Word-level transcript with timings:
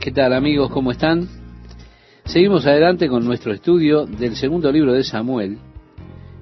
¿Qué 0.00 0.12
tal 0.12 0.32
amigos? 0.32 0.70
¿Cómo 0.70 0.92
están? 0.92 1.28
Seguimos 2.24 2.66
adelante 2.66 3.06
con 3.06 3.22
nuestro 3.22 3.52
estudio 3.52 4.06
del 4.06 4.34
segundo 4.34 4.72
libro 4.72 4.94
de 4.94 5.04
Samuel. 5.04 5.58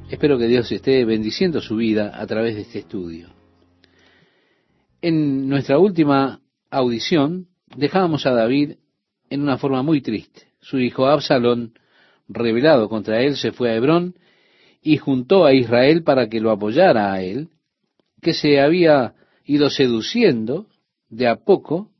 Espero 0.08 0.38
que 0.38 0.46
Dios 0.46 0.70
esté 0.70 1.04
bendiciendo 1.04 1.60
su 1.60 1.74
vida 1.74 2.12
a 2.14 2.24
través 2.29 2.54
de 2.54 2.60
este 2.60 2.79
estudio. 2.79 3.30
En 5.02 5.48
nuestra 5.48 5.76
última 5.76 6.40
audición 6.71 7.48
dejábamos 7.74 8.26
a 8.26 8.30
David 8.30 8.74
en 9.29 9.42
una 9.42 9.59
forma 9.59 9.83
muy 9.83 10.03
triste. 10.03 10.43
Su 10.61 10.79
hijo 10.79 11.06
Absalón, 11.06 11.75
rebelado 12.29 12.88
contra 12.88 13.22
él, 13.22 13.37
se 13.37 13.51
fue 13.51 13.72
a 13.72 13.75
Hebrón 13.75 14.15
y 14.83 14.99
juntó 14.99 15.45
a 15.45 15.53
Israel 15.53 16.05
para 16.05 16.29
que 16.29 16.41
lo 16.41 16.52
apoyara 16.52 17.12
a 17.12 17.23
él, 17.23 17.48
que 18.23 18.34
se 18.34 18.61
había 18.61 19.15
ido 19.45 19.69
seduciendo 19.69 20.69
de 21.09 21.27
a 21.27 21.34
poco 21.34 21.91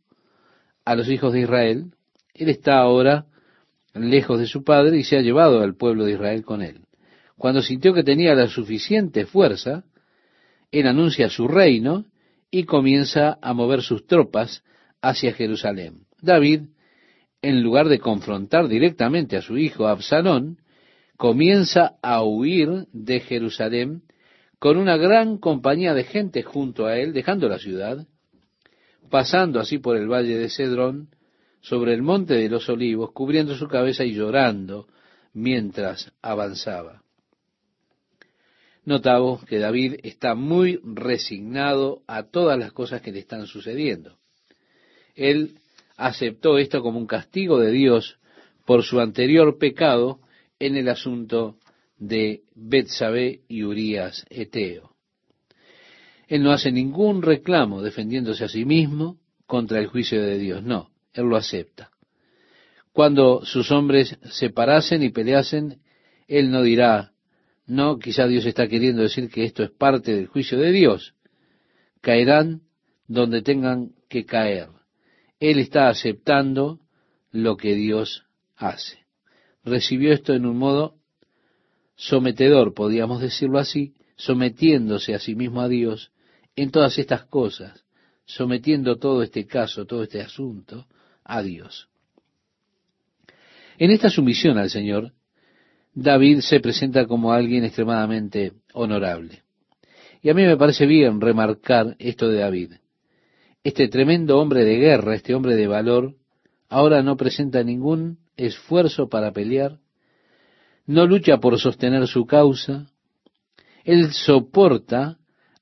a 0.89 0.95
los 0.97 1.11
hijos 1.11 1.35
de 1.35 1.43
Israel. 1.43 1.93
Él 2.33 2.49
está 2.49 2.79
ahora 2.79 3.27
lejos 3.93 4.39
de 4.39 4.47
su 4.47 4.65
padre 4.65 4.97
y 4.97 5.05
se 5.05 5.19
ha 5.19 5.21
llevado 5.21 5.61
al 5.61 5.77
pueblo 5.77 6.07
de 6.07 6.13
Israel 6.13 6.47
con 6.47 6.63
él. 6.63 6.81
Cuando 7.37 7.61
sintió 7.61 7.93
que 7.93 8.03
tenía 8.03 8.35
la 8.35 8.49
suficiente 8.49 9.27
fuerza, 9.27 9.85
él 10.73 10.87
anuncia 10.87 11.29
su 11.29 11.47
reino 11.47 12.07
y 12.51 12.65
comienza 12.65 13.39
a 13.43 13.53
mover 13.53 13.83
sus 13.83 14.07
tropas 14.07 14.65
hacia 15.03 15.35
Jerusalén. 15.35 16.07
David, 16.23 16.63
en 17.43 17.63
lugar 17.63 17.89
de 17.89 17.99
confrontar 17.99 18.67
directamente 18.67 19.37
a 19.37 19.43
su 19.43 19.59
hijo 19.59 19.89
Absalón, 19.89 20.57
comienza 21.19 21.97
a 22.03 22.23
huir 22.23 22.87
de 22.93 23.21
Jerusalén 23.21 24.05
con 24.59 24.79
una 24.79 24.97
gran 24.97 25.37
compañía 25.37 25.93
de 25.93 26.05
gente 26.05 26.43
junto 26.43 26.87
a 26.87 26.97
él, 26.97 27.13
dejando 27.13 27.47
la 27.47 27.59
ciudad, 27.59 28.07
pasando 29.09 29.61
así 29.61 29.79
por 29.79 29.97
el 29.97 30.09
valle 30.09 30.39
de 30.39 30.51
Cedrón, 30.51 31.09
sobre 31.61 31.93
el 31.95 32.03
monte 32.03 32.35
de 32.35 32.49
los 32.49 32.69
olivos, 32.69 33.13
cubriendo 33.13 33.57
su 33.57 33.69
cabeza 33.69 34.05
y 34.05 34.15
llorando 34.15 34.87
mientras 35.33 36.13
avanzaba. 36.23 37.03
Notamos 38.85 39.45
que 39.45 39.59
David 39.59 39.97
está 40.03 40.35
muy 40.35 40.81
resignado 40.83 42.03
a 42.07 42.23
todas 42.23 42.59
las 42.59 42.73
cosas 42.73 43.03
que 43.03 43.13
le 43.13 43.19
están 43.19 43.47
sucediendo. 43.47 44.17
Él 45.15 45.59
aceptó 45.97 46.59
esto 46.59 46.81
como 46.81 46.99
un 46.99 47.07
castigo 47.07 47.59
de 47.59 47.71
Dios 47.71 48.19
por 48.65 48.85
su 48.85 49.01
anterior 49.01 49.59
pecado 49.59 50.21
en 50.59 50.77
el 50.77 50.89
asunto 50.89 51.59
de 51.99 52.43
Betsabé 52.55 53.43
y 53.49 53.65
Urías 53.65 54.25
Eteo. 54.31 54.95
Él 56.29 56.43
no 56.43 56.53
hace 56.53 56.71
ningún 56.71 57.23
reclamo 57.23 57.83
defendiéndose 57.83 58.45
a 58.45 58.49
sí 58.49 58.65
mismo 58.67 59.19
contra 59.47 59.81
el 59.81 59.87
juicio 59.87 60.23
de 60.23 60.39
Dios, 60.39 60.63
no, 60.63 60.91
él 61.15 61.25
lo 61.25 61.37
acepta. 61.37 61.91
Cuando 62.93 63.45
sus 63.45 63.71
hombres 63.71 64.19
se 64.31 64.51
parasen 64.51 65.03
y 65.03 65.11
peleasen, 65.11 65.81
él 66.27 66.51
no 66.51 66.63
dirá, 66.63 67.13
no, 67.67 67.99
quizá 67.99 68.27
Dios 68.27 68.45
está 68.45 68.69
queriendo 68.69 69.03
decir 69.03 69.31
que 69.31 69.45
esto 69.45 69.63
es 69.63 69.71
parte 69.71 70.15
del 70.15 70.27
juicio 70.27 70.59
de 70.59 70.71
Dios. 70.71 71.15
Caerán 72.03 72.63
donde 73.07 73.41
tengan 73.41 73.93
que 74.09 74.27
caer. 74.27 74.69
Él 75.41 75.59
está 75.59 75.89
aceptando 75.89 76.81
lo 77.31 77.57
que 77.57 77.75
Dios 77.75 78.25
hace. 78.57 78.99
Recibió 79.65 80.13
esto 80.13 80.35
en 80.35 80.45
un 80.45 80.59
modo 80.59 80.97
sometedor, 81.97 82.75
podríamos 82.75 83.23
decirlo 83.23 83.59
así, 83.59 83.95
sometiéndose 84.17 85.15
a 85.15 85.19
sí 85.19 85.35
mismo 85.35 85.61
a 85.61 85.69
Dios 85.69 86.11
en 86.63 86.71
todas 86.73 86.99
estas 86.99 87.25
cosas, 87.25 87.85
sometiendo 88.25 88.97
todo 88.97 89.23
este 89.23 89.47
caso, 89.47 89.87
todo 89.87 90.03
este 90.03 90.21
asunto 90.21 90.87
a 91.23 91.41
Dios. 91.43 91.89
En 93.79 93.93
esta 93.93 94.11
sumisión 94.11 94.59
al 94.59 94.69
Señor, 94.69 95.13
David 95.95 96.41
se 96.41 96.59
presenta 96.59 97.07
como 97.07 97.33
alguien 97.33 97.65
extremadamente 97.65 98.55
honorable. 98.73 99.45
Y 100.21 100.31
a 100.31 100.35
mí 100.35 100.43
me 100.43 100.57
parece 100.57 100.87
bien 100.87 101.21
remarcar 101.21 101.95
esto 102.01 102.29
de 102.29 102.41
David. 102.41 102.73
Este 103.63 103.87
tremendo 103.87 104.41
hombre 104.41 104.65
de 104.65 104.79
guerra, 104.79 105.15
este 105.15 105.37
hombre 105.37 105.55
de 105.55 105.69
valor, 105.69 106.17
ahora 106.69 107.05
no 107.05 107.17
presenta 107.17 107.63
ningún 107.63 108.19
esfuerzo 108.37 109.09
para 109.09 109.33
pelear, 109.33 109.79
no 110.87 111.07
lucha 111.07 111.39
por 111.39 111.59
sostener 111.61 112.09
su 112.09 112.27
causa, 112.27 112.87
él 113.85 114.13
soporta 114.13 115.18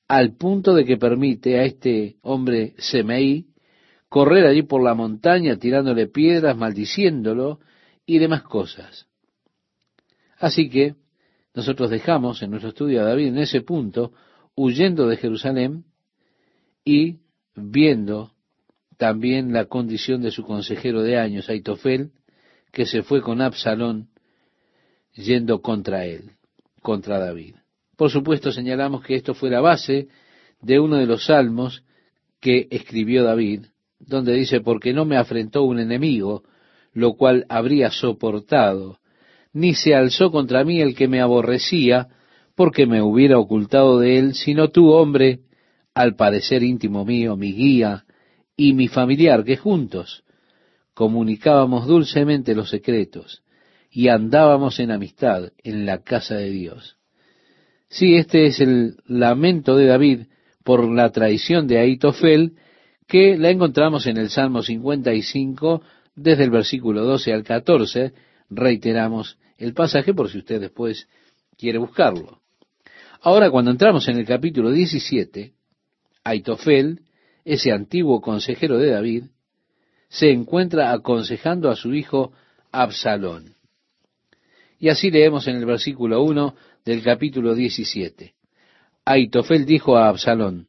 al 0.08 0.36
punto 0.36 0.74
de 0.74 0.84
que 0.84 0.96
permite 0.96 1.58
a 1.58 1.64
este 1.64 2.16
hombre 2.22 2.74
Semei 2.78 3.46
correr 4.08 4.46
allí 4.46 4.62
por 4.62 4.82
la 4.82 4.94
montaña 4.94 5.56
tirándole 5.56 6.06
piedras, 6.06 6.56
maldiciéndolo 6.56 7.60
y 8.06 8.18
demás 8.18 8.42
cosas. 8.42 9.06
Así 10.38 10.68
que 10.68 10.94
nosotros 11.54 11.90
dejamos 11.90 12.42
en 12.42 12.50
nuestro 12.50 12.70
estudio 12.70 13.00
a 13.00 13.04
David 13.04 13.28
en 13.28 13.38
ese 13.38 13.62
punto, 13.62 14.12
huyendo 14.54 15.08
de 15.08 15.16
Jerusalén 15.16 15.84
y 16.84 17.18
viendo 17.54 18.32
también 18.96 19.52
la 19.52 19.64
condición 19.64 20.22
de 20.22 20.30
su 20.30 20.44
consejero 20.44 21.02
de 21.02 21.18
años, 21.18 21.48
Aitofel, 21.48 22.12
que 22.72 22.86
se 22.86 23.02
fue 23.02 23.22
con 23.22 23.40
Absalón 23.40 24.08
yendo 25.14 25.62
contra 25.62 26.04
él, 26.04 26.32
contra 26.82 27.18
David. 27.18 27.56
Por 27.96 28.10
supuesto, 28.10 28.52
señalamos 28.52 29.02
que 29.02 29.14
esto 29.14 29.34
fue 29.34 29.50
la 29.50 29.60
base 29.60 30.08
de 30.60 30.78
uno 30.78 30.96
de 30.96 31.06
los 31.06 31.26
salmos 31.26 31.82
que 32.40 32.68
escribió 32.70 33.24
David, 33.24 33.66
donde 33.98 34.34
dice, 34.34 34.60
porque 34.60 34.92
no 34.92 35.04
me 35.04 35.16
afrentó 35.16 35.62
un 35.62 35.78
enemigo, 35.78 36.44
lo 36.92 37.14
cual 37.14 37.46
habría 37.48 37.90
soportado, 37.90 38.98
ni 39.52 39.74
se 39.74 39.94
alzó 39.94 40.30
contra 40.30 40.64
mí 40.64 40.80
el 40.80 40.94
que 40.94 41.08
me 41.08 41.20
aborrecía, 41.20 42.08
porque 42.54 42.86
me 42.86 43.02
hubiera 43.02 43.38
ocultado 43.38 43.98
de 43.98 44.18
él, 44.18 44.34
sino 44.34 44.68
tú, 44.68 44.90
hombre, 44.90 45.40
al 45.94 46.14
parecer 46.14 46.62
íntimo 46.62 47.04
mío, 47.04 47.36
mi 47.36 47.52
guía 47.52 48.04
y 48.56 48.74
mi 48.74 48.88
familiar, 48.88 49.44
que 49.44 49.56
juntos 49.56 50.24
comunicábamos 50.92 51.86
dulcemente 51.86 52.54
los 52.54 52.70
secretos 52.70 53.42
y 53.90 54.08
andábamos 54.08 54.78
en 54.80 54.90
amistad 54.90 55.52
en 55.62 55.86
la 55.86 56.02
casa 56.02 56.36
de 56.36 56.50
Dios. 56.50 56.96
Sí, 57.96 58.14
este 58.14 58.44
es 58.44 58.60
el 58.60 58.98
lamento 59.06 59.74
de 59.74 59.86
David 59.86 60.26
por 60.64 60.86
la 60.86 61.10
traición 61.12 61.66
de 61.66 61.78
Aitofel, 61.78 62.52
que 63.08 63.38
la 63.38 63.48
encontramos 63.48 64.06
en 64.06 64.18
el 64.18 64.28
Salmo 64.28 64.62
55, 64.62 65.80
desde 66.14 66.44
el 66.44 66.50
versículo 66.50 67.04
12 67.04 67.32
al 67.32 67.42
14. 67.42 68.12
Reiteramos 68.50 69.38
el 69.56 69.72
pasaje 69.72 70.12
por 70.12 70.28
si 70.28 70.36
usted 70.36 70.60
después 70.60 71.08
quiere 71.56 71.78
buscarlo. 71.78 72.42
Ahora, 73.22 73.50
cuando 73.50 73.70
entramos 73.70 74.06
en 74.08 74.18
el 74.18 74.26
capítulo 74.26 74.72
17, 74.72 75.54
Aitofel, 76.22 77.00
ese 77.46 77.72
antiguo 77.72 78.20
consejero 78.20 78.76
de 78.76 78.90
David, 78.90 79.24
se 80.10 80.32
encuentra 80.32 80.92
aconsejando 80.92 81.70
a 81.70 81.76
su 81.76 81.94
hijo 81.94 82.32
Absalón. 82.72 83.54
Y 84.78 84.90
así 84.90 85.10
leemos 85.10 85.48
en 85.48 85.56
el 85.56 85.64
versículo 85.64 86.22
1 86.22 86.54
del 86.86 87.02
capítulo 87.02 87.56
17. 87.56 88.34
Aitofel 89.04 89.66
dijo 89.66 89.96
a 89.96 90.08
Absalón, 90.08 90.68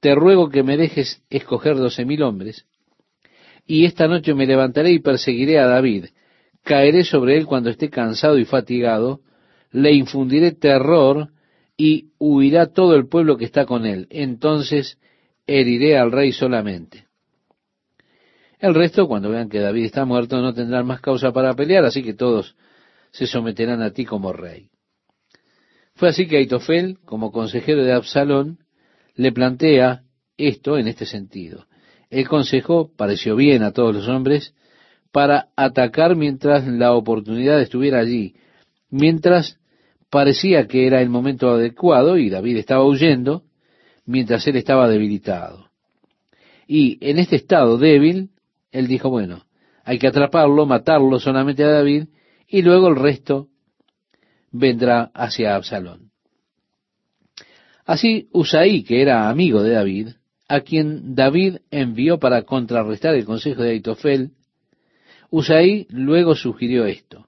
te 0.00 0.14
ruego 0.14 0.50
que 0.50 0.62
me 0.62 0.76
dejes 0.76 1.22
escoger 1.30 1.76
doce 1.76 2.04
mil 2.04 2.22
hombres, 2.22 2.64
y 3.66 3.84
esta 3.84 4.06
noche 4.06 4.34
me 4.34 4.46
levantaré 4.46 4.92
y 4.92 5.00
perseguiré 5.00 5.58
a 5.58 5.66
David, 5.66 6.06
caeré 6.62 7.02
sobre 7.02 7.36
él 7.36 7.44
cuando 7.44 7.70
esté 7.70 7.90
cansado 7.90 8.38
y 8.38 8.44
fatigado, 8.44 9.20
le 9.72 9.92
infundiré 9.92 10.52
terror 10.52 11.30
y 11.76 12.12
huirá 12.18 12.72
todo 12.72 12.94
el 12.94 13.08
pueblo 13.08 13.36
que 13.36 13.44
está 13.44 13.66
con 13.66 13.84
él. 13.84 14.06
Entonces 14.10 14.98
heriré 15.46 15.98
al 15.98 16.12
rey 16.12 16.32
solamente. 16.32 17.06
El 18.60 18.74
resto, 18.74 19.08
cuando 19.08 19.28
vean 19.28 19.48
que 19.48 19.58
David 19.58 19.84
está 19.84 20.04
muerto, 20.04 20.40
no 20.40 20.54
tendrán 20.54 20.86
más 20.86 21.00
causa 21.00 21.32
para 21.32 21.54
pelear, 21.54 21.84
así 21.84 22.02
que 22.02 22.14
todos 22.14 22.56
se 23.10 23.26
someterán 23.26 23.82
a 23.82 23.92
ti 23.92 24.04
como 24.04 24.32
rey. 24.32 24.70
Fue 25.98 26.10
así 26.10 26.28
que 26.28 26.36
Aitofel, 26.36 26.98
como 27.04 27.32
consejero 27.32 27.82
de 27.82 27.92
Absalón, 27.92 28.58
le 29.16 29.32
plantea 29.32 30.04
esto 30.36 30.78
en 30.78 30.86
este 30.86 31.06
sentido. 31.06 31.66
El 32.08 32.28
consejo 32.28 32.92
pareció 32.96 33.34
bien 33.34 33.64
a 33.64 33.72
todos 33.72 33.96
los 33.96 34.06
hombres 34.06 34.54
para 35.10 35.48
atacar 35.56 36.14
mientras 36.14 36.64
la 36.68 36.92
oportunidad 36.94 37.60
estuviera 37.60 37.98
allí, 37.98 38.36
mientras 38.90 39.58
parecía 40.08 40.68
que 40.68 40.86
era 40.86 41.02
el 41.02 41.10
momento 41.10 41.50
adecuado 41.50 42.16
y 42.16 42.30
David 42.30 42.58
estaba 42.58 42.86
huyendo, 42.86 43.42
mientras 44.06 44.46
él 44.46 44.54
estaba 44.54 44.88
debilitado. 44.88 45.68
Y 46.68 46.98
en 47.00 47.18
este 47.18 47.34
estado 47.34 47.76
débil, 47.76 48.30
él 48.70 48.86
dijo, 48.86 49.10
bueno, 49.10 49.46
hay 49.82 49.98
que 49.98 50.06
atraparlo, 50.06 50.64
matarlo 50.64 51.18
solamente 51.18 51.64
a 51.64 51.70
David 51.70 52.04
y 52.46 52.62
luego 52.62 52.86
el 52.86 52.94
resto 52.94 53.48
vendrá 54.50 55.10
hacia 55.14 55.54
Absalón. 55.54 56.10
Así 57.84 58.28
Usaí, 58.32 58.84
que 58.84 59.00
era 59.00 59.28
amigo 59.30 59.62
de 59.62 59.70
David, 59.70 60.08
a 60.48 60.60
quien 60.60 61.14
David 61.14 61.58
envió 61.70 62.18
para 62.18 62.42
contrarrestar 62.42 63.14
el 63.14 63.24
consejo 63.24 63.62
de 63.62 63.70
Aitofel, 63.70 64.32
Usaí 65.30 65.86
luego 65.90 66.34
sugirió 66.34 66.86
esto. 66.86 67.26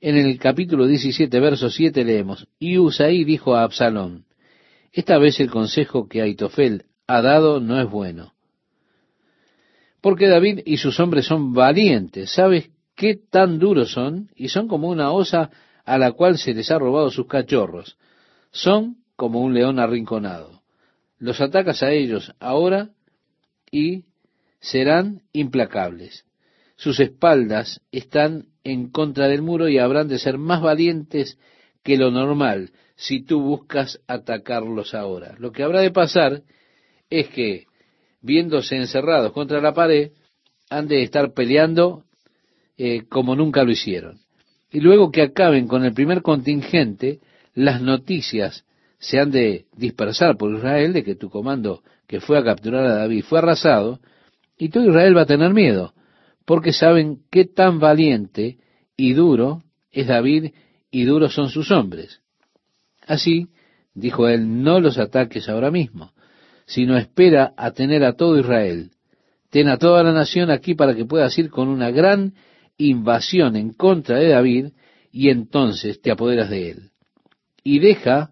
En 0.00 0.16
el 0.16 0.38
capítulo 0.38 0.86
17, 0.86 1.40
verso 1.40 1.70
7 1.70 2.04
leemos, 2.04 2.46
y 2.58 2.78
Usaí 2.78 3.24
dijo 3.24 3.54
a 3.54 3.64
Absalón, 3.64 4.26
esta 4.92 5.18
vez 5.18 5.40
el 5.40 5.50
consejo 5.50 6.08
que 6.08 6.22
Aitofel 6.22 6.84
ha 7.06 7.22
dado 7.22 7.60
no 7.60 7.80
es 7.80 7.90
bueno. 7.90 8.34
Porque 10.00 10.28
David 10.28 10.60
y 10.64 10.76
sus 10.76 11.00
hombres 11.00 11.26
son 11.26 11.52
valientes. 11.52 12.30
¿Sabes 12.30 12.70
qué 12.98 13.14
tan 13.14 13.60
duros 13.60 13.92
son? 13.92 14.28
Y 14.34 14.48
son 14.48 14.66
como 14.66 14.88
una 14.88 15.12
osa 15.12 15.50
a 15.84 15.96
la 15.98 16.12
cual 16.12 16.36
se 16.36 16.52
les 16.52 16.70
ha 16.70 16.78
robado 16.78 17.10
sus 17.10 17.28
cachorros. 17.28 17.96
Son 18.50 18.96
como 19.14 19.40
un 19.40 19.54
león 19.54 19.78
arrinconado. 19.78 20.62
Los 21.18 21.40
atacas 21.40 21.82
a 21.82 21.92
ellos 21.92 22.34
ahora 22.40 22.90
y 23.70 24.04
serán 24.60 25.22
implacables. 25.32 26.26
Sus 26.76 26.98
espaldas 26.98 27.80
están 27.92 28.46
en 28.64 28.90
contra 28.90 29.28
del 29.28 29.42
muro 29.42 29.68
y 29.68 29.78
habrán 29.78 30.08
de 30.08 30.18
ser 30.18 30.36
más 30.36 30.60
valientes 30.60 31.38
que 31.84 31.96
lo 31.96 32.10
normal 32.10 32.72
si 32.96 33.22
tú 33.22 33.40
buscas 33.40 34.00
atacarlos 34.08 34.92
ahora. 34.94 35.36
Lo 35.38 35.52
que 35.52 35.62
habrá 35.62 35.80
de 35.80 35.92
pasar 35.92 36.42
es 37.10 37.28
que, 37.28 37.66
viéndose 38.20 38.76
encerrados 38.76 39.32
contra 39.32 39.60
la 39.60 39.72
pared, 39.72 40.10
han 40.68 40.88
de 40.88 41.04
estar 41.04 41.32
peleando 41.32 42.04
eh, 42.78 43.02
como 43.08 43.36
nunca 43.36 43.64
lo 43.64 43.72
hicieron. 43.72 44.20
Y 44.70 44.80
luego 44.80 45.10
que 45.10 45.22
acaben 45.22 45.66
con 45.66 45.84
el 45.84 45.92
primer 45.92 46.22
contingente, 46.22 47.18
las 47.54 47.82
noticias 47.82 48.64
se 48.98 49.18
han 49.18 49.30
de 49.30 49.66
dispersar 49.76 50.36
por 50.36 50.54
Israel 50.54 50.92
de 50.92 51.02
que 51.04 51.16
tu 51.16 51.28
comando 51.28 51.82
que 52.06 52.20
fue 52.20 52.38
a 52.38 52.44
capturar 52.44 52.84
a 52.84 52.94
David 52.96 53.24
fue 53.24 53.38
arrasado, 53.38 54.00
y 54.56 54.70
todo 54.70 54.88
Israel 54.88 55.16
va 55.16 55.22
a 55.22 55.26
tener 55.26 55.52
miedo, 55.52 55.92
porque 56.44 56.72
saben 56.72 57.18
qué 57.30 57.44
tan 57.44 57.78
valiente 57.78 58.58
y 58.96 59.12
duro 59.12 59.62
es 59.92 60.06
David 60.06 60.52
y 60.90 61.04
duros 61.04 61.34
son 61.34 61.50
sus 61.50 61.70
hombres. 61.70 62.22
Así, 63.06 63.48
dijo 63.94 64.28
él, 64.28 64.62
no 64.62 64.80
los 64.80 64.98
ataques 64.98 65.48
ahora 65.48 65.70
mismo, 65.70 66.12
sino 66.66 66.96
espera 66.96 67.52
a 67.56 67.72
tener 67.72 68.04
a 68.04 68.14
todo 68.14 68.38
Israel. 68.38 68.90
Ten 69.50 69.68
a 69.68 69.78
toda 69.78 70.02
la 70.02 70.12
nación 70.12 70.50
aquí 70.50 70.74
para 70.74 70.94
que 70.94 71.04
puedas 71.04 71.36
ir 71.38 71.50
con 71.50 71.68
una 71.68 71.90
gran 71.90 72.34
invasión 72.78 73.56
en 73.56 73.72
contra 73.72 74.18
de 74.18 74.28
David 74.28 74.68
y 75.12 75.28
entonces 75.30 76.00
te 76.00 76.10
apoderas 76.10 76.48
de 76.48 76.70
él. 76.70 76.90
Y 77.62 77.80
deja 77.80 78.30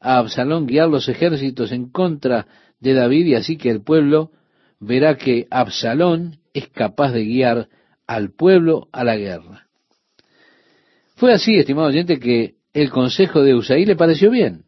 a 0.00 0.18
Absalón 0.18 0.66
guiar 0.66 0.88
los 0.88 1.08
ejércitos 1.08 1.72
en 1.72 1.90
contra 1.90 2.46
de 2.78 2.94
David 2.94 3.26
y 3.26 3.34
así 3.34 3.56
que 3.56 3.70
el 3.70 3.82
pueblo 3.82 4.30
verá 4.78 5.16
que 5.16 5.46
Absalón 5.50 6.38
es 6.52 6.68
capaz 6.68 7.12
de 7.12 7.24
guiar 7.24 7.68
al 8.06 8.30
pueblo 8.30 8.88
a 8.92 9.02
la 9.02 9.16
guerra. 9.16 9.66
Fue 11.16 11.32
así, 11.32 11.56
estimado 11.56 11.88
oyente, 11.88 12.20
que 12.20 12.56
el 12.74 12.90
consejo 12.90 13.42
de 13.42 13.54
Usaí 13.54 13.86
le 13.86 13.96
pareció 13.96 14.30
bien. 14.30 14.64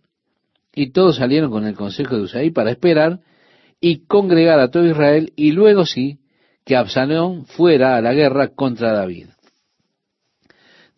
Y 0.74 0.92
todos 0.92 1.16
salieron 1.16 1.50
con 1.50 1.66
el 1.66 1.74
consejo 1.74 2.16
de 2.16 2.22
Usaí 2.22 2.50
para 2.50 2.70
esperar 2.70 3.20
y 3.80 4.06
congregar 4.06 4.58
a 4.58 4.70
todo 4.70 4.86
Israel 4.86 5.32
y 5.36 5.52
luego 5.52 5.84
sí 5.84 6.18
que 6.68 6.76
Absalón 6.76 7.46
fuera 7.46 7.96
a 7.96 8.02
la 8.02 8.12
guerra 8.12 8.48
contra 8.48 8.92
David. 8.92 9.28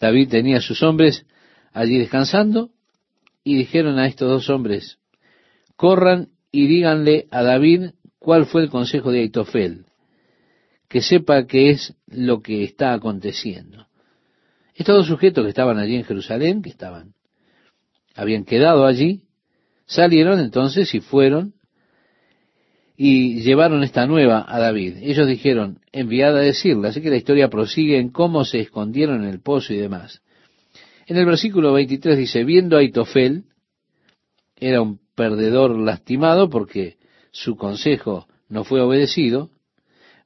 David 0.01 0.29
tenía 0.29 0.57
a 0.57 0.61
sus 0.61 0.83
hombres 0.83 1.25
allí 1.73 1.97
descansando 1.97 2.71
y 3.45 3.55
dijeron 3.55 3.97
a 4.01 4.09
estos 4.09 4.29
dos 4.29 4.51
hombres, 4.51 4.99
corran 5.77 6.31
y 6.51 6.67
díganle 6.67 7.29
a 7.31 7.45
David 7.45 7.91
cuál 8.19 8.47
fue 8.47 8.63
el 8.63 8.69
consejo 8.69 9.13
de 9.13 9.21
Aitofel, 9.21 9.87
que 10.89 11.03
sepa 11.03 11.47
qué 11.47 11.71
es 11.71 11.95
lo 12.09 12.43
que 12.43 12.65
está 12.65 12.93
aconteciendo. 12.93 13.87
Estos 14.75 14.97
dos 14.97 15.07
sujetos 15.07 15.45
que 15.45 15.51
estaban 15.51 15.79
allí 15.79 15.95
en 15.95 16.05
Jerusalén, 16.05 16.63
que 16.63 16.71
estaban, 16.71 17.15
habían 18.17 18.45
quedado 18.45 18.87
allí, 18.87 19.23
salieron 19.87 20.41
entonces 20.41 20.93
y 20.97 21.01
fueron 21.01 21.55
y 23.03 23.41
llevaron 23.41 23.83
esta 23.83 24.07
nueva 24.07 24.45
a 24.47 24.59
David. 24.59 24.99
Ellos 25.01 25.27
dijeron, 25.27 25.79
enviada 25.91 26.41
a 26.41 26.43
decirle, 26.43 26.89
así 26.89 27.01
que 27.01 27.09
la 27.09 27.17
historia 27.17 27.49
prosigue 27.49 27.99
en 27.99 28.11
cómo 28.11 28.45
se 28.45 28.61
escondieron 28.61 29.25
en 29.25 29.31
el 29.31 29.41
pozo 29.41 29.73
y 29.73 29.79
demás. 29.79 30.21
En 31.07 31.17
el 31.17 31.25
versículo 31.25 31.73
23 31.73 32.19
dice, 32.19 32.45
viendo 32.45 32.77
a 32.77 32.81
Aitofel, 32.81 33.45
era 34.55 34.83
un 34.83 35.01
perdedor 35.15 35.79
lastimado 35.79 36.51
porque 36.51 36.99
su 37.31 37.57
consejo 37.57 38.27
no 38.51 38.65
fue 38.65 38.83
obedecido, 38.83 39.49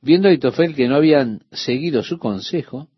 viendo 0.02 0.26
a 0.26 0.32
Aitofel 0.32 0.74
que 0.74 0.88
no 0.88 0.96
habían 0.96 1.44
seguido 1.52 2.02
su 2.02 2.18
consejo, 2.18 2.88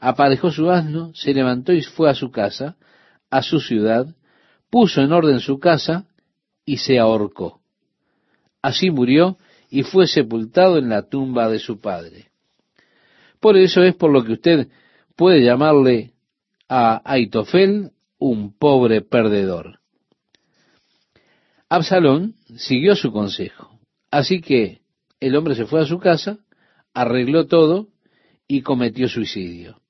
aparejó 0.00 0.50
su 0.50 0.72
asno, 0.72 1.12
se 1.14 1.32
levantó 1.34 1.72
y 1.72 1.82
fue 1.82 2.10
a 2.10 2.14
su 2.14 2.32
casa, 2.32 2.78
a 3.30 3.42
su 3.42 3.60
ciudad, 3.60 4.08
puso 4.70 5.02
en 5.02 5.12
orden 5.12 5.38
su 5.38 5.60
casa 5.60 6.08
y 6.64 6.78
se 6.78 6.98
ahorcó. 6.98 7.60
Así 8.64 8.90
murió 8.90 9.36
y 9.68 9.82
fue 9.82 10.06
sepultado 10.06 10.78
en 10.78 10.88
la 10.88 11.06
tumba 11.06 11.50
de 11.50 11.58
su 11.58 11.82
padre. 11.82 12.30
Por 13.38 13.58
eso 13.58 13.82
es 13.82 13.94
por 13.94 14.10
lo 14.10 14.24
que 14.24 14.32
usted 14.32 14.68
puede 15.16 15.44
llamarle 15.44 16.14
a 16.66 17.02
Aitofel 17.04 17.90
un 18.16 18.56
pobre 18.56 19.02
perdedor. 19.02 19.80
Absalón 21.68 22.36
siguió 22.56 22.96
su 22.96 23.12
consejo. 23.12 23.78
Así 24.10 24.40
que 24.40 24.80
el 25.20 25.36
hombre 25.36 25.56
se 25.56 25.66
fue 25.66 25.82
a 25.82 25.86
su 25.86 25.98
casa, 25.98 26.38
arregló 26.94 27.46
todo 27.46 27.88
y 28.48 28.62
cometió 28.62 29.10
suicidio. 29.10 29.82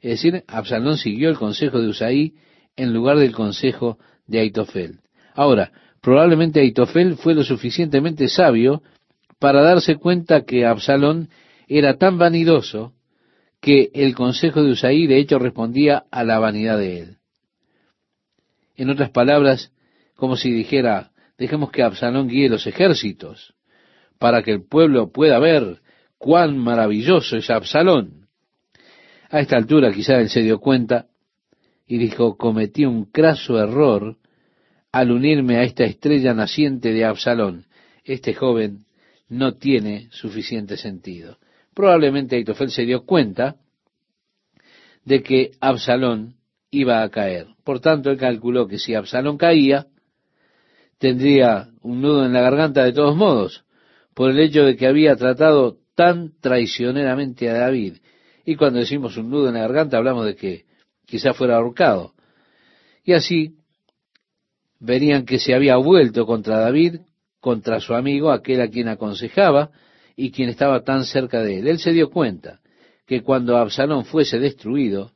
Es 0.00 0.22
decir, 0.22 0.42
Absalón 0.46 0.96
siguió 0.96 1.28
el 1.28 1.36
consejo 1.36 1.82
de 1.82 1.88
Usaí 1.88 2.34
en 2.76 2.94
lugar 2.94 3.18
del 3.18 3.32
consejo 3.32 3.98
de 4.26 4.40
Aitofel. 4.40 5.00
Ahora, 5.34 5.70
probablemente 6.00 6.60
Aitofel 6.60 7.16
fue 7.16 7.34
lo 7.34 7.44
suficientemente 7.44 8.28
sabio 8.28 8.82
para 9.38 9.62
darse 9.62 9.96
cuenta 9.96 10.44
que 10.44 10.66
Absalón 10.66 11.28
era 11.68 11.96
tan 11.96 12.18
vanidoso 12.18 12.92
que 13.60 13.90
el 13.94 14.14
consejo 14.14 14.62
de 14.62 14.72
Usaí 14.72 15.06
de 15.06 15.18
hecho 15.18 15.38
respondía 15.38 16.04
a 16.10 16.24
la 16.24 16.38
vanidad 16.38 16.78
de 16.78 17.00
él. 17.00 17.16
En 18.76 18.88
otras 18.88 19.10
palabras, 19.10 19.72
como 20.14 20.36
si 20.36 20.50
dijera, 20.50 21.12
dejemos 21.38 21.70
que 21.70 21.82
Absalón 21.82 22.28
guíe 22.28 22.48
los 22.48 22.66
ejércitos, 22.66 23.54
para 24.18 24.42
que 24.42 24.52
el 24.52 24.64
pueblo 24.64 25.10
pueda 25.10 25.38
ver 25.38 25.80
cuán 26.18 26.58
maravilloso 26.58 27.36
es 27.36 27.50
Absalón. 27.50 28.28
A 29.30 29.40
esta 29.40 29.56
altura 29.56 29.92
quizá 29.92 30.18
él 30.18 30.28
se 30.28 30.42
dio 30.42 30.58
cuenta 30.58 31.06
y 31.86 31.98
dijo, 31.98 32.36
cometí 32.36 32.84
un 32.84 33.04
craso 33.04 33.58
error 33.58 34.16
al 34.92 35.10
unirme 35.10 35.56
a 35.56 35.62
esta 35.62 35.84
estrella 35.84 36.34
naciente 36.34 36.92
de 36.92 37.04
Absalón. 37.04 37.66
Este 38.04 38.34
joven 38.34 38.86
no 39.28 39.54
tiene 39.54 40.08
suficiente 40.10 40.76
sentido. 40.76 41.38
Probablemente 41.74 42.36
Aitofel 42.36 42.70
se 42.70 42.84
dio 42.84 43.04
cuenta 43.04 43.56
de 45.04 45.22
que 45.22 45.52
Absalón 45.60 46.36
iba 46.70 47.02
a 47.02 47.08
caer. 47.10 47.46
Por 47.64 47.80
tanto, 47.80 48.10
él 48.10 48.18
calculó 48.18 48.66
que 48.66 48.78
si 48.78 48.94
Absalón 48.94 49.38
caía, 49.38 49.86
tendría 50.98 51.68
un 51.82 52.02
nudo 52.02 52.26
en 52.26 52.32
la 52.32 52.40
garganta 52.40 52.84
de 52.84 52.92
todos 52.92 53.16
modos, 53.16 53.64
por 54.14 54.30
el 54.30 54.40
hecho 54.40 54.64
de 54.64 54.76
que 54.76 54.86
había 54.86 55.16
tratado 55.16 55.78
tan 55.94 56.32
traicioneramente 56.40 57.48
a 57.48 57.54
David 57.54 57.94
y 58.44 58.56
cuando 58.56 58.80
decimos 58.80 59.16
un 59.16 59.30
nudo 59.30 59.48
en 59.48 59.54
la 59.54 59.60
garganta 59.60 59.96
hablamos 59.96 60.26
de 60.26 60.34
que 60.34 60.64
quizá 61.06 61.32
fuera 61.34 61.56
ahorcado. 61.56 62.14
Y 63.04 63.12
así 63.12 63.56
verían 64.80 65.26
que 65.26 65.38
se 65.38 65.54
había 65.54 65.76
vuelto 65.76 66.26
contra 66.26 66.58
David, 66.58 67.00
contra 67.38 67.80
su 67.80 67.94
amigo, 67.94 68.32
aquel 68.32 68.60
a 68.62 68.68
quien 68.68 68.88
aconsejaba 68.88 69.70
y 70.16 70.32
quien 70.32 70.48
estaba 70.48 70.82
tan 70.82 71.04
cerca 71.04 71.42
de 71.42 71.60
él. 71.60 71.68
Él 71.68 71.78
se 71.78 71.92
dio 71.92 72.10
cuenta 72.10 72.60
que 73.06 73.22
cuando 73.22 73.56
Absalón 73.56 74.04
fuese 74.04 74.38
destruido, 74.38 75.12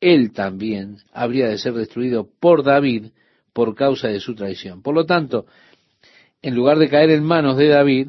él 0.00 0.32
también 0.32 0.96
habría 1.12 1.48
de 1.48 1.58
ser 1.58 1.74
destruido 1.74 2.28
por 2.40 2.62
David 2.62 3.08
por 3.52 3.74
causa 3.74 4.08
de 4.08 4.20
su 4.20 4.34
traición. 4.34 4.82
Por 4.82 4.94
lo 4.94 5.04
tanto, 5.04 5.46
en 6.42 6.54
lugar 6.54 6.78
de 6.78 6.88
caer 6.88 7.10
en 7.10 7.24
manos 7.24 7.56
de 7.56 7.68
David, 7.68 8.08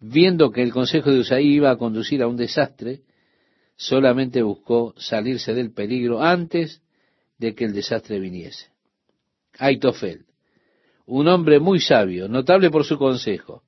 viendo 0.00 0.50
que 0.50 0.62
el 0.62 0.72
consejo 0.72 1.10
de 1.10 1.20
Usaí 1.20 1.54
iba 1.54 1.70
a 1.70 1.76
conducir 1.76 2.22
a 2.22 2.28
un 2.28 2.36
desastre, 2.36 3.02
solamente 3.76 4.42
buscó 4.42 4.94
salirse 4.96 5.54
del 5.54 5.72
peligro 5.72 6.22
antes 6.22 6.82
de 7.38 7.54
que 7.54 7.64
el 7.64 7.72
desastre 7.72 8.18
viniese. 8.18 8.66
Aitofel, 9.58 10.24
un 11.04 11.28
hombre 11.28 11.58
muy 11.58 11.80
sabio, 11.80 12.28
notable 12.28 12.70
por 12.70 12.84
su 12.84 12.96
consejo, 12.96 13.64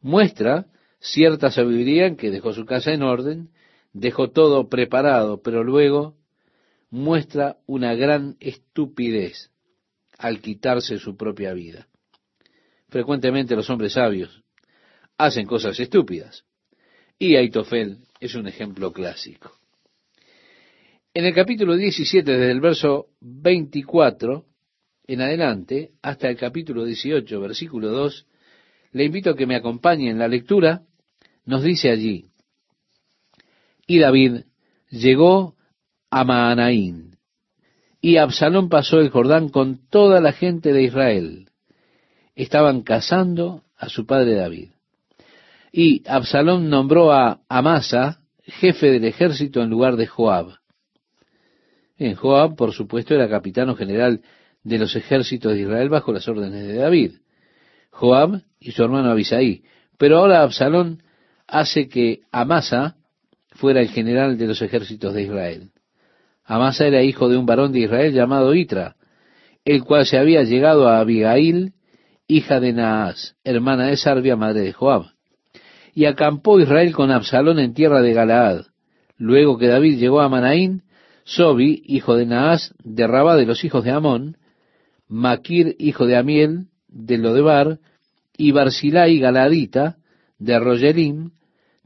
muestra 0.00 0.66
cierta 1.00 1.50
sabiduría 1.50 2.06
en 2.06 2.16
que 2.16 2.30
dejó 2.30 2.52
su 2.52 2.64
casa 2.64 2.92
en 2.92 3.02
orden, 3.02 3.50
dejó 3.92 4.30
todo 4.30 4.68
preparado, 4.68 5.40
pero 5.42 5.64
luego 5.64 6.14
muestra 6.90 7.56
una 7.66 7.94
gran 7.94 8.36
estupidez 8.40 9.50
al 10.18 10.40
quitarse 10.40 10.98
su 10.98 11.16
propia 11.16 11.52
vida. 11.52 11.88
Frecuentemente 12.88 13.56
los 13.56 13.68
hombres 13.70 13.94
sabios 13.94 14.42
hacen 15.18 15.46
cosas 15.46 15.78
estúpidas. 15.80 16.44
Y 17.18 17.36
Aitofel 17.36 17.98
es 18.20 18.34
un 18.34 18.46
ejemplo 18.46 18.92
clásico. 18.92 19.52
En 21.14 21.24
el 21.24 21.34
capítulo 21.34 21.74
17, 21.74 22.30
desde 22.30 22.50
el 22.50 22.60
verso 22.60 23.08
24 23.20 24.44
en 25.06 25.20
adelante, 25.20 25.92
hasta 26.02 26.28
el 26.28 26.36
capítulo 26.36 26.84
18, 26.84 27.40
versículo 27.40 27.90
2, 27.90 28.26
le 28.92 29.04
invito 29.04 29.30
a 29.30 29.36
que 29.36 29.46
me 29.46 29.56
acompañe 29.56 30.10
en 30.10 30.18
la 30.18 30.28
lectura, 30.28 30.82
nos 31.44 31.62
dice 31.62 31.90
allí, 31.90 32.26
y 33.86 33.98
David 33.98 34.44
llegó 34.90 35.54
a 36.10 36.24
Maanaín, 36.24 37.16
y 38.00 38.16
Absalón 38.16 38.68
pasó 38.68 39.00
el 39.00 39.10
Jordán 39.10 39.48
con 39.48 39.88
toda 39.88 40.20
la 40.20 40.32
gente 40.32 40.72
de 40.72 40.82
Israel. 40.82 41.48
Estaban 42.34 42.82
cazando 42.82 43.64
a 43.76 43.88
su 43.88 44.06
padre 44.06 44.34
David. 44.34 44.68
Y 45.72 46.02
Absalón 46.06 46.70
nombró 46.70 47.12
a 47.12 47.40
Amasa 47.48 48.20
jefe 48.44 48.90
del 48.90 49.04
ejército 49.04 49.62
en 49.62 49.70
lugar 49.70 49.96
de 49.96 50.06
Joab. 50.06 50.58
En 51.98 52.14
Joab, 52.14 52.54
por 52.54 52.72
supuesto, 52.72 53.14
era 53.14 53.28
capitano 53.28 53.74
general 53.74 54.20
de 54.66 54.78
los 54.78 54.96
ejércitos 54.96 55.52
de 55.52 55.60
Israel 55.60 55.88
bajo 55.88 56.12
las 56.12 56.26
órdenes 56.26 56.66
de 56.66 56.74
David. 56.74 57.12
Joab 57.90 58.42
y 58.58 58.72
su 58.72 58.82
hermano 58.82 59.10
Abisaí. 59.10 59.62
Pero 59.96 60.18
ahora 60.18 60.42
Absalón 60.42 61.04
hace 61.46 61.88
que 61.88 62.22
Amasa 62.32 62.96
fuera 63.50 63.80
el 63.80 63.88
general 63.90 64.36
de 64.36 64.48
los 64.48 64.60
ejércitos 64.60 65.14
de 65.14 65.22
Israel. 65.22 65.70
Amasa 66.44 66.84
era 66.84 67.04
hijo 67.04 67.28
de 67.28 67.36
un 67.36 67.46
varón 67.46 67.70
de 67.70 67.80
Israel 67.80 68.12
llamado 68.12 68.54
Itra, 68.54 68.96
el 69.64 69.84
cual 69.84 70.04
se 70.04 70.18
había 70.18 70.42
llegado 70.42 70.88
a 70.88 70.98
Abigail, 70.98 71.72
hija 72.26 72.58
de 72.58 72.72
Naas, 72.72 73.36
hermana 73.44 73.86
de 73.86 73.96
Sarbia, 73.96 74.34
madre 74.34 74.62
de 74.62 74.72
Joab. 74.72 75.04
Y 75.94 76.06
acampó 76.06 76.58
Israel 76.58 76.92
con 76.92 77.12
Absalón 77.12 77.60
en 77.60 77.72
tierra 77.72 78.02
de 78.02 78.12
Galaad. 78.12 78.66
Luego 79.16 79.58
que 79.58 79.68
David 79.68 79.98
llegó 79.98 80.20
a 80.20 80.28
Manaín, 80.28 80.82
Sobi, 81.22 81.84
hijo 81.86 82.16
de 82.16 82.26
Naas, 82.26 82.74
de 82.82 83.06
de 83.06 83.46
los 83.46 83.64
hijos 83.64 83.84
de 83.84 83.92
Amón, 83.92 84.36
Maquir, 85.08 85.76
hijo 85.78 86.06
de 86.06 86.16
Amiel, 86.16 86.66
de 86.88 87.18
Lodebar, 87.18 87.78
y 88.36 88.52
Barzilai 88.52 89.18
Galadita, 89.18 89.96
de 90.38 90.58
Rogelim, 90.58 91.30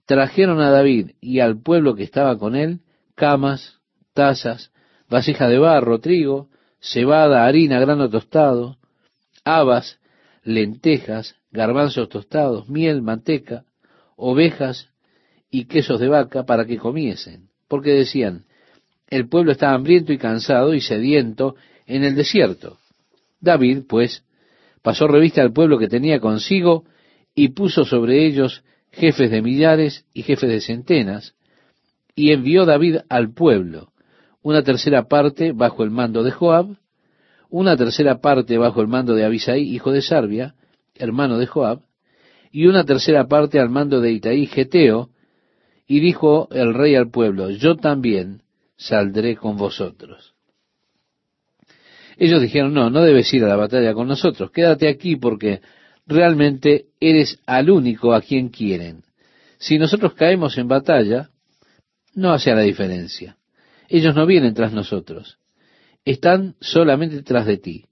trajeron 0.07 0.61
a 0.61 0.71
David 0.71 1.13
y 1.21 1.41
al 1.41 1.63
pueblo 1.63 1.95
que 1.95 2.03
estaba 2.03 2.37
con 2.37 2.57
él 2.57 2.81
camas, 3.15 3.79
tazas, 4.13 4.73
vasija 5.09 5.49
de 5.49 5.59
barro, 5.59 6.01
trigo, 6.01 6.49
cebada, 6.81 7.47
harina, 7.47 7.79
grano 7.79 8.11
tostado, 8.11 8.79
habas, 9.45 10.01
lentejas, 10.43 11.37
garbanzos 11.53 12.09
tostados, 12.09 12.69
miel, 12.69 13.03
manteca, 13.03 13.65
ovejas 14.17 14.89
y 15.51 15.67
quesos 15.67 16.01
de 16.01 16.09
vaca 16.09 16.45
para 16.45 16.65
que 16.65 16.79
comiesen, 16.79 17.49
porque 17.69 17.91
decían, 17.91 18.47
el 19.09 19.29
pueblo 19.29 19.53
está 19.53 19.73
hambriento 19.73 20.13
y 20.13 20.19
cansado 20.19 20.75
y 20.75 20.81
sediento 20.81 21.55
en 21.87 22.03
el 22.03 22.17
desierto. 22.17 22.80
David, 23.41 23.85
pues, 23.89 24.25
pasó 24.83 25.07
revista 25.07 25.43
al 25.43 25.53
pueblo 25.53 25.79
que 25.79 25.89
tenía 25.89 26.21
consigo 26.21 26.85
y 27.35 27.49
puso 27.49 27.85
sobre 27.85 28.27
ellos 28.27 28.65
jefes 28.93 29.31
de 29.31 29.43
millares 29.43 30.05
y 30.13 30.23
jefes 30.23 30.49
de 30.49 30.61
centenas, 30.61 31.35
y 32.15 32.33
envió 32.33 32.67
David 32.67 32.99
al 33.09 33.33
pueblo, 33.33 33.93
una 34.43 34.63
tercera 34.63 35.09
parte 35.09 35.53
bajo 35.53 35.85
el 35.85 35.91
mando 35.91 36.23
de 36.23 36.33
Joab, 36.33 36.77
una 37.49 37.77
tercera 37.77 38.21
parte 38.21 38.59
bajo 38.59 38.81
el 38.81 38.89
mando 38.89 39.15
de 39.15 39.25
Abisai, 39.25 39.63
hijo 39.63 39.93
de 39.93 40.03
Sarbia, 40.03 40.55
hermano 40.95 41.39
de 41.39 41.47
Joab, 41.47 41.81
y 42.53 42.67
una 42.67 42.85
tercera 42.85 43.29
parte 43.29 43.61
al 43.61 43.71
mando 43.71 44.01
de 44.01 44.13
Itaí 44.13 44.47
Geteo, 44.47 45.11
y 45.87 46.01
dijo 46.01 46.49
el 46.53 46.75
rey 46.75 46.95
al 46.95 47.11
pueblo, 47.11 47.51
yo 47.51 47.77
también 47.77 48.43
saldré 48.77 49.37
con 49.37 49.57
vosotros. 49.57 50.35
Ellos 52.21 52.43
dijeron, 52.43 52.75
no, 52.75 52.91
no 52.91 53.03
debes 53.03 53.33
ir 53.33 53.43
a 53.45 53.49
la 53.49 53.57
batalla 53.57 53.95
con 53.95 54.07
nosotros, 54.07 54.51
quédate 54.51 54.89
aquí 54.89 55.17
porque 55.17 55.63
realmente 56.07 56.89
eres 57.01 57.39
al 57.47 57.71
único 57.71 58.13
a 58.13 58.21
quien 58.21 58.51
quieren. 58.51 59.05
Si 59.57 59.79
nosotros 59.79 60.13
caemos 60.13 60.59
en 60.59 60.69
batalla, 60.69 61.31
no 62.15 62.31
hace 62.35 62.55
la 62.55 62.61
diferencia. 62.61 63.39
Ellos 63.89 64.15
no 64.15 64.27
vienen 64.27 64.53
tras 64.53 64.75
nosotros, 64.75 65.39
están 66.05 66.57
solamente 66.61 67.23
tras 67.23 67.47
de 67.47 67.57
ti. 67.57 67.87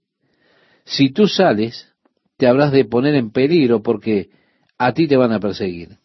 Si 0.85 1.09
tú 1.09 1.27
sales, 1.27 1.91
te 2.37 2.45
habrás 2.45 2.71
de 2.71 2.85
poner 2.85 3.15
en 3.15 3.31
peligro 3.31 3.81
porque 3.81 4.29
a 4.77 4.93
ti 4.93 5.07
te 5.07 5.17
van 5.17 5.31
a 5.31 5.39
perseguir. 5.39 5.97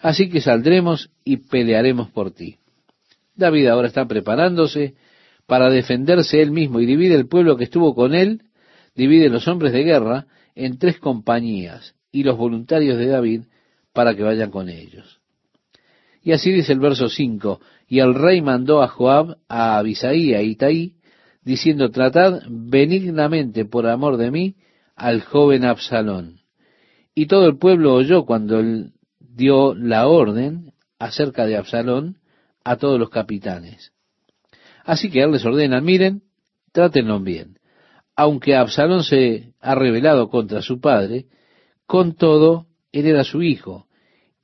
Así 0.00 0.28
que 0.28 0.42
saldremos 0.42 1.08
y 1.24 1.38
pelearemos 1.38 2.10
por 2.10 2.30
ti. 2.30 2.58
David 3.34 3.68
ahora 3.68 3.88
está 3.88 4.06
preparándose 4.06 4.96
para 5.50 5.68
defenderse 5.68 6.40
él 6.40 6.52
mismo 6.52 6.78
y 6.78 6.86
divide 6.86 7.16
el 7.16 7.26
pueblo 7.26 7.56
que 7.56 7.64
estuvo 7.64 7.92
con 7.92 8.14
él, 8.14 8.42
divide 8.94 9.28
los 9.28 9.48
hombres 9.48 9.72
de 9.72 9.82
guerra 9.82 10.28
en 10.54 10.78
tres 10.78 11.00
compañías 11.00 11.96
y 12.12 12.22
los 12.22 12.38
voluntarios 12.38 12.96
de 12.98 13.08
David 13.08 13.42
para 13.92 14.14
que 14.14 14.22
vayan 14.22 14.52
con 14.52 14.68
ellos. 14.68 15.18
Y 16.22 16.30
así 16.30 16.52
dice 16.52 16.72
el 16.72 16.78
verso 16.78 17.08
5, 17.08 17.60
y 17.88 17.98
el 17.98 18.14
rey 18.14 18.40
mandó 18.42 18.80
a 18.80 18.86
Joab, 18.86 19.38
a 19.48 19.78
Abisaí, 19.78 20.34
a 20.34 20.42
Itaí, 20.42 20.94
diciendo, 21.42 21.90
tratad 21.90 22.42
benignamente 22.48 23.64
por 23.64 23.88
amor 23.88 24.18
de 24.18 24.30
mí 24.30 24.54
al 24.94 25.20
joven 25.20 25.64
Absalón. 25.64 26.42
Y 27.12 27.26
todo 27.26 27.48
el 27.48 27.58
pueblo 27.58 27.94
oyó 27.94 28.24
cuando 28.24 28.60
él 28.60 28.92
dio 29.18 29.74
la 29.74 30.06
orden 30.06 30.74
acerca 31.00 31.44
de 31.46 31.56
Absalón 31.56 32.18
a 32.62 32.76
todos 32.76 33.00
los 33.00 33.10
capitanes. 33.10 33.90
Así 34.90 35.10
que 35.10 35.22
él 35.22 35.30
les 35.32 35.44
ordena, 35.44 35.80
miren, 35.80 36.22
trátenlo 36.72 37.20
bien 37.20 37.60
aunque 38.20 38.54
Absalón 38.54 39.02
se 39.02 39.54
ha 39.62 39.74
rebelado 39.74 40.28
contra 40.28 40.60
su 40.60 40.78
padre, 40.78 41.24
con 41.86 42.14
todo, 42.14 42.66
él 42.92 43.06
era 43.06 43.24
su 43.24 43.42
hijo, 43.42 43.86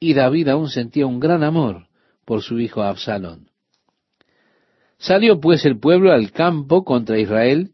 y 0.00 0.14
David 0.14 0.48
aún 0.48 0.70
sentía 0.70 1.06
un 1.06 1.20
gran 1.20 1.44
amor 1.44 1.86
por 2.24 2.40
su 2.40 2.58
hijo 2.58 2.82
Absalón. 2.82 3.50
Salió 4.96 5.40
pues 5.40 5.66
el 5.66 5.78
pueblo 5.78 6.10
al 6.10 6.32
campo 6.32 6.84
contra 6.84 7.18
Israel, 7.18 7.72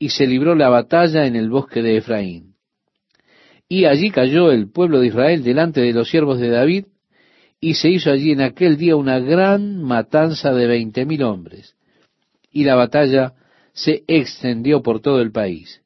y 0.00 0.08
se 0.08 0.26
libró 0.26 0.56
la 0.56 0.68
batalla 0.68 1.26
en 1.26 1.36
el 1.36 1.48
bosque 1.48 1.80
de 1.80 1.98
Efraín. 1.98 2.56
Y 3.68 3.84
allí 3.84 4.10
cayó 4.10 4.50
el 4.50 4.68
pueblo 4.68 4.98
de 4.98 5.06
Israel 5.06 5.44
delante 5.44 5.80
de 5.80 5.92
los 5.92 6.10
siervos 6.10 6.40
de 6.40 6.48
David, 6.48 6.86
y 7.60 7.74
se 7.74 7.88
hizo 7.88 8.10
allí 8.10 8.32
en 8.32 8.40
aquel 8.40 8.76
día 8.78 8.96
una 8.96 9.20
gran 9.20 9.80
matanza 9.80 10.52
de 10.52 10.66
veinte 10.66 11.06
mil 11.06 11.22
hombres. 11.22 11.75
Y 12.56 12.64
la 12.64 12.74
batalla 12.74 13.34
se 13.74 14.02
extendió 14.06 14.82
por 14.82 15.00
todo 15.00 15.20
el 15.20 15.30
país. 15.30 15.82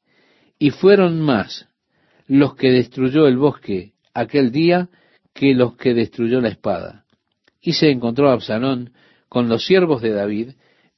Y 0.57 0.69
fueron 0.69 1.19
más 1.19 1.67
los 2.27 2.55
que 2.55 2.71
destruyó 2.71 3.27
el 3.27 3.35
bosque 3.35 3.91
aquel 4.13 4.53
día 4.53 4.87
que 5.33 5.53
los 5.53 5.75
que 5.75 5.93
destruyó 5.93 6.39
la 6.39 6.47
espada. 6.47 7.03
Y 7.59 7.73
se 7.73 7.91
encontró 7.91 8.31
Absalón 8.31 8.93
con 9.27 9.49
los 9.49 9.65
siervos 9.65 10.01
de 10.01 10.11
David, 10.11 10.51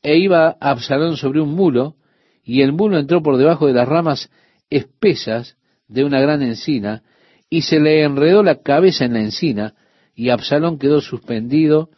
e 0.03 0.20
iba 0.20 0.56
Absalón 0.62 1.18
sobre 1.18 1.42
un 1.42 1.56
mulo, 1.56 1.96
y 2.44 2.62
el 2.62 2.72
mulo 2.72 3.00
entró 3.00 3.24
por 3.24 3.38
debajo 3.38 3.65
de 3.65 3.74
las 3.74 3.88
ramas 3.88 4.30
espesas 4.70 5.58
de 5.88 6.03
una 6.03 6.22
gran 6.22 6.44
encina, 6.44 7.01
y 7.50 7.63
se 7.63 7.80
le 7.80 8.03
enredó 8.03 8.44
la 8.44 8.62
cabeza 8.62 9.06
en 9.06 9.13
la 9.13 9.22
encina, 9.22 9.74
y 10.13 10.30
Absalón 10.30 10.77
quedó 10.77 11.01
suspendido 11.01 11.89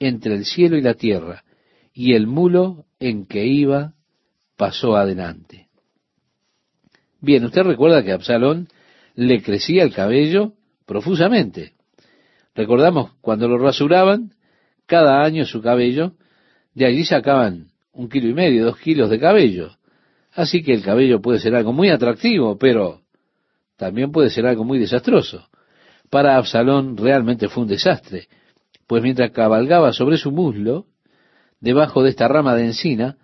entre 0.00 0.34
el 0.34 0.44
cielo 0.46 0.76
y 0.76 0.82
la 0.82 0.94
tierra, 0.94 1.44
y 2.00 2.14
el 2.14 2.26
mulo 2.26 2.86
en 2.98 3.26
que 3.26 3.44
iba 3.44 3.92
pasó 4.56 4.96
adelante. 4.96 5.68
Bien, 7.20 7.44
usted 7.44 7.62
recuerda 7.62 8.02
que 8.02 8.12
Absalón 8.12 8.68
le 9.16 9.42
crecía 9.42 9.82
el 9.82 9.92
cabello 9.92 10.54
profusamente. 10.86 11.74
Recordamos 12.54 13.12
cuando 13.20 13.48
lo 13.48 13.58
rasuraban, 13.58 14.32
cada 14.86 15.22
año 15.22 15.44
su 15.44 15.60
cabello, 15.60 16.14
de 16.72 16.86
allí 16.86 17.04
sacaban 17.04 17.66
un 17.92 18.08
kilo 18.08 18.30
y 18.30 18.32
medio, 18.32 18.64
dos 18.64 18.78
kilos 18.78 19.10
de 19.10 19.20
cabello. 19.20 19.76
Así 20.32 20.62
que 20.62 20.72
el 20.72 20.82
cabello 20.82 21.20
puede 21.20 21.38
ser 21.38 21.54
algo 21.54 21.74
muy 21.74 21.90
atractivo, 21.90 22.56
pero 22.56 23.02
también 23.76 24.10
puede 24.10 24.30
ser 24.30 24.46
algo 24.46 24.64
muy 24.64 24.78
desastroso. 24.78 25.50
Para 26.08 26.38
Absalón 26.38 26.96
realmente 26.96 27.50
fue 27.50 27.64
un 27.64 27.68
desastre, 27.68 28.28
pues 28.86 29.02
mientras 29.02 29.32
cabalgaba 29.32 29.92
sobre 29.92 30.16
su 30.16 30.32
muslo, 30.32 30.86
debajo 31.60 32.02
de 32.02 32.10
esta 32.10 32.28
rama 32.28 32.54
de 32.54 32.66
encina, 32.66 33.16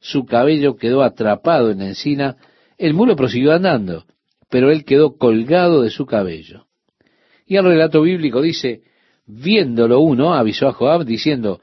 su 0.00 0.24
cabello 0.24 0.76
quedó 0.76 1.02
atrapado 1.02 1.70
en 1.70 1.78
la 1.78 1.88
encina, 1.88 2.36
el 2.78 2.94
mulo 2.94 3.16
prosiguió 3.16 3.52
andando, 3.52 4.04
pero 4.48 4.70
él 4.70 4.84
quedó 4.84 5.16
colgado 5.16 5.82
de 5.82 5.90
su 5.90 6.06
cabello. 6.06 6.66
Y 7.46 7.56
el 7.56 7.64
relato 7.64 8.02
bíblico 8.02 8.40
dice, 8.40 8.82
viéndolo 9.26 10.00
uno, 10.00 10.34
avisó 10.34 10.68
a 10.68 10.72
Joab 10.72 11.04
diciendo, 11.04 11.60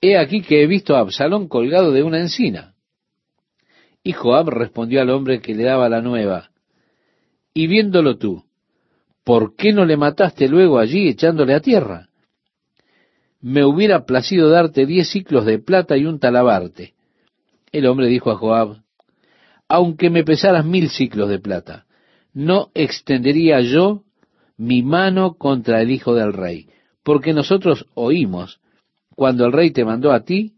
he 0.00 0.18
aquí 0.18 0.42
que 0.42 0.62
he 0.62 0.66
visto 0.66 0.96
a 0.96 1.00
Absalón 1.00 1.48
colgado 1.48 1.92
de 1.92 2.02
una 2.02 2.18
encina. 2.18 2.74
Y 4.02 4.12
Joab 4.12 4.48
respondió 4.48 5.00
al 5.00 5.10
hombre 5.10 5.40
que 5.40 5.54
le 5.54 5.62
daba 5.62 5.88
la 5.88 6.02
nueva, 6.02 6.50
y 7.54 7.66
viéndolo 7.66 8.16
tú, 8.16 8.44
¿por 9.24 9.54
qué 9.56 9.72
no 9.72 9.84
le 9.84 9.96
mataste 9.96 10.48
luego 10.48 10.78
allí 10.78 11.08
echándole 11.08 11.54
a 11.54 11.60
tierra? 11.60 12.08
Me 13.42 13.64
hubiera 13.64 14.06
placido 14.06 14.48
darte 14.48 14.86
diez 14.86 15.10
ciclos 15.10 15.44
de 15.44 15.58
plata 15.58 15.96
y 15.96 16.06
un 16.06 16.20
talabarte. 16.20 16.94
El 17.72 17.86
hombre 17.86 18.06
dijo 18.06 18.30
a 18.30 18.36
Joab, 18.36 18.82
aunque 19.68 20.10
me 20.10 20.22
pesaras 20.22 20.64
mil 20.64 20.88
ciclos 20.88 21.28
de 21.28 21.40
plata, 21.40 21.86
no 22.32 22.70
extendería 22.74 23.60
yo 23.60 24.04
mi 24.56 24.82
mano 24.82 25.34
contra 25.34 25.82
el 25.82 25.90
hijo 25.90 26.14
del 26.14 26.32
rey, 26.32 26.68
porque 27.02 27.32
nosotros 27.32 27.86
oímos 27.94 28.60
cuando 29.16 29.44
el 29.44 29.52
rey 29.52 29.72
te 29.72 29.84
mandó 29.84 30.12
a 30.12 30.24
ti 30.24 30.54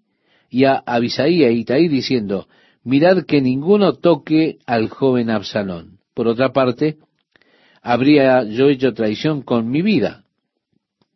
y 0.51 0.65
a 0.65 0.83
Abisaí 0.85 1.43
a 1.43 1.51
Itaí 1.51 1.89
diciendo, 1.89 2.49
mirad 2.83 3.25
que 3.25 3.41
ninguno 3.41 3.95
toque 3.95 4.59
al 4.67 4.89
joven 4.89 5.31
Absalón. 5.31 6.01
Por 6.13 6.29
otra 6.29 6.53
parte, 6.53 6.99
habría 7.83 8.45
yo 8.45 8.69
hecho 8.69 8.93
traición 8.93 9.43
con 9.43 9.71
mi 9.71 9.81
vida, 9.81 10.25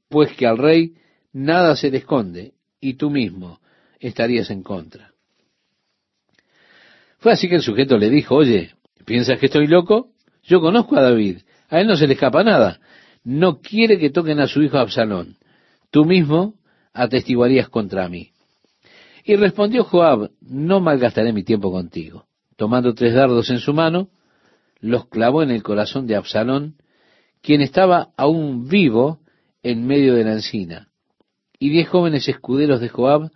pues 0.09 0.33
que 0.33 0.47
al 0.47 0.59
rey 0.59 0.95
nada 1.38 1.76
se 1.76 1.90
le 1.90 1.99
esconde, 1.99 2.54
y 2.80 2.95
tú 2.95 3.11
mismo 3.11 3.61
estarías 4.00 4.50
en 4.50 4.62
contra. 4.62 5.12
Fue 7.18 7.33
así 7.33 7.49
que 7.49 7.57
el 7.57 7.62
sujeto 7.62 7.97
le 7.97 8.11
dijo, 8.11 8.35
oye, 8.35 8.75
¿piensas 9.04 9.38
que 9.38 9.47
estoy 9.47 9.66
loco? 9.66 10.11
Yo 10.45 10.61
conozco 10.61 10.97
a 10.97 11.02
David, 11.02 11.38
a 11.68 11.80
él 11.80 11.87
no 11.87 11.97
se 11.97 12.07
le 12.07 12.14
escapa 12.14 12.42
nada. 12.45 12.80
No 13.25 13.61
quiere 13.61 13.99
que 13.99 14.11
toquen 14.11 14.40
a 14.40 14.47
su 14.47 14.62
hijo 14.62 14.78
Absalón. 14.78 15.37
Tú 15.90 16.04
mismo 16.04 16.54
atestiguarías 16.92 17.68
contra 17.68 18.09
mí. 18.09 18.30
Y 19.25 19.37
respondió 19.37 19.85
Joab, 19.85 20.30
no 20.40 20.80
malgastaré 20.80 21.33
mi 21.33 21.42
tiempo 21.42 21.71
contigo. 21.71 22.26
Tomando 22.57 22.95
tres 22.95 23.14
dardos 23.14 23.50
en 23.50 23.59
su 23.59 23.75
mano, 23.75 24.09
los 24.80 25.09
clavó 25.09 25.42
en 25.42 25.50
el 25.50 25.62
corazón 25.62 26.07
de 26.07 26.16
Absalón, 26.16 26.76
quien 27.42 27.61
estaba 27.61 28.11
aún 28.16 28.68
vivo 28.68 29.21
en 29.62 29.87
medio 29.87 30.14
de 30.14 30.25
la 30.25 30.33
encina. 30.33 30.88
Y 31.59 31.71
diez 31.71 31.88
jóvenes 31.88 32.29
escuderos 32.29 32.81
de 32.81 32.88
Joab 32.88 33.31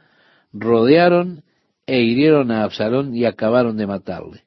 rodearon 0.53 1.43
e 1.87 2.03
hirieron 2.03 2.51
a 2.51 2.63
Absalón 2.63 3.15
y 3.17 3.25
acabaron 3.25 3.77
de 3.77 3.87
matarle. 3.87 4.45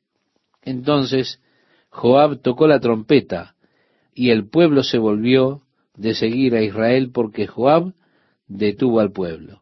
Entonces 0.61 1.41
Joab 1.89 2.41
tocó 2.41 2.67
la 2.67 2.79
trompeta 2.79 3.55
y 4.13 4.29
el 4.29 4.49
pueblo 4.49 4.83
se 4.83 4.97
volvió 4.97 5.61
de 5.95 6.13
seguir 6.13 6.55
a 6.55 6.61
Israel 6.61 7.11
porque 7.13 7.47
Joab 7.47 7.93
detuvo 8.47 8.99
al 8.99 9.11
pueblo. 9.11 9.61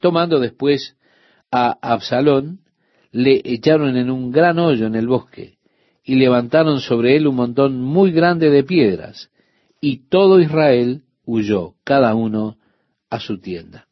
Tomando 0.00 0.40
después 0.40 0.96
a 1.50 1.76
Absalón, 1.80 2.60
le 3.10 3.40
echaron 3.44 3.96
en 3.96 4.10
un 4.10 4.30
gran 4.30 4.58
hoyo 4.58 4.86
en 4.86 4.94
el 4.94 5.06
bosque 5.06 5.58
y 6.04 6.16
levantaron 6.16 6.80
sobre 6.80 7.16
él 7.16 7.26
un 7.26 7.36
montón 7.36 7.80
muy 7.80 8.12
grande 8.12 8.50
de 8.50 8.62
piedras 8.62 9.30
y 9.80 10.08
todo 10.08 10.40
Israel 10.40 11.02
huyó, 11.24 11.74
cada 11.84 12.14
uno 12.14 12.56
a 13.10 13.20
su 13.20 13.38
tienda. 13.40 13.86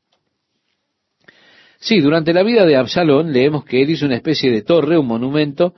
Sí, 1.79 2.01
durante 2.01 2.33
la 2.33 2.43
vida 2.43 2.65
de 2.65 2.77
Absalón 2.77 3.33
leemos 3.33 3.65
que 3.65 3.83
él 3.83 3.91
hizo 3.91 4.07
una 4.07 4.17
especie 4.17 4.51
de 4.51 4.63
torre, 4.63 4.99
un 4.99 5.07
monumento, 5.07 5.75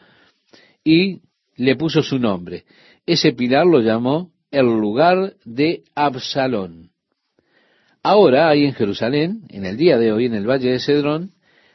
y 0.85 1.23
le 1.57 1.75
puso 1.75 2.02
su 2.02 2.19
nombre. 2.19 2.64
Ese 3.07 3.33
pilar 3.33 3.66
lo 3.66 3.81
llamó 3.81 4.31
el 4.50 4.66
lugar 4.66 5.35
de 5.45 5.83
Absalón. 5.95 6.90
Ahora 8.02 8.49
hay 8.49 8.64
en 8.64 8.73
Jerusalén, 8.73 9.43
en 9.49 9.66
el 9.66 9.76
día 9.76 9.99
de 9.99 10.12
hoy, 10.12 10.26
en 10.26 10.35
el 10.35 10.49
valle 10.49 10.71
de 10.71 10.78
Cedrón, 10.78 11.33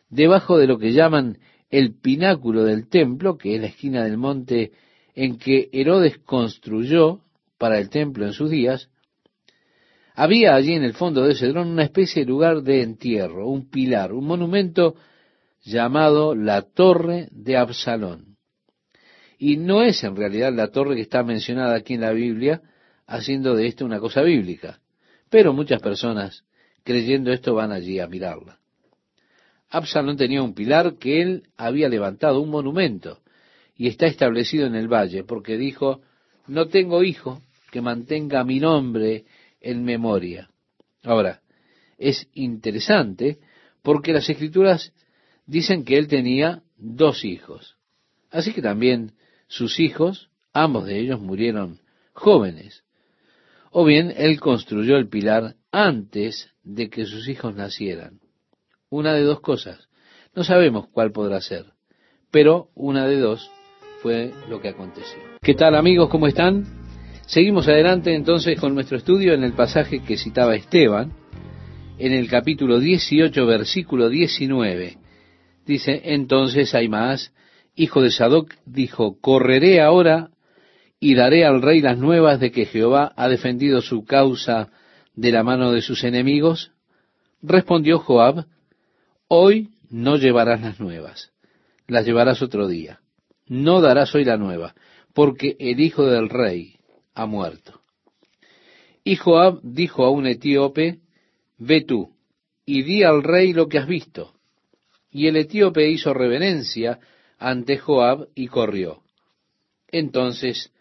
debajo 0.10 0.58
de 0.58 0.68
lo 0.68 0.80
que 0.80 0.94
llaman 0.94 1.40
el 1.70 2.00
pináculo 2.00 2.64
del 2.64 2.88
templo, 2.88 3.38
que 3.38 3.56
es 3.56 3.62
la 3.62 3.68
esquina 3.68 4.04
del 4.04 4.18
monte 4.18 4.72
en 5.14 5.38
que 5.38 5.70
Herodes 5.74 6.20
construyó 6.20 7.22
para 7.58 7.80
el 7.80 7.90
templo 7.90 8.26
en 8.26 8.34
sus 8.34 8.50
días, 8.50 8.90
había 10.16 10.56
allí 10.56 10.74
en 10.74 10.84
el 10.84 10.94
fondo 10.94 11.24
de 11.24 11.36
Cedrón 11.36 11.70
una 11.70 11.84
especie 11.84 12.24
de 12.24 12.30
lugar 12.30 12.62
de 12.62 12.82
entierro, 12.82 13.48
un 13.48 13.70
pilar, 13.70 14.14
un 14.14 14.26
monumento 14.26 14.96
llamado 15.64 16.36
la 16.36 16.64
Torre 16.64 17.28
de 17.32 17.58
Absalón. 17.58 18.38
Y 19.38 19.58
no 19.58 19.82
es 19.82 20.04
en 20.04 20.16
realidad 20.16 20.54
la 20.54 20.68
torre 20.68 20.96
que 20.96 21.02
está 21.02 21.24
mencionada 21.24 21.76
aquí 21.76 21.96
en 21.96 22.02
la 22.02 22.12
Biblia, 22.12 22.62
haciendo 23.08 23.56
de 23.56 23.66
esto 23.66 23.86
una 23.86 24.00
cosa 24.00 24.22
bíblica. 24.22 24.80
Pero 25.32 25.52
muchas 25.52 25.82
personas, 25.82 26.44
creyendo 26.84 27.32
esto, 27.32 27.56
van 27.56 27.72
allí 27.72 28.00
a 28.00 28.08
mirarla. 28.08 28.60
Absalón 29.72 30.18
tenía 30.18 30.44
un 30.44 30.54
pilar 30.54 30.98
que 31.00 31.22
él 31.22 31.44
había 31.58 31.90
levantado, 31.90 32.40
un 32.40 32.52
monumento, 32.52 33.20
y 33.76 33.88
está 33.88 34.06
establecido 34.06 34.68
en 34.68 34.76
el 34.76 34.88
valle, 34.88 35.24
porque 35.24 35.58
dijo, 35.58 36.02
no 36.46 36.68
tengo 36.68 37.04
hijo 37.04 37.42
que 37.72 37.82
mantenga 37.82 38.44
mi 38.44 38.60
nombre 38.60 39.26
en 39.62 39.84
memoria. 39.84 40.50
Ahora, 41.04 41.42
es 41.98 42.28
interesante 42.34 43.40
porque 43.82 44.14
las 44.14 44.30
escrituras 44.30 44.94
dicen 45.46 45.86
que 45.86 45.98
él 45.98 46.08
tenía 46.08 46.64
dos 46.78 47.24
hijos. 47.24 47.78
Así 48.30 48.54
que 48.54 48.62
también 48.62 49.14
sus 49.48 49.80
hijos, 49.80 50.30
ambos 50.54 50.86
de 50.86 51.00
ellos 51.00 51.20
murieron 51.20 51.80
jóvenes. 52.14 52.84
O 53.72 53.86
bien 53.86 54.14
él 54.18 54.40
construyó 54.40 54.98
el 54.98 55.08
pilar 55.08 55.56
antes 55.72 56.50
de 56.64 56.90
que 56.90 57.06
sus 57.06 57.28
hijos 57.28 57.56
nacieran. 57.56 58.20
Una 58.90 59.14
de 59.14 59.22
dos 59.22 59.40
cosas. 59.40 59.88
No 60.36 60.44
sabemos 60.44 60.88
cuál 60.92 61.12
podrá 61.12 61.42
ser, 61.42 61.66
pero 62.32 62.70
una 62.74 63.06
de 63.08 63.20
dos 63.20 63.52
fue 64.02 64.34
lo 64.50 64.62
que 64.62 64.70
aconteció. 64.70 65.20
¿Qué 65.42 65.54
tal 65.54 65.76
amigos? 65.76 66.10
¿Cómo 66.10 66.28
están? 66.28 66.81
Seguimos 67.32 67.70
adelante 67.70 68.14
entonces 68.14 68.60
con 68.60 68.74
nuestro 68.74 68.98
estudio 68.98 69.34
en 69.34 69.46
el 69.46 69.54
pasaje 69.54 70.04
que 70.04 70.18
citaba 70.18 70.54
Esteban, 70.54 71.14
en 71.98 72.12
el 72.12 72.30
capítulo 72.30 72.78
18, 72.78 73.46
versículo 73.46 74.10
19. 74.10 74.98
Dice, 75.66 76.02
entonces 76.04 76.76
Aimaas, 76.76 77.34
hijo 77.74 78.02
de 78.02 78.12
Sadoc, 78.12 78.54
dijo, 78.66 79.18
correré 79.22 79.80
ahora 79.80 80.32
y 81.00 81.16
daré 81.16 81.46
al 81.46 81.62
rey 81.62 81.80
las 81.80 81.98
nuevas 81.98 82.42
de 82.42 82.52
que 82.52 82.66
Jehová 82.66 83.14
ha 83.16 83.30
defendido 83.30 83.80
su 83.80 84.04
causa 84.04 84.68
de 85.16 85.32
la 85.32 85.42
mano 85.42 85.72
de 85.72 85.82
sus 85.82 86.04
enemigos. 86.04 86.74
Respondió 87.42 88.00
Joab, 88.00 88.46
hoy 89.30 89.70
no 89.90 90.18
llevarás 90.18 90.60
las 90.60 90.82
nuevas, 90.82 91.32
las 91.88 92.06
llevarás 92.06 92.42
otro 92.42 92.68
día. 92.68 93.00
No 93.48 93.80
darás 93.80 94.14
hoy 94.16 94.26
la 94.26 94.36
nueva, 94.36 94.76
porque 95.14 95.56
el 95.60 95.80
hijo 95.80 96.08
del 96.08 96.28
rey, 96.28 96.76
ha 97.14 97.26
muerto. 97.26 97.82
Y 99.04 99.16
Joab 99.16 99.60
dijo 99.64 100.06
a 100.06 100.12
un 100.12 100.28
etíope, 100.28 101.00
ve 101.58 101.82
tú, 101.82 102.14
y 102.66 102.84
di 102.84 103.04
al 103.04 103.24
rey 103.24 103.54
lo 103.54 103.68
que 103.68 103.80
has 103.80 103.88
visto. 103.88 104.34
Y 105.10 105.28
el 105.28 105.38
etíope 105.38 105.90
hizo 105.90 106.14
reverencia 106.14 107.00
ante 107.38 107.78
Joab 107.78 108.28
y 108.36 108.48
corrió. 108.48 109.02
Entonces 109.88 110.72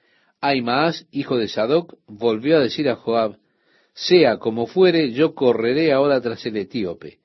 Aimaas, 0.40 1.06
hijo 1.10 1.36
de 1.36 1.48
Sadoc, 1.48 1.94
volvió 2.06 2.56
a 2.56 2.60
decir 2.60 2.88
a 2.88 2.96
Joab, 2.96 3.36
sea 3.92 4.38
como 4.38 4.66
fuere, 4.66 5.12
yo 5.12 5.34
correré 5.34 5.92
ahora 5.92 6.20
tras 6.20 6.46
el 6.46 6.56
etíope. 6.56 7.18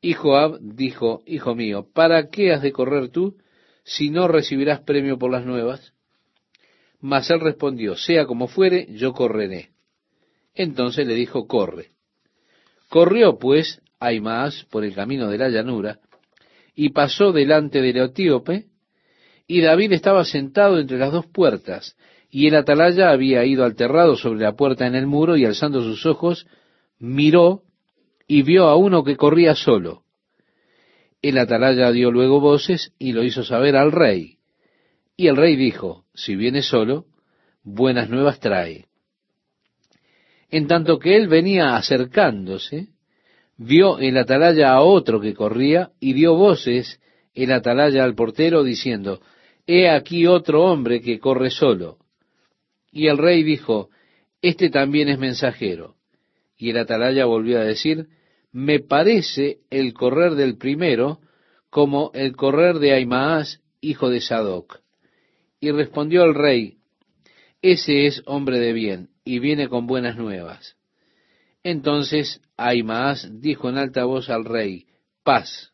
Y 0.00 0.14
Joab 0.14 0.58
dijo, 0.60 1.22
Hijo 1.26 1.54
mío, 1.54 1.88
¿para 1.92 2.28
qué 2.30 2.52
has 2.52 2.62
de 2.62 2.72
correr 2.72 3.08
tú 3.08 3.36
si 3.84 4.10
no 4.10 4.28
recibirás 4.28 4.80
premio 4.80 5.18
por 5.18 5.30
las 5.30 5.44
nuevas? 5.44 5.92
Mas 7.00 7.30
él 7.30 7.40
respondió, 7.40 7.96
sea 7.96 8.26
como 8.26 8.48
fuere, 8.48 8.86
yo 8.92 9.12
correré. 9.12 9.70
Entonces 10.54 11.06
le 11.06 11.14
dijo, 11.14 11.46
corre. 11.46 11.90
Corrió 12.88 13.38
pues 13.38 13.80
Aimaas 13.98 14.66
por 14.70 14.84
el 14.84 14.94
camino 14.94 15.28
de 15.28 15.38
la 15.38 15.48
llanura, 15.48 16.00
y 16.74 16.90
pasó 16.90 17.32
delante 17.32 17.80
del 17.80 17.96
etíope, 17.96 18.66
y 19.46 19.60
David 19.60 19.92
estaba 19.92 20.24
sentado 20.24 20.78
entre 20.78 20.98
las 20.98 21.12
dos 21.12 21.26
puertas, 21.26 21.96
y 22.30 22.48
el 22.48 22.56
atalaya 22.56 23.10
había 23.10 23.44
ido 23.44 23.64
alterrado 23.64 24.16
sobre 24.16 24.40
la 24.40 24.56
puerta 24.56 24.86
en 24.86 24.94
el 24.94 25.06
muro, 25.06 25.36
y 25.36 25.44
alzando 25.44 25.82
sus 25.82 26.04
ojos, 26.06 26.46
miró 26.98 27.62
y 28.26 28.42
vio 28.42 28.64
a 28.64 28.76
uno 28.76 29.04
que 29.04 29.16
corría 29.16 29.54
solo. 29.54 30.02
El 31.22 31.38
atalaya 31.38 31.90
dio 31.92 32.10
luego 32.10 32.40
voces 32.40 32.92
y 32.98 33.12
lo 33.12 33.24
hizo 33.24 33.42
saber 33.42 33.76
al 33.76 33.92
rey. 33.92 34.35
Y 35.16 35.28
el 35.28 35.36
rey 35.36 35.56
dijo, 35.56 36.04
si 36.14 36.36
viene 36.36 36.62
solo, 36.62 37.06
buenas 37.62 38.10
nuevas 38.10 38.38
trae. 38.38 38.86
En 40.50 40.66
tanto 40.66 40.98
que 40.98 41.16
él 41.16 41.26
venía 41.26 41.76
acercándose, 41.76 42.88
vio 43.56 43.98
el 43.98 44.16
atalaya 44.18 44.72
a 44.72 44.82
otro 44.82 45.20
que 45.20 45.34
corría 45.34 45.90
y 46.00 46.12
dio 46.12 46.34
voces 46.34 47.00
el 47.34 47.52
atalaya 47.52 48.04
al 48.04 48.14
portero 48.14 48.62
diciendo, 48.62 49.20
He 49.66 49.88
aquí 49.88 50.26
otro 50.26 50.64
hombre 50.64 51.00
que 51.00 51.18
corre 51.18 51.50
solo. 51.50 51.98
Y 52.92 53.08
el 53.08 53.18
rey 53.18 53.42
dijo, 53.42 53.90
Este 54.40 54.70
también 54.70 55.08
es 55.08 55.18
mensajero. 55.18 55.96
Y 56.56 56.70
el 56.70 56.78
atalaya 56.78 57.24
volvió 57.24 57.58
a 57.58 57.64
decir, 57.64 58.06
Me 58.52 58.80
parece 58.80 59.58
el 59.70 59.92
correr 59.92 60.34
del 60.34 60.56
primero 60.56 61.20
como 61.68 62.10
el 62.14 62.36
correr 62.36 62.78
de 62.78 62.92
Aimaas, 62.92 63.60
hijo 63.80 64.08
de 64.08 64.20
Sadoc. 64.20 64.85
Y 65.60 65.70
respondió 65.70 66.24
el 66.24 66.34
rey, 66.34 66.78
ese 67.62 68.06
es 68.06 68.22
hombre 68.26 68.58
de 68.58 68.72
bien 68.72 69.10
y 69.24 69.38
viene 69.38 69.68
con 69.68 69.86
buenas 69.86 70.16
nuevas. 70.16 70.76
Entonces 71.62 72.40
Aimaas 72.56 73.28
dijo 73.40 73.68
en 73.68 73.78
alta 73.78 74.04
voz 74.04 74.30
al 74.30 74.44
rey, 74.44 74.86
paz. 75.24 75.72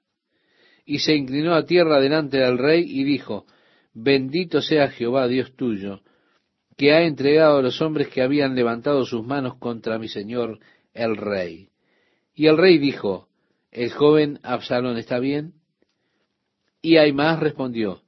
Y 0.87 1.01
se 1.01 1.15
inclinó 1.15 1.55
a 1.55 1.67
tierra 1.67 2.01
delante 2.01 2.39
del 2.39 2.59
rey 2.59 2.85
y 2.89 3.05
dijo, 3.05 3.47
bendito 3.93 4.63
sea 4.63 4.89
Jehová 4.89 5.29
Dios 5.29 5.55
tuyo, 5.55 6.01
que 6.77 6.93
ha 6.93 7.03
entregado 7.03 7.59
a 7.59 7.63
los 7.63 7.81
hombres 7.83 8.09
que 8.09 8.23
habían 8.23 8.55
levantado 8.55 9.05
sus 9.05 9.25
manos 9.25 9.57
contra 9.59 9.99
mi 9.99 10.09
señor 10.09 10.61
el 10.95 11.17
rey. 11.17 11.69
Y 12.35 12.47
el 12.47 12.57
rey 12.57 12.79
dijo, 12.79 13.29
¿el 13.71 13.93
joven 13.93 14.41
Absalón 14.43 14.97
está 14.97 15.19
bien? 15.19 15.53
Y 16.81 16.97
Aimaas 16.97 17.39
respondió, 17.39 18.03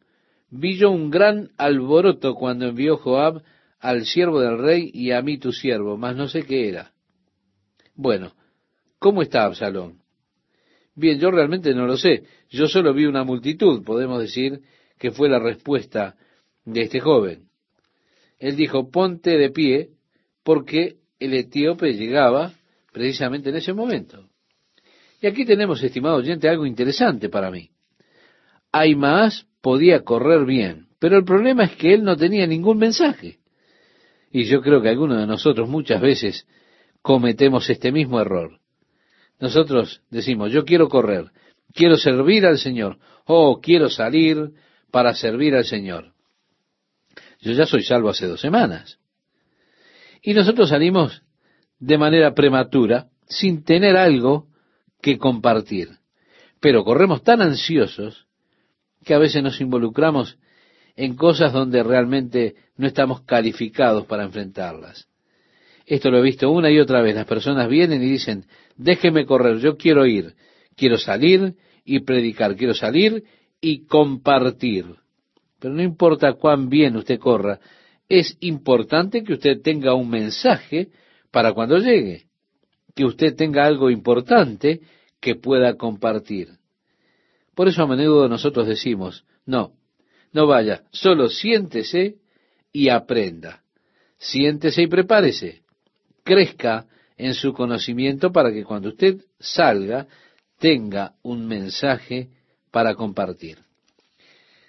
vi 0.57 0.77
yo 0.77 0.91
un 0.91 1.11
gran 1.11 1.51
alboroto 1.57 2.35
cuando 2.35 2.67
envió 2.67 2.97
Joab 2.97 3.43
al 3.81 4.07
siervo 4.07 4.41
del 4.41 4.59
rey 4.59 4.89
y 4.95 5.11
a 5.11 5.21
mí 5.21 5.37
tu 5.39 5.53
siervo, 5.53 5.97
mas 5.97 6.17
no 6.17 6.29
sé 6.29 6.45
qué 6.45 6.69
era. 6.69 6.93
Bueno, 7.97 8.33
¿cómo 8.99 9.23
está 9.23 9.45
Absalón? 9.45 10.01
Bien, 10.95 11.19
yo 11.19 11.33
realmente 11.33 11.75
no 11.75 11.87
lo 11.87 11.97
sé. 11.97 12.23
Yo 12.51 12.69
solo 12.69 12.95
vi 12.95 13.05
una 13.05 13.25
multitud, 13.25 13.83
podemos 13.85 14.21
decir 14.21 14.61
que 14.97 15.11
fue 15.11 15.29
la 15.29 15.41
respuesta 15.41 16.15
de 16.65 16.83
este 16.83 17.01
joven. 17.01 17.49
Él 18.39 18.55
dijo, 18.55 18.91
ponte 18.91 19.37
de 19.37 19.51
pie, 19.51 19.91
porque 20.45 20.99
el 21.19 21.35
etíope 21.35 21.95
llegaba 21.95 22.53
precisamente 22.93 23.51
en 23.51 23.57
ese 23.57 23.73
momento. 23.73 24.29
Y 25.21 25.27
aquí 25.27 25.45
tenemos, 25.45 25.83
estimado 25.83 26.17
oyente, 26.17 26.49
algo 26.49 26.65
interesante 26.65 27.29
para 27.29 27.51
mí. 27.51 27.71
Aimaas 28.77 29.47
podía 29.61 30.03
correr 30.03 30.45
bien, 30.45 30.89
pero 30.99 31.17
el 31.17 31.25
problema 31.25 31.63
es 31.63 31.77
que 31.77 31.95
él 31.95 32.03
no 32.03 32.17
tenía 32.17 32.45
ningún 32.45 32.77
mensaje. 32.77 33.39
Y 34.33 34.47
yo 34.47 34.63
creo 34.63 34.83
que 34.83 34.89
algunos 34.89 35.19
de 35.19 35.29
nosotros 35.29 35.69
muchas 35.69 36.01
veces 36.01 36.45
cometemos 37.01 37.71
este 37.71 37.93
mismo 37.93 38.21
error. 38.21 38.59
Nosotros 39.39 40.03
decimos, 40.11 40.51
yo 40.51 40.65
quiero 40.65 40.89
correr, 40.89 41.31
quiero 41.73 41.97
servir 41.97 42.47
al 42.47 42.59
Señor, 42.59 42.99
oh, 43.27 43.61
quiero 43.61 43.89
salir 43.89 44.51
para 44.91 45.15
servir 45.15 45.55
al 45.55 45.65
Señor. 45.65 46.13
Yo 47.43 47.53
ya 47.53 47.67
soy 47.67 47.85
salvo 47.85 48.09
hace 48.09 48.27
dos 48.27 48.41
semanas. 48.41 48.99
Y 50.21 50.35
nosotros 50.35 50.71
salimos 50.71 51.23
de 51.79 51.97
manera 51.97 52.35
prematura, 52.35 53.07
sin 53.29 53.63
tener 53.63 53.97
algo 53.97 54.49
que 55.01 55.17
compartir. 55.17 55.91
Pero 56.59 56.83
corremos 56.83 57.23
tan 57.23 57.41
ansiosos 57.41 58.27
que 59.05 59.15
a 59.15 59.19
veces 59.19 59.43
nos 59.43 59.61
involucramos 59.61 60.39
en 60.97 61.17
cosas 61.17 61.53
donde 61.53 61.83
realmente 61.83 62.55
no 62.77 62.87
estamos 62.87 63.23
calificados 63.23 64.07
para 64.07 64.25
enfrentarlas. 64.25 65.09
Esto 65.87 66.11
lo 66.11 66.19
he 66.19 66.23
visto 66.23 66.51
una 66.51 66.71
y 66.71 66.79
otra 66.79 67.03
vez. 67.03 67.15
Las 67.15 67.27
personas 67.27 67.69
vienen 67.69 68.03
y 68.03 68.11
dicen, 68.11 68.47
déjeme 68.77 69.27
correr, 69.27 69.59
yo 69.59 69.77
quiero 69.77 70.07
ir, 70.07 70.35
quiero 70.77 70.97
salir 70.97 71.55
y 71.85 72.01
predicar, 72.01 72.57
quiero 72.57 72.75
salir 72.75 73.25
y 73.61 73.85
compartir. 73.87 74.87
Pero 75.59 75.75
no 75.75 75.83
importa 75.83 76.33
cuán 76.35 76.69
bien 76.69 76.97
usted 76.97 77.19
corra, 77.19 77.61
es 78.09 78.37
importante 78.41 79.23
que 79.23 79.35
usted 79.35 79.61
tenga 79.63 79.95
un 79.95 80.09
mensaje 80.09 80.89
para 81.31 81.53
cuando 81.53 81.79
llegue, 81.79 82.27
que 82.95 83.05
usted 83.05 83.35
tenga 83.35 83.67
algo 83.67 83.91
importante 83.91 84.81
que 85.21 85.35
pueda 85.35 85.77
compartir. 85.77 86.49
Por 87.55 87.69
eso 87.69 87.83
a 87.83 87.87
menudo 87.87 88.29
nosotros 88.29 88.67
decimos, 88.67 89.25
no, 89.47 89.73
no 90.33 90.47
vaya, 90.47 90.85
solo 90.91 91.29
siéntese 91.29 92.17
y 92.73 92.89
aprenda. 92.89 93.63
Siéntese 94.19 94.83
y 94.83 94.87
prepárese 94.87 95.65
crezca 96.25 96.87
en 97.17 97.35
su 97.35 97.53
conocimiento 97.53 98.33
para 98.33 98.51
que 98.53 98.65
cuando 98.65 98.89
usted 98.89 99.19
salga 99.39 100.09
tenga 100.59 101.13
un 101.23 101.47
mensaje 101.47 102.31
para 102.73 102.95
compartir. 102.95 103.59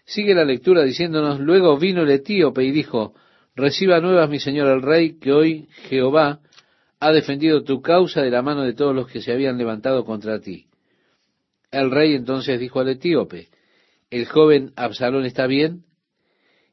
Sigue 0.05 0.35
la 0.35 0.45
lectura 0.45 0.83
diciéndonos, 0.83 1.39
luego 1.39 1.79
vino 1.79 2.03
el 2.03 2.11
etíope 2.11 2.63
y 2.63 2.71
dijo, 2.71 3.15
reciba 3.55 3.99
nuevas 3.99 4.29
mi 4.29 4.39
señor 4.39 4.67
el 4.67 4.83
rey, 4.83 5.17
que 5.17 5.31
hoy 5.31 5.67
Jehová 5.89 6.41
ha 6.99 7.11
defendido 7.11 7.63
tu 7.63 7.81
causa 7.81 8.21
de 8.21 8.29
la 8.29 8.43
mano 8.43 8.61
de 8.61 8.73
todos 8.73 8.93
los 8.93 9.07
que 9.07 9.21
se 9.21 9.31
habían 9.31 9.57
levantado 9.57 10.05
contra 10.05 10.39
ti. 10.39 10.67
El 11.71 11.91
rey 11.91 12.15
entonces 12.15 12.59
dijo 12.59 12.79
al 12.79 12.89
etíope, 12.89 13.49
¿el 14.09 14.25
joven 14.25 14.71
Absalón 14.75 15.25
está 15.25 15.47
bien? 15.47 15.83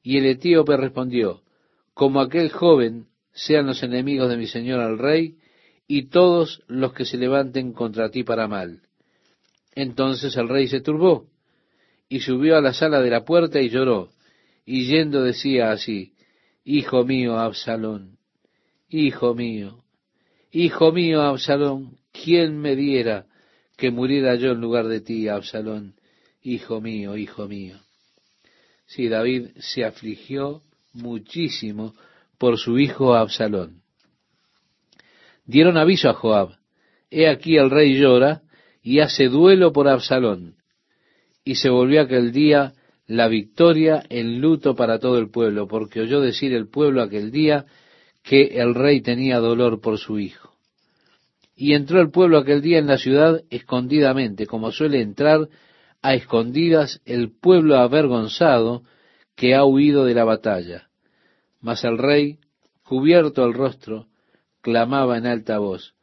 Y 0.02 0.18
el 0.18 0.26
etíope 0.26 0.76
respondió, 0.76 1.42
como 1.94 2.20
aquel 2.20 2.50
joven 2.50 3.06
sean 3.32 3.66
los 3.66 3.82
enemigos 3.82 4.28
de 4.28 4.36
mi 4.36 4.46
señor 4.46 4.80
al 4.80 4.98
rey, 4.98 5.36
y 5.86 6.08
todos 6.08 6.62
los 6.68 6.92
que 6.92 7.04
se 7.04 7.16
levanten 7.16 7.72
contra 7.72 8.10
ti 8.10 8.24
para 8.24 8.48
mal. 8.48 8.82
Entonces 9.74 10.36
el 10.36 10.48
rey 10.48 10.68
se 10.68 10.80
turbó, 10.80 11.26
y 12.08 12.20
subió 12.20 12.56
a 12.56 12.60
la 12.60 12.72
sala 12.72 13.00
de 13.00 13.10
la 13.10 13.24
puerta 13.24 13.60
y 13.60 13.70
lloró, 13.70 14.10
y 14.64 14.86
yendo 14.86 15.22
decía 15.22 15.72
así, 15.72 16.12
Hijo 16.64 17.04
mío, 17.04 17.38
Absalón, 17.38 18.18
hijo 18.88 19.34
mío, 19.34 19.82
hijo 20.52 20.92
mío, 20.92 21.22
Absalón, 21.22 21.98
¿quién 22.12 22.58
me 22.58 22.76
diera 22.76 23.26
que 23.76 23.90
muriera 23.90 24.34
yo 24.36 24.52
en 24.52 24.60
lugar 24.60 24.86
de 24.88 25.00
ti, 25.00 25.28
Absalón? 25.28 25.94
Hijo 26.42 26.80
mío, 26.80 27.16
hijo 27.16 27.48
mío. 27.48 27.78
Sí, 28.86 29.08
David 29.08 29.48
se 29.58 29.84
afligió 29.84 30.62
muchísimo 30.92 31.94
por 32.38 32.58
su 32.58 32.78
hijo 32.78 33.14
Absalón. 33.14 33.82
Dieron 35.44 35.76
aviso 35.76 36.08
a 36.08 36.14
Joab, 36.14 36.56
he 37.10 37.28
aquí 37.28 37.56
el 37.56 37.70
rey 37.70 37.98
llora 37.98 38.42
y 38.82 39.00
hace 39.00 39.28
duelo 39.28 39.72
por 39.72 39.88
Absalón. 39.88 40.56
Y 41.44 41.56
se 41.56 41.70
volvió 41.70 42.02
aquel 42.02 42.32
día 42.32 42.74
la 43.06 43.28
victoria 43.28 44.02
en 44.08 44.40
luto 44.40 44.74
para 44.74 44.98
todo 44.98 45.18
el 45.18 45.30
pueblo, 45.30 45.66
porque 45.66 46.00
oyó 46.00 46.20
decir 46.20 46.52
el 46.52 46.68
pueblo 46.68 47.02
aquel 47.02 47.30
día 47.30 47.66
que 48.22 48.60
el 48.60 48.74
rey 48.74 49.00
tenía 49.00 49.38
dolor 49.38 49.80
por 49.80 49.98
su 49.98 50.18
hijo. 50.18 50.41
Y 51.62 51.74
entró 51.74 52.00
el 52.00 52.10
pueblo 52.10 52.38
aquel 52.38 52.60
día 52.60 52.78
en 52.78 52.88
la 52.88 52.98
ciudad 52.98 53.44
escondidamente, 53.48 54.48
como 54.48 54.72
suele 54.72 55.00
entrar 55.00 55.48
a 56.02 56.14
escondidas 56.14 57.00
el 57.04 57.30
pueblo 57.30 57.76
avergonzado 57.76 58.82
que 59.36 59.54
ha 59.54 59.64
huido 59.64 60.04
de 60.04 60.14
la 60.14 60.24
batalla. 60.24 60.88
Mas 61.60 61.84
el 61.84 61.98
rey, 61.98 62.40
cubierto 62.82 63.44
el 63.44 63.54
rostro, 63.54 64.08
clamaba 64.60 65.16
en 65.18 65.26
alta 65.26 65.58
voz, 65.58 65.94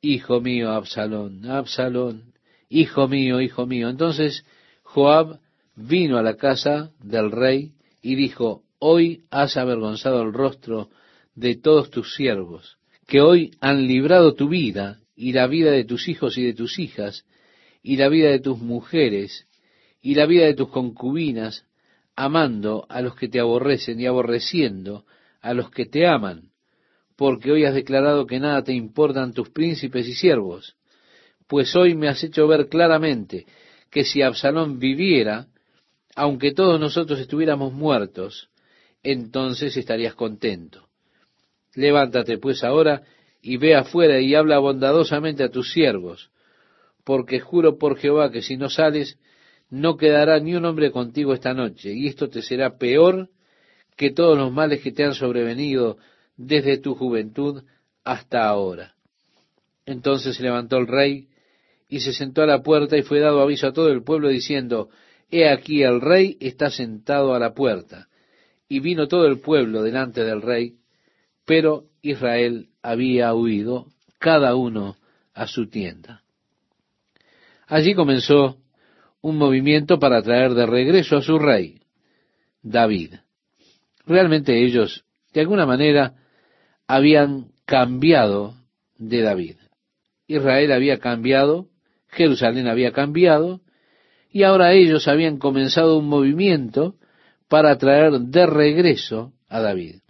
Hijo 0.00 0.40
mío, 0.40 0.72
Absalón, 0.72 1.48
Absalón, 1.48 2.34
hijo 2.68 3.06
mío, 3.06 3.40
hijo 3.40 3.66
mío. 3.66 3.90
Entonces 3.90 4.44
Joab 4.82 5.38
vino 5.76 6.18
a 6.18 6.24
la 6.24 6.34
casa 6.34 6.90
del 6.98 7.30
rey 7.30 7.74
y 8.02 8.16
dijo, 8.16 8.64
Hoy 8.80 9.22
has 9.30 9.56
avergonzado 9.56 10.22
el 10.22 10.32
rostro 10.32 10.90
de 11.36 11.54
todos 11.54 11.90
tus 11.90 12.16
siervos, 12.16 12.78
que 13.06 13.20
hoy 13.20 13.52
han 13.60 13.86
librado 13.86 14.34
tu 14.34 14.48
vida 14.48 14.98
y 15.16 15.32
la 15.32 15.46
vida 15.46 15.70
de 15.70 15.84
tus 15.84 16.08
hijos 16.08 16.36
y 16.38 16.44
de 16.44 16.54
tus 16.54 16.78
hijas, 16.78 17.24
y 17.82 17.96
la 17.96 18.08
vida 18.08 18.30
de 18.30 18.40
tus 18.40 18.58
mujeres, 18.58 19.46
y 20.00 20.14
la 20.14 20.26
vida 20.26 20.46
de 20.46 20.54
tus 20.54 20.68
concubinas, 20.68 21.66
amando 22.16 22.86
a 22.88 23.00
los 23.00 23.16
que 23.16 23.28
te 23.28 23.40
aborrecen 23.40 24.00
y 24.00 24.06
aborreciendo 24.06 25.04
a 25.40 25.54
los 25.54 25.70
que 25.70 25.86
te 25.86 26.06
aman, 26.06 26.50
porque 27.16 27.52
hoy 27.52 27.64
has 27.64 27.74
declarado 27.74 28.26
que 28.26 28.40
nada 28.40 28.62
te 28.64 28.72
importan 28.72 29.32
tus 29.32 29.50
príncipes 29.50 30.08
y 30.08 30.14
siervos, 30.14 30.76
pues 31.46 31.74
hoy 31.76 31.94
me 31.94 32.08
has 32.08 32.22
hecho 32.24 32.46
ver 32.48 32.68
claramente 32.68 33.46
que 33.90 34.04
si 34.04 34.22
Absalón 34.22 34.78
viviera, 34.78 35.46
aunque 36.16 36.52
todos 36.52 36.80
nosotros 36.80 37.20
estuviéramos 37.20 37.72
muertos, 37.72 38.48
entonces 39.02 39.76
estarías 39.76 40.14
contento. 40.14 40.88
Levántate 41.74 42.38
pues 42.38 42.64
ahora 42.64 43.02
y 43.44 43.58
ve 43.58 43.74
afuera 43.74 44.22
y 44.22 44.34
habla 44.34 44.58
bondadosamente 44.58 45.44
a 45.44 45.50
tus 45.50 45.70
siervos, 45.70 46.30
porque 47.04 47.40
juro 47.40 47.76
por 47.76 47.98
Jehová 47.98 48.32
que 48.32 48.40
si 48.40 48.56
no 48.56 48.70
sales, 48.70 49.18
no 49.68 49.98
quedará 49.98 50.40
ni 50.40 50.54
un 50.54 50.64
hombre 50.64 50.90
contigo 50.90 51.34
esta 51.34 51.52
noche, 51.52 51.92
y 51.92 52.06
esto 52.06 52.30
te 52.30 52.40
será 52.40 52.78
peor 52.78 53.28
que 53.96 54.10
todos 54.10 54.38
los 54.38 54.50
males 54.50 54.80
que 54.80 54.92
te 54.92 55.04
han 55.04 55.12
sobrevenido 55.12 55.98
desde 56.38 56.78
tu 56.78 56.94
juventud 56.94 57.64
hasta 58.02 58.48
ahora. 58.48 58.94
Entonces 59.84 60.36
se 60.36 60.42
levantó 60.42 60.78
el 60.78 60.86
rey 60.86 61.28
y 61.86 62.00
se 62.00 62.14
sentó 62.14 62.40
a 62.40 62.46
la 62.46 62.62
puerta 62.62 62.96
y 62.96 63.02
fue 63.02 63.20
dado 63.20 63.42
aviso 63.42 63.66
a 63.66 63.74
todo 63.74 63.90
el 63.90 64.02
pueblo 64.02 64.30
diciendo, 64.30 64.88
He 65.30 65.50
aquí 65.50 65.82
el 65.82 66.00
rey 66.00 66.38
está 66.40 66.70
sentado 66.70 67.34
a 67.34 67.38
la 67.38 67.52
puerta. 67.52 68.08
Y 68.70 68.80
vino 68.80 69.06
todo 69.06 69.26
el 69.26 69.40
pueblo 69.40 69.82
delante 69.82 70.24
del 70.24 70.40
rey, 70.40 70.76
pero 71.44 71.84
Israel 72.00 72.70
había 72.84 73.34
huido, 73.34 73.86
cada 74.18 74.54
uno 74.54 74.96
a 75.32 75.46
su 75.46 75.68
tienda. 75.68 76.22
Allí 77.66 77.94
comenzó 77.94 78.58
un 79.22 79.38
movimiento 79.38 79.98
para 79.98 80.20
traer 80.22 80.52
de 80.52 80.66
regreso 80.66 81.16
a 81.16 81.22
su 81.22 81.38
rey, 81.38 81.80
David. 82.62 83.14
Realmente 84.06 84.62
ellos, 84.62 85.06
de 85.32 85.40
alguna 85.40 85.64
manera, 85.64 86.12
habían 86.86 87.52
cambiado 87.64 88.54
de 88.98 89.22
David. 89.22 89.56
Israel 90.26 90.70
había 90.72 90.98
cambiado, 90.98 91.68
Jerusalén 92.08 92.68
había 92.68 92.92
cambiado, 92.92 93.62
y 94.30 94.42
ahora 94.42 94.74
ellos 94.74 95.08
habían 95.08 95.38
comenzado 95.38 95.98
un 95.98 96.06
movimiento 96.06 96.96
para 97.48 97.78
traer 97.78 98.12
de 98.12 98.44
regreso 98.44 99.32
a 99.48 99.60
David. 99.60 100.00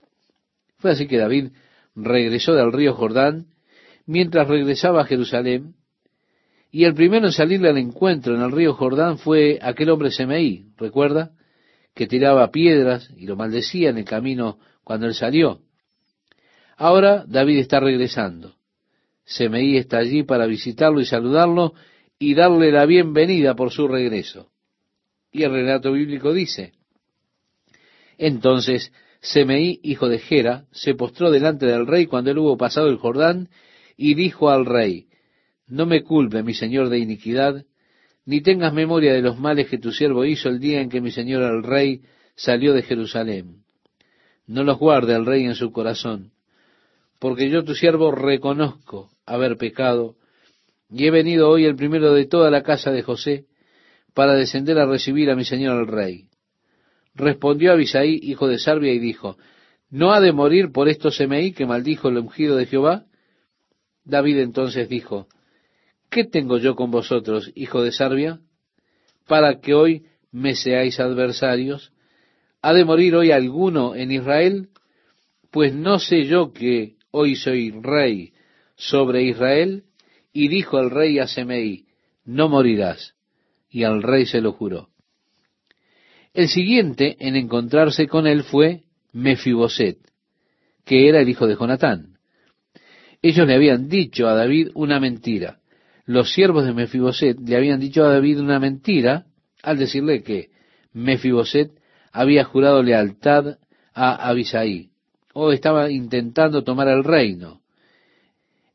Fue 0.78 0.90
así 0.90 1.06
que 1.06 1.18
David 1.18 1.52
regresó 1.94 2.54
del 2.54 2.72
río 2.72 2.94
Jordán 2.94 3.46
mientras 4.06 4.48
regresaba 4.48 5.02
a 5.02 5.06
Jerusalén, 5.06 5.74
y 6.70 6.84
el 6.84 6.94
primero 6.94 7.26
en 7.26 7.32
salirle 7.32 7.68
al 7.68 7.78
encuentro 7.78 8.34
en 8.34 8.42
el 8.42 8.50
río 8.50 8.74
Jordán 8.74 9.18
fue 9.18 9.58
aquel 9.62 9.90
hombre 9.90 10.10
Semeí, 10.10 10.66
¿recuerda? 10.76 11.30
Que 11.94 12.08
tiraba 12.08 12.50
piedras 12.50 13.08
y 13.16 13.26
lo 13.26 13.36
maldecía 13.36 13.90
en 13.90 13.98
el 13.98 14.04
camino 14.04 14.58
cuando 14.82 15.06
él 15.06 15.14
salió. 15.14 15.60
Ahora 16.76 17.24
David 17.28 17.58
está 17.58 17.78
regresando. 17.78 18.56
Semeí 19.24 19.76
está 19.76 19.98
allí 19.98 20.24
para 20.24 20.46
visitarlo 20.46 21.00
y 21.00 21.06
saludarlo 21.06 21.74
y 22.18 22.34
darle 22.34 22.72
la 22.72 22.86
bienvenida 22.86 23.54
por 23.54 23.70
su 23.70 23.86
regreso. 23.86 24.50
Y 25.30 25.44
el 25.44 25.52
relato 25.52 25.92
bíblico 25.92 26.32
dice, 26.32 26.72
entonces 28.18 28.92
Semeí, 29.24 29.80
hijo 29.82 30.10
de 30.10 30.18
Gera, 30.18 30.66
se 30.70 30.94
postró 30.94 31.30
delante 31.30 31.64
del 31.64 31.86
rey 31.86 32.04
cuando 32.04 32.30
él 32.30 32.38
hubo 32.38 32.58
pasado 32.58 32.88
el 32.88 32.98
Jordán 32.98 33.48
y 33.96 34.14
dijo 34.14 34.50
al 34.50 34.66
rey, 34.66 35.06
no 35.66 35.86
me 35.86 36.02
culpe, 36.02 36.42
mi 36.42 36.52
señor, 36.52 36.90
de 36.90 36.98
iniquidad, 36.98 37.64
ni 38.26 38.42
tengas 38.42 38.74
memoria 38.74 39.14
de 39.14 39.22
los 39.22 39.38
males 39.38 39.68
que 39.70 39.78
tu 39.78 39.92
siervo 39.92 40.26
hizo 40.26 40.50
el 40.50 40.60
día 40.60 40.82
en 40.82 40.90
que 40.90 41.00
mi 41.00 41.10
señor 41.10 41.42
el 41.42 41.62
rey 41.62 42.02
salió 42.36 42.74
de 42.74 42.82
Jerusalén. 42.82 43.62
No 44.46 44.62
los 44.62 44.78
guarde 44.78 45.14
el 45.14 45.24
rey 45.24 45.44
en 45.46 45.54
su 45.54 45.72
corazón, 45.72 46.32
porque 47.18 47.48
yo 47.48 47.64
tu 47.64 47.74
siervo 47.74 48.10
reconozco 48.10 49.10
haber 49.24 49.56
pecado, 49.56 50.16
y 50.90 51.06
he 51.06 51.10
venido 51.10 51.48
hoy 51.48 51.64
el 51.64 51.76
primero 51.76 52.12
de 52.12 52.26
toda 52.26 52.50
la 52.50 52.62
casa 52.62 52.90
de 52.90 53.02
José, 53.02 53.46
para 54.12 54.34
descender 54.34 54.78
a 54.78 54.84
recibir 54.84 55.30
a 55.30 55.34
mi 55.34 55.46
señor 55.46 55.80
el 55.80 55.86
rey. 55.86 56.28
Respondió 57.14 57.72
Abisaí, 57.72 58.18
hijo 58.22 58.48
de 58.48 58.58
Sarbia, 58.58 58.92
y 58.92 58.98
dijo, 58.98 59.36
¿no 59.90 60.12
ha 60.12 60.20
de 60.20 60.32
morir 60.32 60.72
por 60.72 60.88
esto 60.88 61.10
Semeí 61.10 61.52
que 61.52 61.66
maldijo 61.66 62.08
el 62.08 62.18
ungido 62.18 62.56
de 62.56 62.66
Jehová? 62.66 63.04
David 64.04 64.38
entonces 64.38 64.88
dijo, 64.88 65.28
¿qué 66.10 66.24
tengo 66.24 66.58
yo 66.58 66.74
con 66.74 66.90
vosotros, 66.90 67.52
hijo 67.54 67.82
de 67.82 67.92
Sarbia, 67.92 68.40
para 69.26 69.60
que 69.60 69.74
hoy 69.74 70.06
me 70.32 70.54
seáis 70.56 70.98
adversarios? 71.00 71.92
¿Ha 72.60 72.72
de 72.72 72.84
morir 72.84 73.14
hoy 73.14 73.30
alguno 73.30 73.94
en 73.94 74.10
Israel? 74.10 74.68
Pues 75.50 75.74
no 75.74 75.98
sé 75.98 76.24
yo 76.24 76.52
que 76.52 76.96
hoy 77.10 77.36
soy 77.36 77.70
rey 77.70 78.32
sobre 78.74 79.22
Israel. 79.22 79.84
Y 80.32 80.48
dijo 80.48 80.80
el 80.80 80.90
rey 80.90 81.18
a 81.18 81.28
Semeí, 81.28 81.86
no 82.24 82.48
morirás. 82.48 83.14
Y 83.70 83.84
al 83.84 84.02
rey 84.02 84.26
se 84.26 84.40
lo 84.40 84.52
juró. 84.52 84.88
El 86.34 86.48
siguiente 86.48 87.16
en 87.20 87.36
encontrarse 87.36 88.08
con 88.08 88.26
él 88.26 88.42
fue 88.42 88.82
Mefiboset, 89.12 89.98
que 90.84 91.08
era 91.08 91.20
el 91.20 91.28
hijo 91.28 91.46
de 91.46 91.54
Jonatán. 91.54 92.18
Ellos 93.22 93.46
le 93.46 93.54
habían 93.54 93.88
dicho 93.88 94.26
a 94.26 94.34
David 94.34 94.70
una 94.74 94.98
mentira. 94.98 95.60
Los 96.06 96.32
siervos 96.32 96.66
de 96.66 96.74
Mefiboset 96.74 97.38
le 97.38 97.56
habían 97.56 97.78
dicho 97.78 98.02
a 98.02 98.12
David 98.12 98.40
una 98.40 98.58
mentira 98.58 99.26
al 99.62 99.78
decirle 99.78 100.24
que 100.24 100.50
Mefiboset 100.92 101.70
había 102.10 102.42
jurado 102.42 102.82
lealtad 102.82 103.58
a 103.94 104.28
Abisaí, 104.28 104.90
o 105.34 105.52
estaba 105.52 105.88
intentando 105.92 106.64
tomar 106.64 106.88
el 106.88 107.04
reino. 107.04 107.60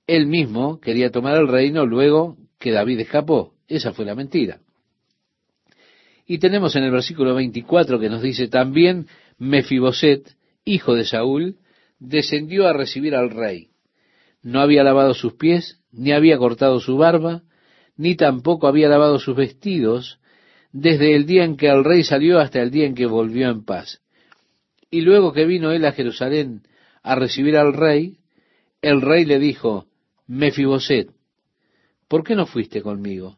Él 0.07 0.27
mismo 0.27 0.79
quería 0.79 1.11
tomar 1.11 1.35
el 1.35 1.49
reino 1.49 1.85
luego 1.85 2.37
que 2.57 2.71
David 2.71 3.01
escapó. 3.01 3.53
Esa 3.67 3.91
fue 3.91 4.05
la 4.05 4.15
mentira. 4.15 4.61
Y 6.29 6.37
tenemos 6.37 6.77
en 6.77 6.83
el 6.83 6.91
versículo 6.91 7.35
24 7.35 7.99
que 7.99 8.07
nos 8.07 8.21
dice 8.21 8.47
también 8.47 9.07
Mefiboset, 9.37 10.37
hijo 10.63 10.95
de 10.95 11.03
Saúl, 11.03 11.57
descendió 11.99 12.67
a 12.67 12.73
recibir 12.73 13.15
al 13.15 13.31
rey 13.31 13.69
no 14.41 14.61
había 14.61 14.83
lavado 14.83 15.13
sus 15.13 15.33
pies, 15.33 15.81
ni 15.91 16.11
había 16.11 16.37
cortado 16.37 16.79
su 16.79 16.97
barba, 16.97 17.43
ni 17.97 18.15
tampoco 18.15 18.67
había 18.67 18.87
lavado 18.87 19.19
sus 19.19 19.35
vestidos, 19.35 20.19
desde 20.71 21.15
el 21.15 21.25
día 21.25 21.43
en 21.43 21.57
que 21.57 21.67
el 21.67 21.83
rey 21.83 22.03
salió 22.03 22.39
hasta 22.39 22.61
el 22.61 22.71
día 22.71 22.85
en 22.85 22.95
que 22.95 23.05
volvió 23.05 23.49
en 23.49 23.65
paz. 23.65 24.01
Y 24.89 25.01
luego 25.01 25.33
que 25.33 25.45
vino 25.45 25.71
él 25.71 25.85
a 25.85 25.91
Jerusalén 25.91 26.63
a 27.03 27.15
recibir 27.15 27.57
al 27.57 27.73
rey, 27.73 28.17
el 28.81 29.01
rey 29.01 29.25
le 29.25 29.39
dijo, 29.39 29.87
Mefiboset, 30.27 31.09
¿por 32.07 32.23
qué 32.23 32.35
no 32.35 32.45
fuiste 32.45 32.81
conmigo? 32.81 33.37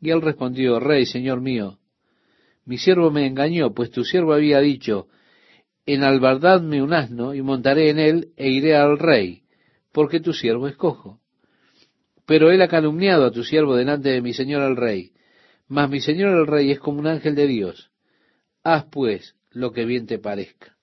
Y 0.00 0.10
él 0.10 0.20
respondió, 0.20 0.80
Rey, 0.80 1.06
señor 1.06 1.40
mío, 1.40 1.78
mi 2.64 2.78
siervo 2.78 3.10
me 3.10 3.26
engañó, 3.26 3.74
pues 3.74 3.90
tu 3.90 4.04
siervo 4.04 4.32
había 4.32 4.60
dicho, 4.60 5.08
enalbardadme 5.86 6.82
un 6.82 6.92
asno 6.92 7.34
y 7.34 7.42
montaré 7.42 7.90
en 7.90 7.98
él 7.98 8.28
e 8.36 8.50
iré 8.50 8.76
al 8.76 8.98
rey 8.98 9.42
porque 9.92 10.20
tu 10.20 10.32
siervo 10.32 10.66
es 10.66 10.76
cojo. 10.76 11.20
Pero 12.26 12.50
él 12.50 12.62
ha 12.62 12.68
calumniado 12.68 13.26
a 13.26 13.30
tu 13.30 13.44
siervo 13.44 13.76
delante 13.76 14.08
de 14.08 14.22
mi 14.22 14.32
señor 14.32 14.62
el 14.62 14.76
rey. 14.76 15.12
Mas 15.68 15.90
mi 15.90 16.00
señor 16.00 16.36
el 16.36 16.46
rey 16.46 16.70
es 16.70 16.80
como 16.80 16.98
un 16.98 17.06
ángel 17.06 17.34
de 17.34 17.46
Dios. 17.46 17.90
Haz 18.64 18.86
pues 18.90 19.36
lo 19.50 19.72
que 19.72 19.84
bien 19.84 20.06
te 20.06 20.18
parezca. 20.18 20.76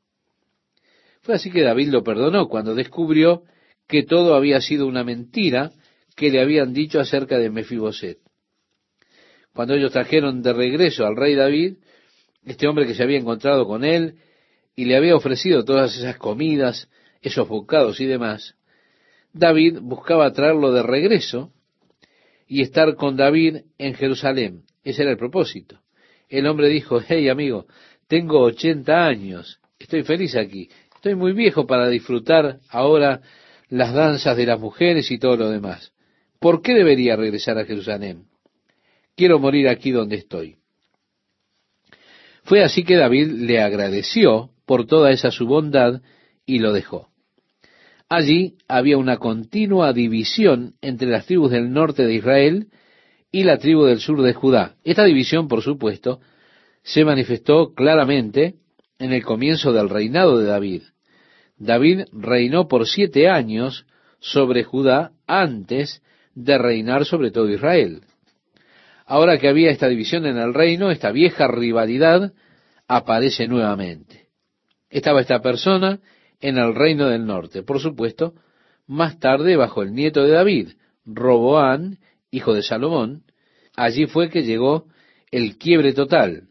Fue 1.22 1.36
así 1.36 1.52
que 1.52 1.62
David 1.62 1.90
lo 1.90 2.04
perdonó 2.04 2.48
cuando 2.48 2.76
descubrió 2.76 3.44
que 3.88 4.04
todo 4.04 4.36
había 4.36 4.62
sido 4.62 4.88
una 4.88 5.04
mentira 5.04 5.72
que 6.16 6.30
le 6.30 6.42
habían 6.42 6.74
dicho 6.74 7.00
acerca 7.00 7.38
de 7.38 7.50
Mefiboset. 7.50 8.20
Cuando 9.54 9.74
ellos 9.74 9.92
trajeron 9.92 10.42
de 10.42 10.54
regreso 10.54 11.06
al 11.06 11.16
rey 11.16 11.36
David, 11.36 11.76
este 12.46 12.68
hombre 12.68 12.88
que 12.88 12.96
se 12.96 13.04
había 13.04 13.18
encontrado 13.18 13.66
con 13.66 13.84
él 13.84 14.16
y 14.76 14.86
le 14.86 14.96
había 14.96 15.16
ofrecido 15.16 15.66
todas 15.66 15.98
esas 15.98 16.18
comidas, 16.18 16.90
esos 17.22 17.48
bocados 17.48 18.00
y 18.00 18.06
demás, 18.06 18.56
David 19.34 19.80
buscaba 19.82 20.32
traerlo 20.32 20.72
de 20.72 20.84
regreso 20.84 21.52
y 22.48 22.62
estar 22.62 22.96
con 22.96 23.16
David 23.16 23.58
en 23.78 23.94
Jerusalén. 23.94 24.64
Ese 24.84 25.04
era 25.04 25.12
el 25.12 25.18
propósito. 25.18 25.80
El 26.30 26.48
hombre 26.48 26.70
dijo, 26.70 27.02
hey 27.06 27.30
amigo, 27.30 27.68
tengo 28.08 28.42
80 28.42 29.06
años, 29.06 29.60
estoy 29.78 30.04
feliz 30.04 30.36
aquí, 30.36 30.70
estoy 30.96 31.16
muy 31.16 31.34
viejo 31.34 31.68
para 31.68 31.88
disfrutar 31.90 32.60
ahora 32.70 33.22
las 33.70 33.94
danzas 33.94 34.36
de 34.36 34.46
las 34.46 34.60
mujeres 34.60 35.12
y 35.12 35.20
todo 35.20 35.38
lo 35.38 35.50
demás. 35.50 35.94
¿Por 36.40 36.62
qué 36.62 36.74
debería 36.74 37.16
regresar 37.16 37.58
a 37.58 37.66
Jerusalén? 37.66 38.26
Quiero 39.20 39.38
morir 39.38 39.68
aquí 39.68 39.92
donde 39.92 40.16
estoy. 40.16 40.56
Fue 42.46 42.64
así 42.64 42.86
que 42.86 42.96
David 42.96 43.28
le 43.28 43.60
agradeció 43.60 44.52
por 44.66 44.88
toda 44.88 45.12
esa 45.12 45.30
su 45.30 45.46
bondad 45.46 46.02
y 46.46 46.60
lo 46.60 46.72
dejó. 46.72 47.10
Allí 48.08 48.56
había 48.70 48.98
una 48.98 49.18
continua 49.18 49.92
división 49.92 50.76
entre 50.80 51.10
las 51.10 51.26
tribus 51.26 51.52
del 51.52 51.74
norte 51.74 52.06
de 52.06 52.14
Israel 52.14 52.68
y 53.30 53.44
la 53.44 53.58
tribu 53.58 53.84
del 53.84 54.00
sur 54.00 54.22
de 54.22 54.34
Judá. 54.34 54.78
Esta 54.86 55.04
división, 55.04 55.50
por 55.50 55.64
supuesto, 55.64 56.22
se 56.82 57.04
manifestó 57.04 57.74
claramente 57.74 58.56
en 59.00 59.12
el 59.12 59.26
comienzo 59.26 59.74
del 59.74 59.90
reinado 59.90 60.38
de 60.38 60.46
David. 60.46 60.84
David 61.58 62.04
reinó 62.14 62.70
por 62.70 62.88
siete 62.88 63.28
años 63.28 63.86
sobre 64.22 64.64
Judá 64.64 65.12
antes 65.28 66.02
de 66.36 66.58
reinar 66.58 67.04
sobre 67.04 67.32
todo 67.32 67.50
Israel. 67.50 68.04
Ahora 69.10 69.40
que 69.40 69.48
había 69.48 69.72
esta 69.72 69.88
división 69.88 70.28
en 70.28 70.38
el 70.38 70.54
reino, 70.54 70.92
esta 70.92 71.12
vieja 71.12 71.48
rivalidad 71.48 72.32
aparece 72.88 73.48
nuevamente. 73.48 74.28
Estaba 74.92 75.22
esta 75.22 75.42
persona 75.42 76.00
en 76.40 76.60
el 76.60 76.76
reino 76.76 77.08
del 77.08 77.26
norte. 77.26 77.64
Por 77.64 77.80
supuesto, 77.80 78.36
más 78.86 79.20
tarde 79.20 79.56
bajo 79.56 79.82
el 79.82 79.94
nieto 79.94 80.24
de 80.24 80.34
David, 80.34 80.70
Roboán, 81.06 81.98
hijo 82.30 82.54
de 82.54 82.62
Salomón, 82.62 83.24
allí 83.76 84.06
fue 84.06 84.30
que 84.30 84.44
llegó 84.44 84.86
el 85.32 85.58
quiebre 85.58 85.94
total. 85.94 86.44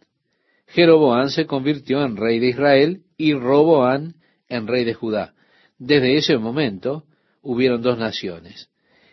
Jeroboán 0.67 1.31
se 1.31 1.47
convirtió 1.47 2.05
en 2.05 2.17
rey 2.17 2.41
de 2.41 2.49
Israel 2.49 3.03
y 3.17 3.35
Roboán 3.35 4.17
en 4.49 4.67
rey 4.67 4.85
de 4.85 4.95
Judá. 4.95 5.33
Desde 5.79 6.17
ese 6.17 6.39
momento 6.39 7.05
hubieron 7.41 7.83
dos 7.83 7.99
naciones. 7.99 8.69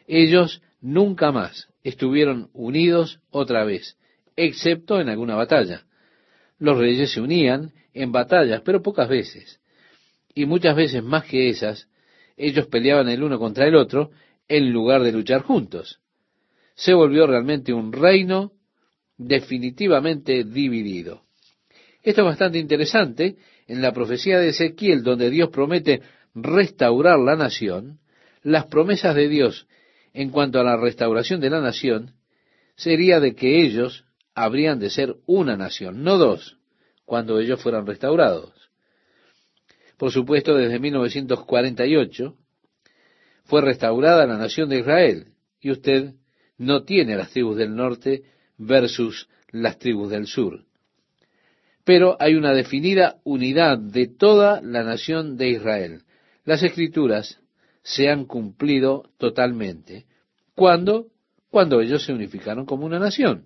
Ellos 0.08 0.64
nunca 0.82 1.32
más 1.32 1.70
estuvieron 1.90 2.50
unidos 2.54 3.20
otra 3.30 3.64
vez, 3.64 3.98
excepto 4.36 5.00
en 5.00 5.10
alguna 5.10 5.36
batalla. 5.36 5.86
Los 6.60 6.78
reyes 6.78 7.12
se 7.12 7.22
unían 7.22 7.72
en 7.94 8.12
batallas, 8.12 8.62
pero 8.64 8.82
pocas 8.82 9.08
veces 9.08 9.62
y 10.36 10.46
muchas 10.46 10.76
veces 10.76 11.02
más 11.02 11.24
que 11.24 11.50
esas, 11.50 11.88
ellos 12.38 12.68
peleaban 12.68 13.08
el 13.08 13.24
uno 13.24 13.40
contra 13.40 13.66
el 13.66 13.76
otro 13.76 14.12
en 14.50 14.72
lugar 14.72 15.02
de 15.02 15.14
luchar 15.14 15.42
juntos. 15.42 16.00
Se 16.76 16.94
volvió 16.94 17.26
realmente 17.26 17.74
un 17.74 17.94
reino 17.94 18.52
definitivamente 19.18 20.44
dividido. 20.44 21.24
Esto 22.04 22.22
es 22.22 22.26
bastante 22.26 22.60
interesante 22.60 23.38
en 23.66 23.82
la 23.82 23.94
profecía 23.94 24.38
de 24.38 24.50
Ezequiel, 24.50 25.02
donde 25.02 25.30
Dios 25.30 25.50
promete 25.50 26.02
restaurar 26.36 27.18
la 27.18 27.38
nación. 27.38 28.00
Las 28.44 28.66
promesas 28.66 29.16
de 29.16 29.30
Dios 29.30 29.68
en 30.16 30.30
cuanto 30.30 30.60
a 30.60 30.64
la 30.64 30.78
restauración 30.78 31.42
de 31.42 31.50
la 31.50 31.60
nación, 31.60 32.14
sería 32.78 33.20
de 33.20 33.36
que 33.36 33.62
ellos 33.62 34.06
habrían 34.34 34.80
de 34.80 34.90
ser 34.90 35.18
una 35.26 35.58
nación, 35.58 36.04
no 36.04 36.18
dos, 36.18 36.58
cuando 37.04 37.38
ellos 37.40 37.62
fueran 37.62 37.86
restaurados. 37.86 38.54
Por 39.98 40.12
supuesto, 40.12 40.56
desde 40.56 40.80
1948 40.80 42.34
fue 43.44 43.62
restaurada 43.62 44.26
la 44.26 44.38
nación 44.38 44.70
de 44.70 44.80
Israel, 44.80 45.28
y 45.60 45.72
usted 45.72 46.14
no 46.58 46.84
tiene 46.84 47.18
las 47.18 47.32
tribus 47.32 47.58
del 47.58 47.76
norte 47.76 48.24
versus 48.58 49.28
las 49.52 49.78
tribus 49.80 50.10
del 50.10 50.28
sur. 50.28 50.64
Pero 51.84 52.16
hay 52.22 52.36
una 52.36 52.54
definida 52.54 53.18
unidad 53.26 53.78
de 53.78 54.08
toda 54.08 54.62
la 54.62 54.84
nación 54.84 55.36
de 55.36 55.50
Israel. 55.50 56.04
Las 56.46 56.64
escrituras 56.64 57.40
se 57.86 58.10
han 58.10 58.26
cumplido 58.26 59.12
totalmente. 59.20 60.08
¿Cuándo? 60.56 61.08
Cuando 61.52 61.82
ellos 61.82 62.04
se 62.04 62.14
unificaron 62.14 62.66
como 62.66 62.86
una 62.86 62.98
nación. 62.98 63.46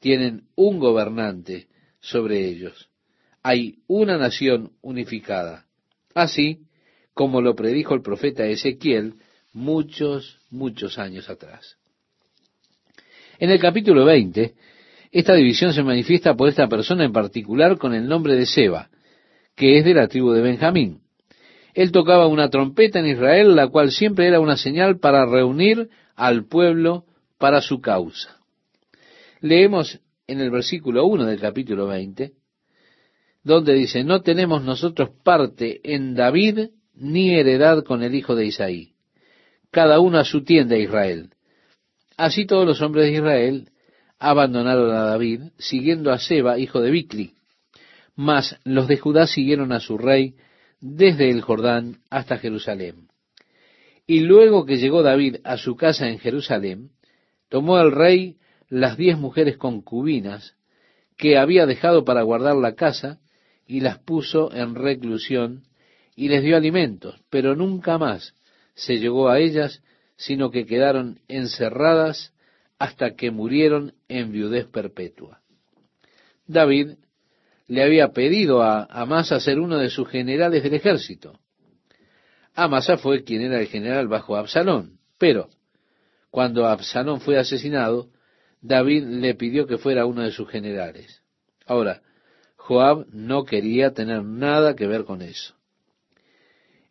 Tienen 0.00 0.48
un 0.56 0.80
gobernante 0.80 1.68
sobre 2.00 2.44
ellos. 2.48 2.90
Hay 3.40 3.78
una 3.86 4.18
nación 4.18 4.72
unificada. 4.82 5.66
Así 6.12 6.66
como 7.14 7.40
lo 7.40 7.54
predijo 7.54 7.94
el 7.94 8.02
profeta 8.02 8.44
Ezequiel 8.44 9.14
muchos, 9.52 10.40
muchos 10.50 10.98
años 10.98 11.30
atrás. 11.30 11.76
En 13.38 13.50
el 13.50 13.60
capítulo 13.60 14.04
20, 14.04 14.54
esta 15.12 15.34
división 15.34 15.72
se 15.72 15.84
manifiesta 15.84 16.34
por 16.34 16.48
esta 16.48 16.66
persona 16.66 17.04
en 17.04 17.12
particular 17.12 17.78
con 17.78 17.94
el 17.94 18.08
nombre 18.08 18.34
de 18.34 18.46
Seba, 18.46 18.90
que 19.54 19.78
es 19.78 19.84
de 19.84 19.94
la 19.94 20.08
tribu 20.08 20.32
de 20.32 20.42
Benjamín. 20.42 21.01
Él 21.74 21.90
tocaba 21.90 22.26
una 22.26 22.50
trompeta 22.50 22.98
en 22.98 23.06
Israel, 23.06 23.56
la 23.56 23.68
cual 23.68 23.90
siempre 23.90 24.26
era 24.26 24.40
una 24.40 24.56
señal 24.56 24.98
para 24.98 25.26
reunir 25.26 25.88
al 26.14 26.44
pueblo 26.44 27.04
para 27.38 27.60
su 27.60 27.80
causa. 27.80 28.38
Leemos 29.40 30.00
en 30.26 30.40
el 30.40 30.50
versículo 30.50 31.06
1 31.06 31.26
del 31.26 31.40
capítulo 31.40 31.86
20, 31.86 32.32
donde 33.42 33.74
dice, 33.74 34.04
no 34.04 34.22
tenemos 34.22 34.62
nosotros 34.62 35.10
parte 35.24 35.80
en 35.82 36.14
David 36.14 36.70
ni 36.94 37.34
heredad 37.34 37.82
con 37.82 38.02
el 38.02 38.14
hijo 38.14 38.36
de 38.36 38.46
Isaí, 38.46 38.92
cada 39.70 39.98
uno 39.98 40.18
a 40.18 40.24
su 40.24 40.44
tienda 40.44 40.76
Israel. 40.76 41.30
Así 42.16 42.46
todos 42.46 42.66
los 42.66 42.80
hombres 42.82 43.06
de 43.06 43.14
Israel 43.14 43.70
abandonaron 44.18 44.90
a 44.90 45.04
David, 45.04 45.42
siguiendo 45.58 46.12
a 46.12 46.18
Seba, 46.18 46.58
hijo 46.58 46.80
de 46.80 46.90
Bicli. 46.90 47.34
Mas 48.14 48.56
los 48.64 48.86
de 48.86 48.98
Judá 48.98 49.26
siguieron 49.26 49.72
a 49.72 49.80
su 49.80 49.98
rey 49.98 50.36
desde 50.82 51.30
el 51.30 51.40
Jordán 51.40 52.00
hasta 52.10 52.38
Jerusalén. 52.38 53.08
Y 54.06 54.20
luego 54.20 54.66
que 54.66 54.76
llegó 54.76 55.02
David 55.02 55.36
a 55.44 55.56
su 55.56 55.76
casa 55.76 56.08
en 56.08 56.18
Jerusalén, 56.18 56.90
tomó 57.48 57.78
el 57.78 57.92
rey 57.92 58.36
las 58.68 58.96
diez 58.96 59.16
mujeres 59.16 59.56
concubinas 59.56 60.56
que 61.16 61.38
había 61.38 61.66
dejado 61.66 62.04
para 62.04 62.22
guardar 62.22 62.56
la 62.56 62.74
casa 62.74 63.20
y 63.64 63.80
las 63.80 63.98
puso 64.00 64.52
en 64.52 64.74
reclusión 64.74 65.62
y 66.16 66.28
les 66.28 66.42
dio 66.42 66.56
alimentos, 66.56 67.20
pero 67.30 67.54
nunca 67.54 67.96
más 67.96 68.34
se 68.74 68.98
llegó 68.98 69.28
a 69.28 69.38
ellas, 69.38 69.82
sino 70.16 70.50
que 70.50 70.66
quedaron 70.66 71.20
encerradas 71.28 72.34
hasta 72.78 73.14
que 73.14 73.30
murieron 73.30 73.94
en 74.08 74.32
viudez 74.32 74.66
perpetua. 74.66 75.40
David 76.46 76.96
le 77.72 77.82
había 77.82 78.08
pedido 78.08 78.62
a 78.62 78.84
Amasa 78.84 79.40
ser 79.40 79.58
uno 79.58 79.78
de 79.78 79.88
sus 79.88 80.06
generales 80.06 80.62
del 80.62 80.74
ejército. 80.74 81.40
Amasa 82.52 82.98
fue 82.98 83.24
quien 83.24 83.40
era 83.40 83.58
el 83.58 83.66
general 83.66 84.08
bajo 84.08 84.36
Absalón, 84.36 84.98
pero 85.16 85.48
cuando 86.30 86.66
Absalón 86.66 87.22
fue 87.22 87.38
asesinado, 87.38 88.10
David 88.60 89.04
le 89.04 89.34
pidió 89.36 89.66
que 89.66 89.78
fuera 89.78 90.04
uno 90.04 90.20
de 90.20 90.32
sus 90.32 90.50
generales. 90.50 91.22
Ahora, 91.64 92.02
Joab 92.56 93.06
no 93.10 93.44
quería 93.46 93.94
tener 93.94 94.22
nada 94.22 94.76
que 94.76 94.86
ver 94.86 95.04
con 95.04 95.22
eso. 95.22 95.54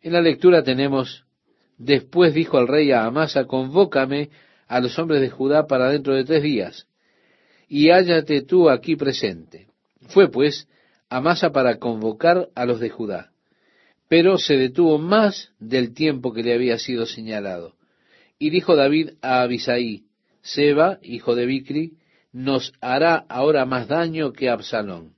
En 0.00 0.14
la 0.14 0.20
lectura 0.20 0.64
tenemos, 0.64 1.26
después 1.78 2.34
dijo 2.34 2.58
al 2.58 2.66
rey 2.66 2.90
a 2.90 3.04
Amasa, 3.04 3.44
convócame 3.44 4.30
a 4.66 4.80
los 4.80 4.98
hombres 4.98 5.20
de 5.20 5.30
Judá 5.30 5.68
para 5.68 5.90
dentro 5.90 6.12
de 6.12 6.24
tres 6.24 6.42
días, 6.42 6.88
y 7.68 7.90
hállate 7.90 8.42
tú 8.42 8.68
aquí 8.68 8.96
presente. 8.96 9.68
Fue 10.08 10.28
pues 10.28 10.66
Amasa 11.12 11.52
para 11.52 11.78
convocar 11.78 12.48
a 12.54 12.64
los 12.64 12.80
de 12.80 12.88
Judá, 12.88 13.32
pero 14.08 14.38
se 14.38 14.56
detuvo 14.56 14.96
más 14.96 15.52
del 15.58 15.92
tiempo 15.92 16.32
que 16.32 16.42
le 16.42 16.54
había 16.54 16.78
sido 16.78 17.04
señalado. 17.04 17.74
Y 18.38 18.48
dijo 18.48 18.76
David 18.76 19.10
a 19.20 19.42
Abisaí, 19.42 20.04
Seba, 20.40 21.00
hijo 21.02 21.34
de 21.34 21.44
Bicri, 21.44 21.98
nos 22.32 22.72
hará 22.80 23.26
ahora 23.28 23.66
más 23.66 23.88
daño 23.88 24.32
que 24.32 24.48
Absalón. 24.48 25.12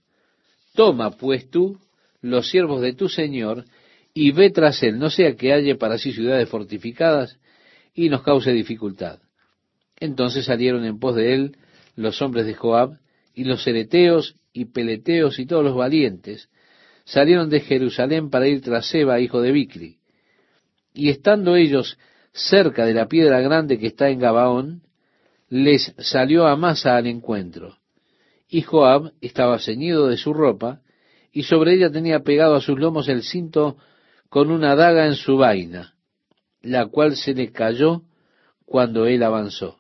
Toma 0.75 1.13
pues 1.13 1.49
tú 1.49 1.79
los 2.21 2.51
siervos 2.51 2.81
de 2.81 2.95
tu 2.95 3.09
señor 3.09 3.65
y 4.13 4.33
ve 4.33 4.51
tras 4.51 4.83
él, 4.83 4.99
no 4.99 5.11
sea 5.11 5.37
que 5.37 5.53
halle 5.53 5.77
para 5.77 5.97
sí 5.97 6.13
ciudades 6.13 6.49
fortificadas 6.49 7.39
y 7.95 8.09
nos 8.09 8.25
cause 8.25 8.51
dificultad. 8.51 9.21
Entonces 10.01 10.47
salieron 10.47 10.85
en 10.85 10.99
pos 10.99 11.15
de 11.15 11.35
él 11.35 11.57
los 11.95 12.21
hombres 12.21 12.47
de 12.47 12.55
Joab 12.55 12.99
y 13.33 13.45
los 13.45 13.65
ereteos 13.69 14.35
y 14.55 14.67
peleteos 14.67 15.39
y 15.39 15.45
todos 15.45 15.65
los 15.65 15.77
valientes 15.77 16.49
salieron 17.05 17.51
de 17.51 17.61
Jerusalén 17.61 18.31
para 18.31 18.49
ir 18.49 18.63
tras 18.63 18.89
Seba, 18.89 19.21
hijo 19.21 19.43
de 19.43 19.53
Bicri. 19.53 19.99
Y 20.95 21.11
estando 21.11 21.57
ellos 21.57 21.99
cerca 22.33 22.87
de 22.87 22.95
la 22.95 23.09
piedra 23.09 23.41
grande 23.41 23.79
que 23.79 23.89
está 23.89 24.09
en 24.09 24.21
Gabaón, 24.21 24.83
les 25.51 25.95
salió 25.99 26.47
Amasa 26.47 26.97
al 26.97 27.09
encuentro. 27.09 27.77
Y 28.49 28.63
Joab 28.63 29.13
estaba 29.21 29.59
ceñido 29.59 30.07
de 30.07 30.17
su 30.17 30.33
ropa, 30.33 30.81
y 31.33 31.43
sobre 31.43 31.75
ella 31.75 31.91
tenía 31.91 32.21
pegado 32.21 32.55
a 32.55 32.61
sus 32.61 32.79
lomos 32.79 33.09
el 33.09 33.25
cinto 33.25 33.77
con 34.29 34.51
una 34.51 34.77
daga 34.77 35.07
en 35.07 35.17
su 35.17 35.37
vaina, 35.37 35.95
la 36.63 36.87
cual 36.87 37.17
se 37.17 37.35
le 37.35 37.51
cayó 37.51 38.03
cuando 38.65 39.07
él 39.07 39.23
avanzó. 39.25 39.79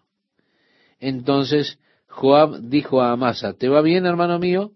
Entonces 0.98 1.78
Joab 2.14 2.61
dijo 2.61 3.03
a 3.03 3.11
Amasa, 3.11 3.55
¿te 3.55 3.68
va 3.68 3.83
bien, 3.83 4.07
hermano 4.07 4.38
mío? 4.38 4.70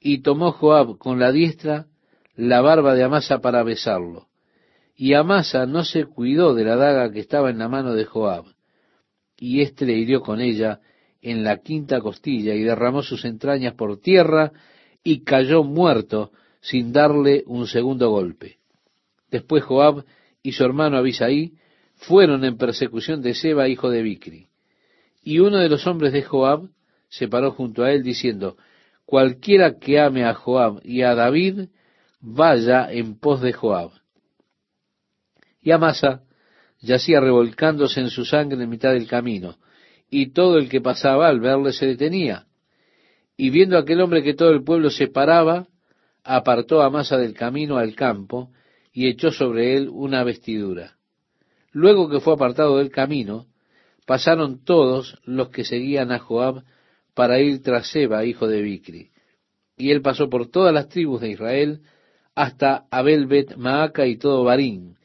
Y 0.00 0.22
tomó 0.22 0.50
Joab 0.50 0.98
con 0.98 1.20
la 1.20 1.30
diestra 1.30 1.86
la 2.34 2.60
barba 2.60 2.94
de 2.94 3.04
Amasa 3.04 3.40
para 3.40 3.62
besarlo. 3.62 4.26
Y 4.96 5.14
Amasa 5.14 5.66
no 5.66 5.84
se 5.84 6.06
cuidó 6.06 6.52
de 6.54 6.64
la 6.64 6.74
daga 6.74 7.12
que 7.12 7.20
estaba 7.20 7.50
en 7.50 7.58
la 7.58 7.68
mano 7.68 7.94
de 7.94 8.06
Joab. 8.06 8.44
Y 9.38 9.60
éste 9.60 9.86
le 9.86 9.94
hirió 9.94 10.20
con 10.20 10.40
ella 10.40 10.80
en 11.22 11.44
la 11.44 11.58
quinta 11.58 12.00
costilla 12.00 12.54
y 12.54 12.64
derramó 12.64 13.02
sus 13.02 13.24
entrañas 13.24 13.74
por 13.74 14.00
tierra 14.00 14.52
y 15.04 15.22
cayó 15.22 15.62
muerto 15.62 16.32
sin 16.60 16.92
darle 16.92 17.44
un 17.46 17.68
segundo 17.68 18.10
golpe. 18.10 18.58
Después 19.30 19.62
Joab 19.62 20.04
y 20.42 20.52
su 20.52 20.64
hermano 20.64 20.96
Abisaí 20.96 21.54
fueron 21.94 22.44
en 22.44 22.56
persecución 22.56 23.22
de 23.22 23.34
Seba, 23.34 23.68
hijo 23.68 23.90
de 23.90 24.02
Bicri. 24.02 24.49
Y 25.22 25.38
uno 25.38 25.58
de 25.58 25.68
los 25.68 25.86
hombres 25.86 26.12
de 26.12 26.22
Joab 26.22 26.68
se 27.08 27.28
paró 27.28 27.52
junto 27.52 27.82
a 27.82 27.92
él 27.92 28.02
diciendo, 28.02 28.56
cualquiera 29.04 29.78
que 29.78 30.00
ame 30.00 30.24
a 30.24 30.34
Joab 30.34 30.80
y 30.84 31.02
a 31.02 31.14
David, 31.14 31.68
vaya 32.20 32.90
en 32.90 33.18
pos 33.18 33.40
de 33.40 33.52
Joab. 33.52 33.90
Y 35.60 35.72
Amasa 35.72 36.22
yacía 36.80 37.20
revolcándose 37.20 38.00
en 38.00 38.10
su 38.10 38.24
sangre 38.24 38.62
en 38.62 38.70
mitad 38.70 38.92
del 38.92 39.06
camino, 39.06 39.58
y 40.08 40.32
todo 40.32 40.58
el 40.58 40.68
que 40.68 40.80
pasaba 40.80 41.28
al 41.28 41.40
verle 41.40 41.72
se 41.72 41.86
detenía. 41.86 42.46
Y 43.36 43.50
viendo 43.50 43.78
aquel 43.78 44.00
hombre 44.00 44.22
que 44.22 44.34
todo 44.34 44.50
el 44.50 44.64
pueblo 44.64 44.90
se 44.90 45.08
paraba, 45.08 45.66
apartó 46.24 46.82
a 46.82 46.86
Amasa 46.86 47.16
del 47.16 47.34
camino 47.34 47.76
al 47.76 47.94
campo 47.94 48.50
y 48.92 49.08
echó 49.08 49.30
sobre 49.30 49.76
él 49.76 49.88
una 49.90 50.24
vestidura. 50.24 50.96
Luego 51.72 52.08
que 52.08 52.20
fue 52.20 52.34
apartado 52.34 52.78
del 52.78 52.90
camino, 52.90 53.46
pasaron 54.10 54.64
todos 54.64 55.20
los 55.24 55.50
que 55.50 55.62
seguían 55.62 56.10
a 56.10 56.18
Joab 56.18 56.64
para 57.14 57.38
ir 57.38 57.62
tras 57.62 57.92
Seba, 57.92 58.24
hijo 58.24 58.48
de 58.48 58.60
Bicri. 58.60 59.12
Y 59.76 59.92
él 59.92 60.02
pasó 60.02 60.28
por 60.28 60.50
todas 60.50 60.74
las 60.74 60.88
tribus 60.88 61.20
de 61.20 61.30
Israel 61.30 61.82
hasta 62.34 62.86
Abelbet 62.90 63.54
Maaca 63.54 64.08
y 64.08 64.16
todo 64.16 64.42
Barín. 64.42 64.96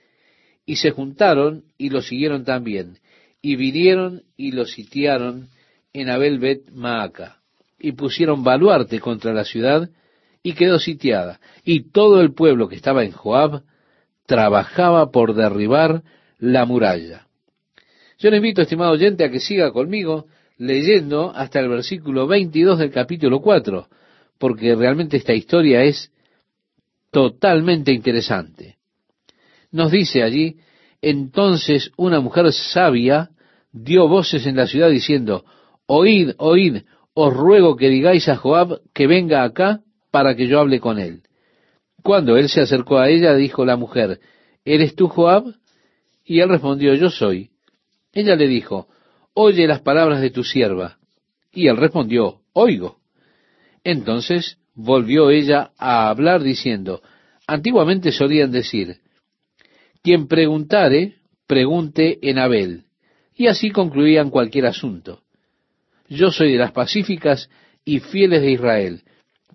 Y 0.65 0.77
se 0.77 0.89
juntaron 0.89 1.65
y 1.77 1.91
lo 1.91 2.01
siguieron 2.01 2.45
también. 2.45 2.97
Y 3.43 3.57
vinieron 3.57 4.23
y 4.37 4.53
lo 4.53 4.65
sitiaron 4.65 5.49
en 5.93 6.09
Abelbet 6.09 6.71
Maaca. 6.71 7.43
Y 7.77 7.91
pusieron 7.91 8.43
baluarte 8.43 8.99
contra 8.99 9.35
la 9.35 9.43
ciudad 9.43 9.87
y 10.41 10.53
quedó 10.53 10.79
sitiada. 10.79 11.39
Y 11.63 11.91
todo 11.91 12.21
el 12.21 12.33
pueblo 12.33 12.67
que 12.67 12.75
estaba 12.75 13.03
en 13.03 13.11
Joab 13.11 13.61
trabajaba 14.25 15.11
por 15.11 15.35
derribar 15.35 16.01
la 16.39 16.65
muralla. 16.65 17.24
Yo 18.17 18.29
le 18.29 18.37
invito, 18.37 18.61
estimado 18.61 18.93
oyente, 18.93 19.25
a 19.25 19.29
que 19.29 19.39
siga 19.39 19.71
conmigo 19.71 20.25
leyendo 20.57 21.31
hasta 21.35 21.59
el 21.59 21.67
versículo 21.67 22.27
22 22.27 22.79
del 22.79 22.91
capítulo 22.91 23.41
4, 23.41 23.87
porque 24.37 24.75
realmente 24.75 25.17
esta 25.17 25.33
historia 25.33 25.83
es 25.83 26.11
totalmente 27.11 27.91
interesante. 27.91 28.77
Nos 29.71 29.91
dice 29.91 30.23
allí 30.23 30.57
Entonces 31.01 31.91
una 31.97 32.19
mujer 32.21 32.51
sabia 32.53 33.29
dio 33.71 34.07
voces 34.07 34.45
en 34.45 34.55
la 34.55 34.67
ciudad 34.67 34.89
diciendo, 34.89 35.43
Oíd, 35.85 36.31
oíd, 36.37 36.83
os 37.13 37.33
ruego 37.33 37.75
que 37.75 37.89
digáis 37.89 38.27
a 38.29 38.37
Joab 38.37 38.79
que 38.93 39.07
venga 39.07 39.43
acá 39.43 39.81
para 40.11 40.35
que 40.35 40.47
yo 40.47 40.59
hable 40.59 40.79
con 40.79 40.99
él. 40.99 41.23
Cuando 42.01 42.37
él 42.37 42.47
se 42.47 42.61
acercó 42.61 42.97
a 42.97 43.09
ella, 43.09 43.35
dijo 43.35 43.65
la 43.65 43.75
mujer, 43.75 44.19
¿Eres 44.63 44.95
tú 44.95 45.09
Joab? 45.09 45.43
Y 46.23 46.39
él 46.39 46.49
respondió, 46.49 46.95
Yo 46.95 47.09
soy. 47.09 47.51
Ella 48.15 48.35
le 48.35 48.47
dijo, 48.47 48.87
Oye 49.35 49.67
las 49.67 49.81
palabras 49.81 50.21
de 50.21 50.31
tu 50.31 50.43
sierva. 50.43 50.97
Y 51.51 51.67
él 51.67 51.77
respondió, 51.77 52.39
Oigo. 52.53 52.97
Entonces 53.83 54.57
volvió 54.73 55.29
ella 55.29 55.71
a 55.77 56.09
hablar 56.09 56.41
diciendo, 56.41 57.03
Antiguamente 57.45 58.11
solían 58.11 58.51
decir, 58.51 59.01
quien 60.01 60.27
preguntare, 60.27 61.15
pregunte 61.45 62.17
en 62.21 62.39
Abel. 62.39 62.85
Y 63.35 63.47
así 63.47 63.69
concluían 63.69 64.29
cualquier 64.29 64.65
asunto. 64.65 65.21
Yo 66.07 66.31
soy 66.31 66.53
de 66.53 66.59
las 66.59 66.71
pacíficas 66.71 67.49
y 67.83 67.99
fieles 67.99 68.41
de 68.41 68.51
Israel, 68.51 69.01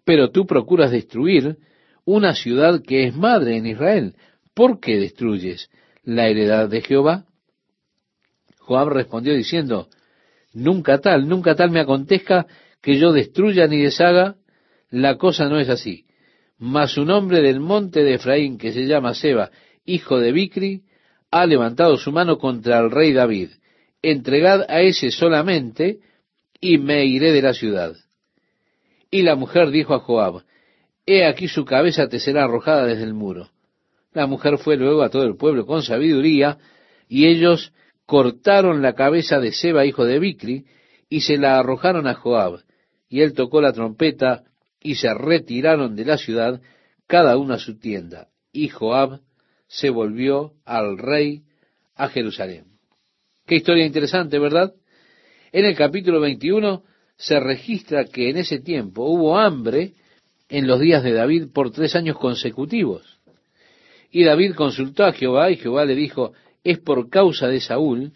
pero 0.05 0.31
tú 0.31 0.47
procuras 0.47 0.91
destruir 0.91 1.57
una 2.05 2.35
ciudad 2.35 2.83
que 2.83 3.07
es 3.07 3.15
madre 3.15 3.57
en 3.57 3.67
Israel. 3.67 4.15
¿Por 4.55 4.81
qué 4.81 4.99
destruyes 4.99 5.71
la 6.05 6.29
heredad 6.29 6.69
de 6.69 6.83
Jehová? 6.83 7.27
Joab 8.71 8.91
respondió 8.91 9.35
diciendo, 9.35 9.89
Nunca 10.53 11.01
tal, 11.01 11.27
nunca 11.27 11.57
tal 11.57 11.73
me 11.73 11.81
acontezca 11.81 12.47
que 12.81 12.97
yo 13.01 13.13
destruya 13.13 13.67
ni 13.67 13.83
deshaga, 13.83 14.37
la 14.91 15.17
cosa 15.17 15.49
no 15.49 15.59
es 15.59 15.69
así. 15.69 16.05
Mas 16.57 16.97
un 16.97 17.11
hombre 17.11 17.43
del 17.43 17.59
monte 17.59 18.05
de 18.05 18.15
Efraín, 18.15 18.59
que 18.59 18.73
se 18.73 18.87
llama 18.87 19.15
Seba, 19.15 19.51
hijo 19.85 20.21
de 20.21 20.31
Bicri, 20.31 20.83
ha 21.33 21.47
levantado 21.47 21.97
su 21.97 22.13
mano 22.13 22.39
contra 22.39 22.79
el 22.79 22.93
rey 22.93 23.13
David. 23.13 23.51
Entregad 24.03 24.65
a 24.69 24.83
ese 24.83 25.11
solamente, 25.11 25.99
y 26.61 26.79
me 26.79 27.05
iré 27.07 27.33
de 27.33 27.43
la 27.43 27.55
ciudad. 27.55 27.97
Y 29.11 29.23
la 29.23 29.35
mujer 29.35 29.73
dijo 29.73 29.95
a 29.95 29.99
Joab, 29.99 30.45
He 31.07 31.25
aquí 31.25 31.49
su 31.49 31.65
cabeza 31.65 32.09
te 32.09 32.21
será 32.21 32.45
arrojada 32.45 32.87
desde 32.87 33.03
el 33.03 33.15
muro. 33.15 33.51
La 34.13 34.29
mujer 34.29 34.59
fue 34.59 34.77
luego 34.77 35.03
a 35.03 35.11
todo 35.11 35.25
el 35.25 35.37
pueblo 35.37 35.67
con 35.67 35.83
sabiduría, 35.83 36.59
y 37.09 37.27
ellos 37.27 37.73
cortaron 38.11 38.83
la 38.83 38.95
cabeza 38.95 39.39
de 39.39 39.53
Seba, 39.53 39.87
hijo 39.87 40.05
de 40.05 40.19
Bicri, 40.19 40.65
y 41.09 41.21
se 41.21 41.39
la 41.39 41.61
arrojaron 41.61 42.09
a 42.09 42.15
Joab. 42.15 42.65
Y 43.09 43.21
él 43.21 43.35
tocó 43.35 43.61
la 43.61 43.73
trompeta, 43.73 44.43
y 44.83 44.97
se 44.97 45.15
retiraron 45.15 45.95
de 45.95 46.05
la 46.05 46.19
ciudad, 46.19 46.61
cada 47.07 47.37
uno 47.37 47.55
a 47.55 47.61
su 47.61 47.79
tienda. 47.79 48.27
Y 48.53 48.67
Joab 48.67 49.21
se 49.69 49.91
volvió 49.91 50.55
al 50.65 50.99
rey 50.99 51.45
a 51.95 52.09
Jerusalén. 52.09 52.65
Qué 53.47 53.55
historia 53.55 53.87
interesante, 53.87 54.41
¿verdad? 54.41 54.75
En 55.53 55.65
el 55.65 55.77
capítulo 55.77 56.19
21 56.19 56.83
se 57.17 57.39
registra 57.39 58.07
que 58.07 58.29
en 58.29 58.39
ese 58.39 58.59
tiempo 58.59 59.05
hubo 59.05 59.39
hambre 59.39 59.93
en 60.49 60.67
los 60.67 60.81
días 60.81 61.05
de 61.05 61.13
David 61.13 61.53
por 61.55 61.71
tres 61.71 61.95
años 61.95 62.19
consecutivos. 62.19 63.21
Y 64.11 64.25
David 64.25 64.57
consultó 64.57 65.05
a 65.05 65.13
Jehová 65.13 65.53
y 65.53 65.59
Jehová 65.59 65.85
le 65.85 65.95
dijo, 65.95 66.33
es 66.65 66.79
por 66.79 67.09
causa 67.09 67.49
de 67.49 67.61
Saúl 67.61 68.13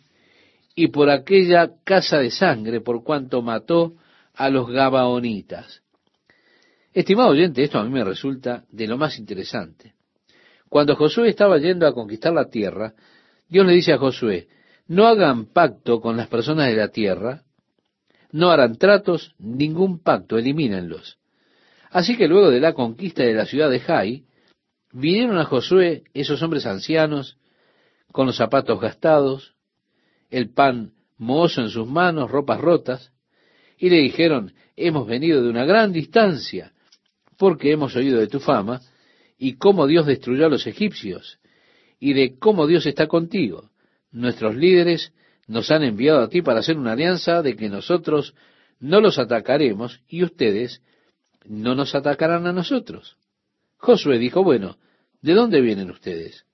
y 0.74 0.88
por 0.88 1.10
aquella 1.10 1.70
casa 1.84 2.18
de 2.18 2.30
sangre 2.30 2.80
por 2.80 3.04
cuanto 3.04 3.42
mató 3.42 3.94
a 4.34 4.48
los 4.50 4.68
Gabaonitas. 4.68 5.82
Estimado 6.92 7.30
oyente, 7.30 7.62
esto 7.62 7.78
a 7.78 7.84
mí 7.84 7.90
me 7.90 8.04
resulta 8.04 8.64
de 8.70 8.86
lo 8.86 8.96
más 8.96 9.18
interesante. 9.18 9.94
Cuando 10.68 10.96
Josué 10.96 11.28
estaba 11.28 11.58
yendo 11.58 11.86
a 11.86 11.94
conquistar 11.94 12.32
la 12.32 12.48
tierra, 12.48 12.94
Dios 13.48 13.66
le 13.66 13.74
dice 13.74 13.92
a 13.92 13.98
Josué, 13.98 14.48
no 14.86 15.06
hagan 15.06 15.46
pacto 15.46 16.00
con 16.00 16.16
las 16.16 16.28
personas 16.28 16.68
de 16.68 16.76
la 16.76 16.88
tierra, 16.88 17.42
no 18.32 18.50
harán 18.50 18.76
tratos, 18.76 19.34
ningún 19.38 20.00
pacto, 20.00 20.36
elimínenlos. 20.36 21.18
Así 21.90 22.16
que 22.16 22.26
luego 22.26 22.50
de 22.50 22.60
la 22.60 22.72
conquista 22.72 23.22
de 23.22 23.34
la 23.34 23.46
ciudad 23.46 23.70
de 23.70 23.78
Jai, 23.78 24.24
vinieron 24.92 25.38
a 25.38 25.44
Josué 25.44 26.02
esos 26.12 26.42
hombres 26.42 26.66
ancianos, 26.66 27.38
con 28.14 28.28
los 28.28 28.36
zapatos 28.36 28.80
gastados, 28.80 29.56
el 30.30 30.48
pan 30.50 30.92
mohoso 31.18 31.62
en 31.62 31.68
sus 31.68 31.88
manos, 31.88 32.30
ropas 32.30 32.60
rotas, 32.60 33.10
y 33.76 33.90
le 33.90 33.96
dijeron, 33.96 34.54
hemos 34.76 35.08
venido 35.08 35.42
de 35.42 35.48
una 35.48 35.64
gran 35.64 35.92
distancia, 35.92 36.72
porque 37.36 37.72
hemos 37.72 37.96
oído 37.96 38.20
de 38.20 38.28
tu 38.28 38.38
fama, 38.38 38.80
y 39.36 39.54
cómo 39.54 39.88
Dios 39.88 40.06
destruyó 40.06 40.46
a 40.46 40.48
los 40.48 40.64
egipcios, 40.68 41.40
y 41.98 42.12
de 42.12 42.38
cómo 42.38 42.68
Dios 42.68 42.86
está 42.86 43.08
contigo. 43.08 43.70
Nuestros 44.12 44.54
líderes 44.54 45.12
nos 45.48 45.72
han 45.72 45.82
enviado 45.82 46.20
a 46.20 46.28
ti 46.28 46.40
para 46.40 46.60
hacer 46.60 46.78
una 46.78 46.92
alianza 46.92 47.42
de 47.42 47.56
que 47.56 47.68
nosotros 47.68 48.36
no 48.78 49.00
los 49.00 49.18
atacaremos 49.18 50.02
y 50.06 50.22
ustedes 50.22 50.82
no 51.46 51.74
nos 51.74 51.96
atacarán 51.96 52.46
a 52.46 52.52
nosotros. 52.52 53.16
Josué 53.76 54.18
dijo, 54.20 54.44
bueno, 54.44 54.78
¿de 55.20 55.34
dónde 55.34 55.60
vienen 55.60 55.90
ustedes? 55.90 56.46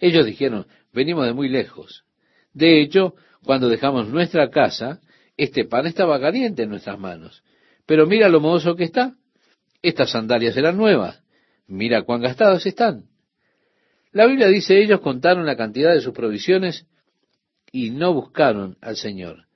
Ellos 0.00 0.26
dijeron, 0.26 0.66
venimos 0.92 1.26
de 1.26 1.32
muy 1.32 1.48
lejos. 1.48 2.04
De 2.52 2.80
hecho, 2.80 3.14
cuando 3.44 3.68
dejamos 3.68 4.08
nuestra 4.08 4.50
casa, 4.50 5.00
este 5.36 5.64
pan 5.64 5.86
estaba 5.86 6.20
caliente 6.20 6.64
en 6.64 6.70
nuestras 6.70 6.98
manos. 6.98 7.42
Pero 7.86 8.06
mira 8.06 8.28
lo 8.28 8.40
mohoso 8.40 8.76
que 8.76 8.84
está. 8.84 9.14
Estas 9.82 10.10
sandalias 10.10 10.56
eran 10.56 10.76
nuevas. 10.76 11.22
Mira 11.66 12.02
cuán 12.02 12.20
gastadas 12.20 12.66
están. 12.66 13.04
La 14.12 14.26
Biblia 14.26 14.48
dice, 14.48 14.78
ellos 14.78 15.00
contaron 15.00 15.46
la 15.46 15.56
cantidad 15.56 15.92
de 15.92 16.00
sus 16.00 16.12
provisiones 16.12 16.86
y 17.70 17.90
no 17.90 18.14
buscaron 18.14 18.76
al 18.80 18.96
Señor. 18.96 19.46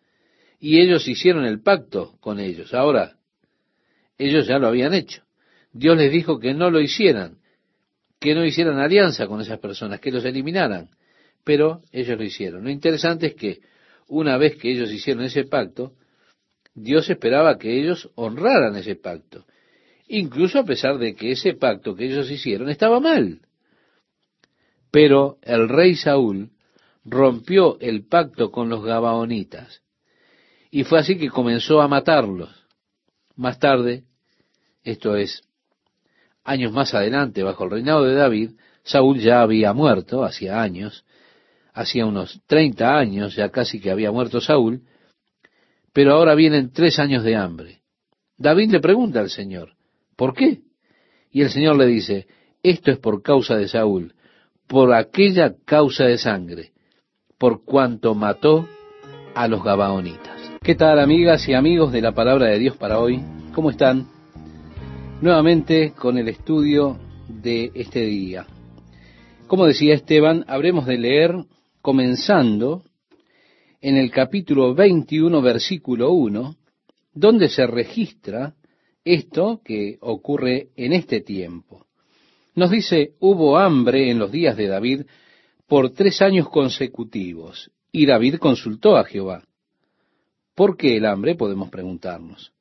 Y 0.61 0.81
ellos 0.81 1.09
hicieron 1.09 1.45
el 1.45 1.61
pacto 1.61 2.17
con 2.21 2.39
ellos. 2.39 2.73
Ahora, 2.73 3.17
ellos 4.19 4.47
ya 4.47 4.59
lo 4.59 4.69
habían 4.69 4.95
hecho. 4.95 5.25
Dios 5.73 5.97
les 5.97 6.13
dijo 6.13 6.39
que 6.39 6.55
no 6.55 6.71
lo 6.71 6.81
hicieran, 6.81 7.39
que 8.23 8.35
no 8.35 8.45
hicieran 8.45 8.79
alianza 8.79 9.27
con 9.27 9.41
esas 9.41 9.59
personas, 9.59 10.01
que 10.01 10.13
los 10.13 10.25
eliminaran. 10.25 10.89
Pero 11.45 11.83
ellos 11.91 12.17
lo 12.17 12.25
hicieron. 12.25 12.65
Lo 12.65 12.71
interesante 12.71 13.27
es 13.27 13.35
que 13.35 13.61
una 14.07 14.39
vez 14.39 14.57
que 14.57 14.71
ellos 14.71 14.91
hicieron 14.93 15.25
ese 15.25 15.45
pacto, 15.45 15.93
Dios 16.75 17.11
esperaba 17.11 17.59
que 17.59 17.79
ellos 17.79 18.11
honraran 18.15 18.77
ese 18.77 18.95
pacto 18.97 19.45
incluso 20.13 20.59
a 20.59 20.65
pesar 20.65 20.99
de 20.99 21.15
que 21.15 21.33
ese 21.33 21.55
pacto 21.55 21.95
que 21.95 22.05
ellos 22.05 22.31
hicieron 22.31 22.69
estaba 22.69 23.01
mal. 23.01 23.41
Pero 24.91 25.39
el 25.41 25.69
rey 25.69 25.97
Saúl 25.97 26.51
rompió 27.05 27.79
el 27.81 28.07
pacto 28.07 28.51
con 28.51 28.69
los 28.69 28.85
Gabaonitas, 28.85 29.83
y 30.71 30.85
fue 30.85 30.99
así 30.99 31.17
que 31.17 31.31
comenzó 31.31 31.81
a 31.81 31.89
matarlos. 31.89 32.51
Más 33.37 33.59
tarde, 33.59 34.05
esto 34.85 35.17
es, 35.17 35.43
años 36.45 36.73
más 36.73 36.95
adelante, 36.95 37.43
bajo 37.43 37.65
el 37.65 37.71
reinado 37.71 38.05
de 38.05 38.15
David, 38.15 38.51
Saúl 38.83 39.19
ya 39.21 39.43
había 39.43 39.73
muerto, 39.73 40.25
hacía 40.25 40.61
años, 40.61 41.05
hacía 41.73 42.07
unos 42.07 42.41
30 42.47 42.99
años, 42.99 43.37
ya 43.37 43.51
casi 43.51 43.81
que 43.81 43.91
había 43.91 44.11
muerto 44.11 44.41
Saúl, 44.41 44.83
pero 45.93 46.15
ahora 46.15 46.35
vienen 46.35 46.73
tres 46.73 46.99
años 46.99 47.23
de 47.23 47.37
hambre. 47.37 47.83
David 48.37 48.71
le 48.73 48.81
pregunta 48.81 49.21
al 49.21 49.31
Señor, 49.31 49.75
¿Por 50.17 50.35
qué? 50.35 50.61
Y 51.31 51.43
el 51.43 51.51
Señor 51.51 51.77
le 51.77 51.87
dice, 51.87 52.27
esto 52.63 52.91
es 52.91 52.99
por 52.99 53.23
causa 53.23 53.57
de 53.57 53.69
Saúl, 53.69 54.15
por 54.69 54.95
aquella 54.95 55.55
causa 55.65 56.05
de 56.05 56.19
sangre, 56.19 56.73
por 57.39 57.65
cuanto 57.65 58.15
mató 58.15 58.69
a 59.35 59.49
los 59.49 59.65
Gabaonitas. 59.65 60.53
¿Qué 60.63 60.75
tal 60.75 61.01
amigas 61.01 61.49
y 61.49 61.55
amigos 61.55 61.91
de 61.93 62.03
la 62.03 62.13
palabra 62.13 62.47
de 62.47 62.59
Dios 62.59 62.77
para 62.77 63.01
hoy? 63.01 63.21
¿Cómo 63.53 63.71
están? 63.71 64.22
Nuevamente 65.23 65.93
con 65.93 66.19
el 66.19 66.27
estudio 66.27 66.99
de 67.29 67.71
este 67.77 68.01
día. 68.01 68.45
Como 69.47 69.67
decía 69.67 69.95
Esteban, 69.95 70.45
habremos 70.49 70.85
de 70.85 70.99
leer 70.99 71.37
comenzando 71.81 72.83
en 73.81 73.99
el 73.99 74.11
capítulo 74.11 74.75
21, 74.75 75.41
versículo 75.41 76.11
1, 76.11 76.57
donde 77.15 77.49
se 77.49 77.69
registra 77.69 78.57
esto 79.05 79.61
que 79.65 79.97
ocurre 80.01 80.71
en 80.75 80.93
este 80.93 81.21
tiempo. 81.21 81.87
Nos 82.57 82.73
dice, 82.73 83.13
hubo 83.21 83.57
hambre 83.57 84.11
en 84.11 84.19
los 84.19 84.33
días 84.33 84.57
de 84.57 84.67
David 84.67 85.03
por 85.69 85.91
tres 85.91 86.21
años 86.21 86.49
consecutivos, 86.49 87.71
y 87.93 88.07
David 88.07 88.39
consultó 88.39 88.97
a 88.97 89.05
Jehová. 89.05 89.45
¿Por 90.57 90.77
qué 90.77 90.97
el 90.97 91.07
hambre? 91.07 91.37
Podemos 91.37 91.71
preguntarnos. 91.71 92.53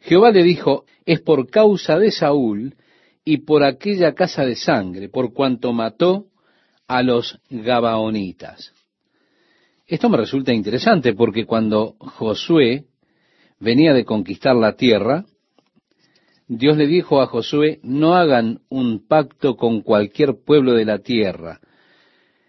Jehová 0.00 0.30
le 0.30 0.42
dijo, 0.42 0.84
es 1.04 1.20
por 1.20 1.50
causa 1.50 1.98
de 1.98 2.10
Saúl 2.10 2.76
y 3.24 3.38
por 3.38 3.62
aquella 3.62 4.14
casa 4.14 4.44
de 4.44 4.56
sangre, 4.56 5.08
por 5.08 5.32
cuanto 5.32 5.72
mató 5.72 6.26
a 6.86 7.02
los 7.02 7.38
Gabaonitas. 7.50 8.72
Esto 9.86 10.08
me 10.08 10.16
resulta 10.16 10.52
interesante 10.52 11.14
porque 11.14 11.46
cuando 11.46 11.96
Josué 11.98 12.84
venía 13.58 13.92
de 13.92 14.04
conquistar 14.04 14.54
la 14.54 14.76
tierra, 14.76 15.24
Dios 16.46 16.76
le 16.76 16.86
dijo 16.86 17.20
a 17.20 17.26
Josué, 17.26 17.80
no 17.82 18.14
hagan 18.14 18.60
un 18.70 19.06
pacto 19.06 19.56
con 19.56 19.82
cualquier 19.82 20.36
pueblo 20.44 20.72
de 20.72 20.86
la 20.86 20.98
tierra, 21.00 21.60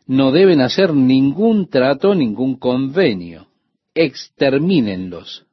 no 0.07 0.31
deben 0.31 0.61
hacer 0.61 0.93
ningún 0.93 1.69
trato, 1.69 2.15
ningún 2.15 2.57
convenio. 2.57 3.47
Extermínenlos. 3.93 5.45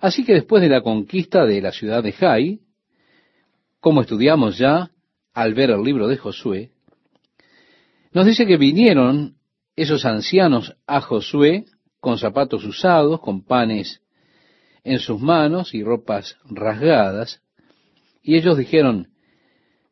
Así 0.00 0.24
que 0.24 0.32
después 0.32 0.62
de 0.62 0.70
la 0.70 0.80
conquista 0.80 1.44
de 1.44 1.60
la 1.60 1.72
ciudad 1.72 2.02
de 2.02 2.12
Jai, 2.12 2.60
como 3.80 4.00
estudiamos 4.00 4.56
ya 4.56 4.90
al 5.34 5.54
ver 5.54 5.70
el 5.70 5.82
libro 5.82 6.08
de 6.08 6.16
Josué, 6.16 6.70
nos 8.12 8.26
dice 8.26 8.46
que 8.46 8.56
vinieron 8.56 9.36
esos 9.76 10.04
ancianos 10.04 10.74
a 10.86 11.00
Josué 11.00 11.66
con 12.00 12.18
zapatos 12.18 12.64
usados, 12.64 13.20
con 13.20 13.44
panes 13.44 14.00
en 14.84 14.98
sus 14.98 15.20
manos 15.20 15.74
y 15.74 15.84
ropas 15.84 16.36
rasgadas, 16.44 17.42
y 18.22 18.36
ellos 18.36 18.56
dijeron, 18.56 19.08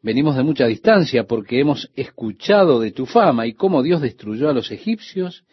venimos 0.03 0.37
de 0.37 0.43
mucha 0.43 0.67
distancia 0.67 1.25
porque 1.25 1.61
hemos 1.61 1.91
escuchado 1.95 2.81
de 2.81 2.93
tu 2.93 3.05
fama 3.05 3.47
y 3.47 3.53
cómo 3.53 3.83
Dios 3.83 4.01
destruyó 4.01 4.49
a 4.49 4.55
los 4.55 4.71
egipcios 4.71 5.45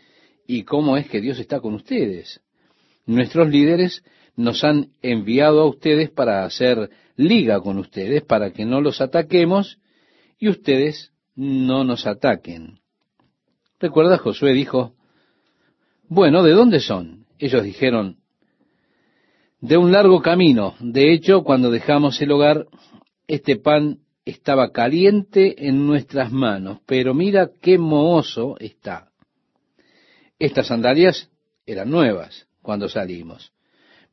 y 0.47 0.63
cómo 0.63 0.95
es 0.95 1.09
que 1.09 1.19
Dios 1.19 1.39
está 1.39 1.59
con 1.59 1.73
ustedes. 1.73 2.41
Nuestros 3.05 3.49
líderes 3.49 4.03
nos 4.35 4.63
han 4.63 4.89
enviado 5.01 5.61
a 5.61 5.69
ustedes 5.69 6.09
para 6.09 6.45
hacer 6.45 6.89
liga 7.15 7.61
con 7.61 7.77
ustedes, 7.77 8.23
para 8.23 8.51
que 8.51 8.65
no 8.65 8.81
los 8.81 9.01
ataquemos 9.01 9.79
y 10.37 10.49
ustedes 10.49 11.13
no 11.35 11.83
nos 11.83 12.05
ataquen. 12.05 12.79
Recuerda, 13.79 14.17
Josué 14.17 14.53
dijo, 14.53 14.93
bueno, 16.07 16.43
¿de 16.43 16.51
dónde 16.51 16.79
son? 16.79 17.25
Ellos 17.39 17.63
dijeron, 17.63 18.17
de 19.59 19.77
un 19.77 19.91
largo 19.91 20.21
camino. 20.21 20.75
De 20.79 21.11
hecho, 21.11 21.43
cuando 21.43 21.71
dejamos 21.71 22.21
el 22.21 22.31
hogar, 22.31 22.67
este 23.27 23.55
pan 23.55 23.99
estaba 24.23 24.71
caliente 24.71 25.67
en 25.67 25.85
nuestras 25.87 26.31
manos, 26.31 26.79
pero 26.85 27.13
mira 27.13 27.51
qué 27.61 27.77
mohoso 27.77 28.57
está. 28.59 29.09
Estas 30.39 30.67
sandalias 30.67 31.29
eran 31.65 31.89
nuevas 31.89 32.47
cuando 32.61 32.89
salimos. 32.89 33.54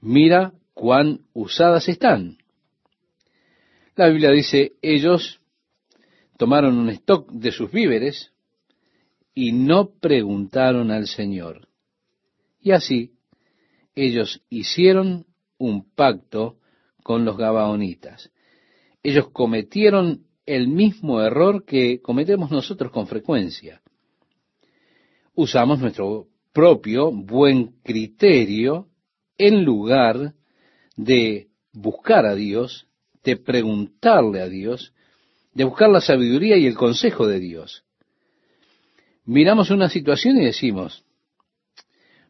Mira 0.02 0.52
cuán 0.74 1.20
usadas 1.32 1.88
están. 1.88 2.38
La 3.94 4.08
Biblia 4.08 4.32
dice, 4.32 4.72
ellos 4.82 5.40
tomaron 6.36 6.76
un 6.76 6.88
stock 6.88 7.30
de 7.30 7.52
sus 7.52 7.70
víveres 7.70 8.32
y 9.32 9.52
no 9.52 9.90
preguntaron 10.00 10.90
al 10.90 11.06
Señor. 11.06 11.68
Y 12.60 12.72
así 12.72 13.12
ellos 13.94 14.42
hicieron 14.50 15.24
un 15.56 15.88
pacto 15.94 16.58
con 17.04 17.24
los 17.24 17.36
Gabaonitas. 17.36 18.32
Ellos 19.04 19.30
cometieron 19.30 20.26
el 20.46 20.66
mismo 20.66 21.22
error 21.22 21.64
que 21.64 22.00
cometemos 22.00 22.50
nosotros 22.50 22.90
con 22.90 23.06
frecuencia. 23.06 23.80
Usamos 25.34 25.78
nuestro 25.78 26.26
propio 26.52 27.12
buen 27.12 27.76
criterio 27.84 28.88
en 29.38 29.64
lugar 29.64 30.34
de 30.96 31.48
buscar 31.72 32.26
a 32.26 32.34
Dios, 32.34 32.86
de 33.24 33.36
preguntarle 33.36 34.40
a 34.40 34.48
Dios, 34.48 34.92
de 35.54 35.64
buscar 35.64 35.90
la 35.90 36.00
sabiduría 36.00 36.56
y 36.56 36.66
el 36.66 36.74
consejo 36.74 37.26
de 37.26 37.40
Dios. 37.40 37.84
Miramos 39.24 39.70
una 39.70 39.88
situación 39.88 40.38
y 40.38 40.44
decimos, 40.44 41.04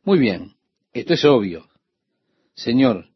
muy 0.05 0.19
bien, 0.19 0.55
esto 0.93 1.15
es 1.15 1.25
obvio. 1.25 1.69
Señor, 2.55 3.07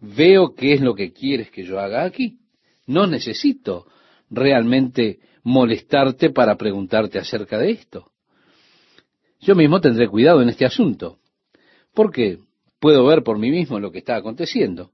veo 0.00 0.54
qué 0.54 0.74
es 0.74 0.80
lo 0.80 0.94
que 0.94 1.12
quieres 1.12 1.50
que 1.50 1.64
yo 1.64 1.80
haga 1.80 2.04
aquí. 2.04 2.38
No 2.86 3.06
necesito 3.06 3.86
realmente 4.28 5.20
molestarte 5.42 6.30
para 6.30 6.56
preguntarte 6.56 7.18
acerca 7.18 7.58
de 7.58 7.72
esto. 7.72 8.12
Yo 9.40 9.54
mismo 9.54 9.80
tendré 9.80 10.08
cuidado 10.08 10.42
en 10.42 10.50
este 10.50 10.66
asunto, 10.66 11.19
porque 11.94 12.38
puedo 12.78 13.04
ver 13.06 13.22
por 13.22 13.38
mí 13.38 13.50
mismo 13.50 13.78
lo 13.80 13.92
que 13.92 13.98
está 13.98 14.16
aconteciendo, 14.16 14.92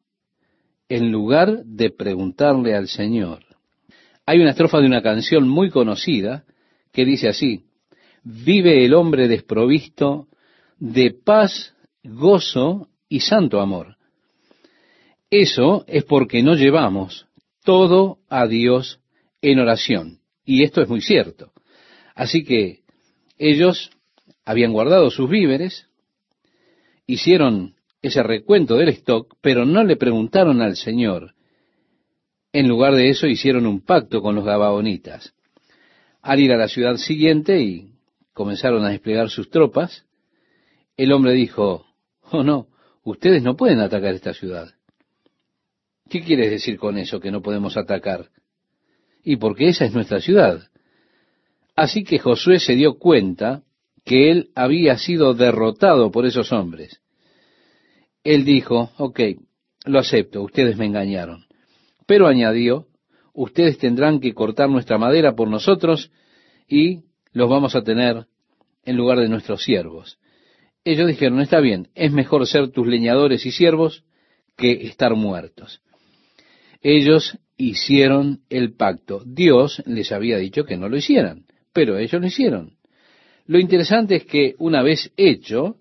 en 0.88 1.11
lugar 1.11 1.64
de 1.64 1.90
preguntarle 1.90 2.74
al 2.74 2.88
Señor. 2.88 3.44
Hay 4.24 4.40
una 4.40 4.51
estrofa 4.51 4.80
de 4.80 4.86
una 4.86 5.03
canción 5.03 5.49
muy 5.49 5.70
conocida 5.70 6.44
que 6.92 7.05
dice 7.05 7.28
así, 7.28 7.64
vive 8.24 8.84
el 8.84 8.94
hombre 8.94 9.28
desprovisto 9.28 10.28
de 10.78 11.12
paz, 11.12 11.74
gozo 12.03 12.88
y 13.09 13.20
santo 13.20 13.61
amor. 13.61 13.97
Eso 15.30 15.84
es 15.86 16.05
porque 16.05 16.42
no 16.42 16.55
llevamos 16.55 17.26
todo 17.64 18.18
a 18.28 18.47
Dios 18.47 19.01
en 19.42 19.59
oración. 19.59 20.20
Y 20.44 20.62
esto 20.62 20.80
es 20.82 20.88
muy 20.88 21.01
cierto. 21.01 21.53
Así 22.14 22.44
que 22.44 22.80
ellos 23.36 23.90
habían 24.44 24.72
guardado 24.72 25.11
sus 25.11 25.28
víveres, 25.28 25.88
hicieron 27.07 27.74
ese 28.02 28.22
recuento 28.22 28.76
del 28.76 28.88
stock, 28.90 29.36
pero 29.40 29.64
no 29.64 29.84
le 29.84 29.96
preguntaron 29.96 30.62
al 30.62 30.76
Señor. 30.76 31.34
En 32.52 32.68
lugar 32.68 32.94
de 32.94 33.11
eso 33.11 33.26
hicieron 33.26 33.66
un 33.66 33.80
pacto 33.80 34.22
con 34.22 34.34
los 34.34 34.44
gabaonitas. 34.44 35.34
Al 36.22 36.40
ir 36.40 36.52
a 36.52 36.57
la 36.57 36.68
ciudad 36.68 36.96
siguiente 36.96 37.61
y 37.61 37.92
comenzaron 38.32 38.84
a 38.84 38.90
desplegar 38.90 39.30
sus 39.30 39.50
tropas, 39.50 40.04
el 40.96 41.12
hombre 41.12 41.32
dijo, 41.32 41.86
oh 42.30 42.42
no, 42.42 42.68
ustedes 43.04 43.42
no 43.42 43.57
pueden 43.57 43.80
atacar 43.80 44.14
esta 44.14 44.34
ciudad. 44.34 44.74
¿Qué 46.09 46.22
quieres 46.22 46.50
decir 46.50 46.78
con 46.78 46.98
eso 46.98 47.20
que 47.20 47.30
no 47.30 47.42
podemos 47.42 47.76
atacar? 47.76 48.30
Y 49.24 49.36
porque 49.36 49.68
esa 49.68 49.84
es 49.84 49.92
nuestra 49.92 50.20
ciudad. 50.20 50.68
Así 51.74 52.04
que 52.04 52.18
Josué 52.18 52.61
se 52.61 52.74
dio 52.74 52.98
cuenta 52.98 53.62
que 54.07 54.30
él 54.30 54.50
había 54.54 54.96
sido 54.98 55.34
derrotado 55.34 56.12
por 56.12 56.26
esos 56.26 56.52
hombres. 56.52 57.02
Él 58.22 58.44
dijo, 58.44 58.92
ok, 58.98 59.20
lo 59.84 59.98
acepto, 59.98 60.42
ustedes 60.42 60.76
me 60.76 60.86
engañaron. 60.86 61.44
Pero 62.07 62.28
añadió, 62.28 62.86
ustedes 63.34 63.78
tendrán 63.78 64.20
que 64.20 64.32
cortar 64.32 64.70
nuestra 64.70 64.96
madera 64.96 65.34
por 65.34 65.48
nosotros 65.48 66.12
y 66.68 67.00
los 67.32 67.50
vamos 67.50 67.74
a 67.74 67.82
tener 67.82 68.26
en 68.84 68.96
lugar 68.96 69.18
de 69.18 69.28
nuestros 69.28 69.64
siervos. 69.64 70.18
Ellos 70.84 71.09
dijeron, 71.09 71.40
está 71.40 71.59
bien, 71.59 71.88
es 71.96 72.12
mejor 72.12 72.46
ser 72.46 72.70
tus 72.70 72.86
leñadores 72.86 73.44
y 73.44 73.50
siervos 73.50 74.04
que 74.57 74.86
estar 74.86 75.16
muertos. 75.16 75.82
Ellos 76.80 77.38
hicieron 77.57 78.42
el 78.50 78.72
pacto. 78.74 79.24
Dios 79.26 79.82
les 79.84 80.12
había 80.12 80.38
dicho 80.38 80.64
que 80.64 80.76
no 80.76 80.88
lo 80.88 80.96
hicieran, 80.96 81.46
pero 81.72 81.98
ellos 81.98 82.20
lo 82.20 82.28
hicieron. 82.28 82.76
Lo 83.47 83.59
interesante 83.59 84.16
es 84.16 84.24
que 84.24 84.55
una 84.59 84.82
vez 84.82 85.12
hecho, 85.16 85.76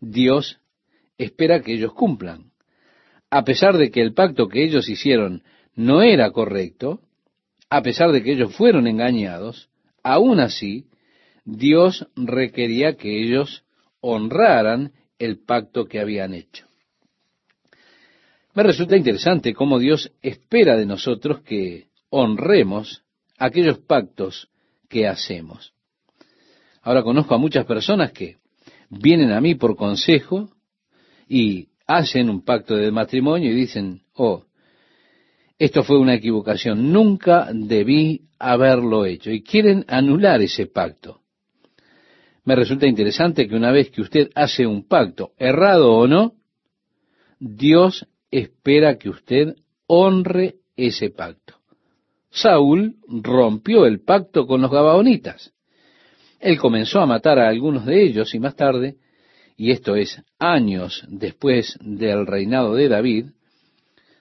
Dios 0.00 0.60
espera 1.16 1.60
que 1.62 1.74
ellos 1.74 1.94
cumplan. 1.94 2.50
A 3.30 3.44
pesar 3.44 3.76
de 3.76 3.90
que 3.90 4.00
el 4.00 4.14
pacto 4.14 4.48
que 4.48 4.64
ellos 4.64 4.88
hicieron 4.88 5.42
no 5.74 6.02
era 6.02 6.30
correcto, 6.30 7.00
a 7.70 7.82
pesar 7.82 8.12
de 8.12 8.22
que 8.22 8.32
ellos 8.32 8.54
fueron 8.54 8.86
engañados, 8.86 9.68
aún 10.02 10.40
así, 10.40 10.86
Dios 11.44 12.06
requería 12.16 12.96
que 12.96 13.22
ellos 13.22 13.64
honraran 14.00 14.92
el 15.18 15.38
pacto 15.38 15.86
que 15.86 16.00
habían 16.00 16.34
hecho. 16.34 16.66
Me 18.54 18.62
resulta 18.62 18.96
interesante 18.96 19.54
cómo 19.54 19.78
Dios 19.78 20.12
espera 20.22 20.76
de 20.76 20.86
nosotros 20.86 21.42
que 21.42 21.88
honremos 22.10 23.02
aquellos 23.38 23.78
pactos 23.78 24.50
que 24.88 25.06
hacemos. 25.06 25.74
Ahora 26.88 27.02
conozco 27.02 27.34
a 27.34 27.38
muchas 27.38 27.66
personas 27.66 28.12
que 28.12 28.38
vienen 28.88 29.30
a 29.32 29.42
mí 29.42 29.54
por 29.56 29.76
consejo 29.76 30.48
y 31.28 31.68
hacen 31.86 32.30
un 32.30 32.42
pacto 32.42 32.76
de 32.76 32.90
matrimonio 32.90 33.50
y 33.50 33.54
dicen, 33.54 34.04
oh, 34.14 34.44
esto 35.58 35.84
fue 35.84 35.98
una 35.98 36.14
equivocación, 36.14 36.90
nunca 36.90 37.50
debí 37.52 38.22
haberlo 38.38 39.04
hecho. 39.04 39.30
Y 39.30 39.42
quieren 39.42 39.84
anular 39.86 40.40
ese 40.40 40.64
pacto. 40.64 41.20
Me 42.44 42.56
resulta 42.56 42.86
interesante 42.86 43.46
que 43.46 43.54
una 43.54 43.70
vez 43.70 43.90
que 43.90 44.00
usted 44.00 44.30
hace 44.34 44.66
un 44.66 44.88
pacto, 44.88 45.32
errado 45.36 45.92
o 45.92 46.06
no, 46.08 46.36
Dios 47.38 48.06
espera 48.30 48.96
que 48.96 49.10
usted 49.10 49.56
honre 49.88 50.54
ese 50.74 51.10
pacto. 51.10 51.56
Saúl 52.30 52.96
rompió 53.06 53.84
el 53.84 54.00
pacto 54.00 54.46
con 54.46 54.62
los 54.62 54.70
gabaonitas. 54.70 55.52
Él 56.40 56.58
comenzó 56.58 57.00
a 57.00 57.06
matar 57.06 57.38
a 57.38 57.48
algunos 57.48 57.84
de 57.86 58.02
ellos 58.02 58.34
y 58.34 58.38
más 58.38 58.54
tarde, 58.54 58.96
y 59.56 59.72
esto 59.72 59.96
es 59.96 60.22
años 60.38 61.04
después 61.08 61.76
del 61.80 62.26
reinado 62.26 62.74
de 62.74 62.88
David, 62.88 63.26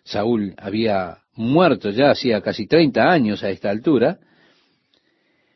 Saúl 0.04 0.54
había 0.58 1.20
muerto 1.36 1.92
ya 1.92 2.12
hacía 2.12 2.42
casi 2.42 2.66
30 2.66 3.12
años 3.12 3.44
a 3.44 3.50
esta 3.50 3.70
altura, 3.70 4.20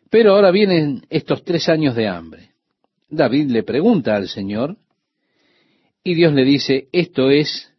pero 0.09 0.35
ahora 0.35 0.51
vienen 0.51 1.03
estos 1.09 1.43
tres 1.43 1.69
años 1.69 1.95
de 1.95 2.07
hambre. 2.07 2.51
David 3.09 3.49
le 3.49 3.63
pregunta 3.63 4.15
al 4.15 4.27
Señor 4.27 4.77
y 6.03 6.15
Dios 6.15 6.33
le 6.33 6.43
dice, 6.43 6.87
esto 6.91 7.29
es 7.29 7.73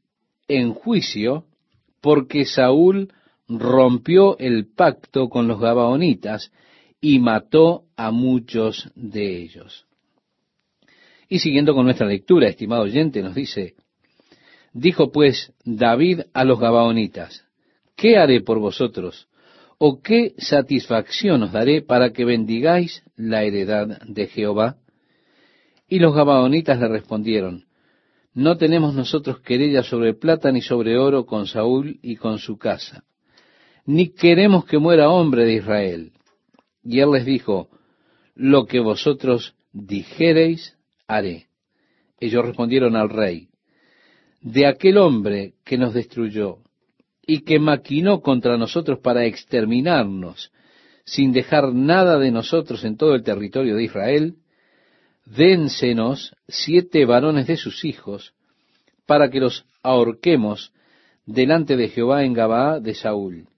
en 0.49 0.73
juicio 0.73 1.45
porque 2.01 2.45
Saúl 2.47 3.13
rompió 3.49 4.39
el 4.39 4.67
pacto 4.67 5.29
con 5.29 5.47
los 5.47 5.61
Gabaonitas 5.61 6.53
y 7.01 7.19
mató 7.19 7.85
a 8.03 8.11
muchos 8.11 8.91
de 8.97 9.43
ellos. 9.43 9.87
Y 11.29 11.39
siguiendo 11.39 11.73
con 11.73 11.85
nuestra 11.85 12.09
lectura, 12.09 12.49
estimado 12.49 12.83
oyente, 12.83 13.23
nos 13.23 13.37
dice, 13.37 13.77
dijo 14.73 15.13
pues 15.13 15.53
David 15.65 16.23
a 16.35 16.45
los 16.45 16.59
Gabaonitas, 16.59 17.45
¿qué 17.95 18.17
haré 18.17 18.41
por 18.41 18.59
vosotros? 18.59 19.29
¿O 19.79 20.03
qué 20.03 20.35
satisfacción 20.37 21.45
os 21.45 21.53
daré 21.53 21.81
para 21.81 22.13
que 22.13 22.25
bendigáis 22.25 23.05
la 23.15 23.45
heredad 23.45 24.03
de 24.05 24.27
Jehová? 24.27 24.79
Y 25.89 26.01
los 26.01 26.13
Gabaonitas 26.13 26.81
le 26.81 26.89
respondieron, 26.89 27.67
no 28.35 28.57
tenemos 28.57 28.95
nosotros 28.95 29.39
querella 29.43 29.85
sobre 29.85 30.15
plata 30.15 30.51
ni 30.51 30.61
sobre 30.61 30.99
oro 30.99 31.25
con 31.25 31.47
Saúl 31.47 32.01
y 32.03 32.17
con 32.17 32.41
su 32.41 32.59
casa, 32.59 33.05
ni 33.87 34.09
queremos 34.09 34.65
que 34.65 34.79
muera 34.79 35.09
hombre 35.09 35.45
de 35.45 35.55
Israel. 35.55 36.13
Y 36.83 36.99
él 36.99 37.13
les 37.13 37.25
dijo, 37.25 37.69
lo 38.35 38.67
que 38.67 38.81
vosotros 38.81 39.55
dijereis, 39.73 40.77
haré. 41.07 41.47
Ellos 42.21 42.45
respondieron 42.45 42.97
al 42.97 43.11
rey, 43.11 43.49
de 44.41 44.67
aquel 44.67 44.99
hombre 44.99 45.55
que 45.65 45.79
nos 45.79 45.95
destruyó 45.95 46.59
y 47.27 47.41
que 47.41 47.59
maquinó 47.59 48.21
contra 48.21 48.57
nosotros 48.57 48.99
para 49.01 49.25
exterminarnos, 49.25 50.53
sin 51.05 51.33
dejar 51.33 51.73
nada 51.73 52.19
de 52.19 52.31
nosotros 52.31 52.85
en 52.85 52.97
todo 52.97 53.15
el 53.15 53.23
territorio 53.23 53.77
de 53.77 53.85
Israel, 53.85 54.37
dénsenos 55.27 56.35
siete 56.49 57.05
varones 57.05 57.47
de 57.47 57.57
sus 57.57 57.85
hijos, 57.85 58.35
para 59.07 59.31
que 59.31 59.41
los 59.41 59.65
ahorquemos 59.83 60.73
delante 61.27 61.77
de 61.77 61.89
Jehová 61.89 62.25
en 62.25 62.33
Gabaa 62.33 62.81
de 62.81 62.95
Saúl, 62.95 63.49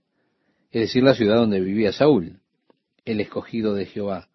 es 0.71 0.81
decir, 0.83 1.03
la 1.03 1.15
ciudad 1.15 1.37
donde 1.37 1.61
vivía 1.61 1.93
Saúl, 1.93 2.41
el 3.05 3.21
escogido 3.21 3.75
de 3.75 3.87
Jehová. 3.87 4.29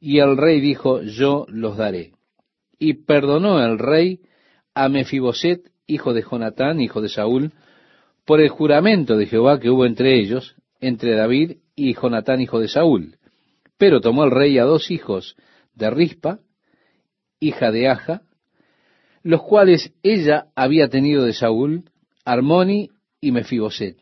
Y 0.00 0.18
el 0.18 0.36
rey 0.36 0.60
dijo, 0.60 1.02
yo 1.02 1.46
los 1.48 1.76
daré. 1.76 2.12
Y 2.78 3.04
perdonó 3.04 3.64
el 3.64 3.78
rey 3.78 4.20
a 4.74 4.88
Mefiboset, 4.88 5.70
hijo 5.86 6.12
de 6.12 6.22
Jonatán, 6.22 6.80
hijo 6.80 7.00
de 7.00 7.08
Saúl, 7.08 7.52
por 8.24 8.40
el 8.40 8.48
juramento 8.48 9.16
de 9.16 9.26
Jehová 9.26 9.58
que 9.60 9.70
hubo 9.70 9.86
entre 9.86 10.20
ellos, 10.20 10.56
entre 10.80 11.14
David 11.14 11.58
y 11.74 11.94
Jonatán, 11.94 12.40
hijo 12.40 12.60
de 12.60 12.68
Saúl. 12.68 13.16
Pero 13.78 14.00
tomó 14.00 14.24
el 14.24 14.30
rey 14.30 14.58
a 14.58 14.64
dos 14.64 14.90
hijos 14.90 15.36
de 15.74 15.90
Rispa, 15.90 16.40
hija 17.40 17.70
de 17.70 17.88
Aja, 17.88 18.22
los 19.22 19.42
cuales 19.42 19.92
ella 20.02 20.46
había 20.54 20.88
tenido 20.88 21.24
de 21.24 21.32
Saúl, 21.32 21.90
Armoni 22.24 22.90
y 23.20 23.32
Mefiboset, 23.32 23.96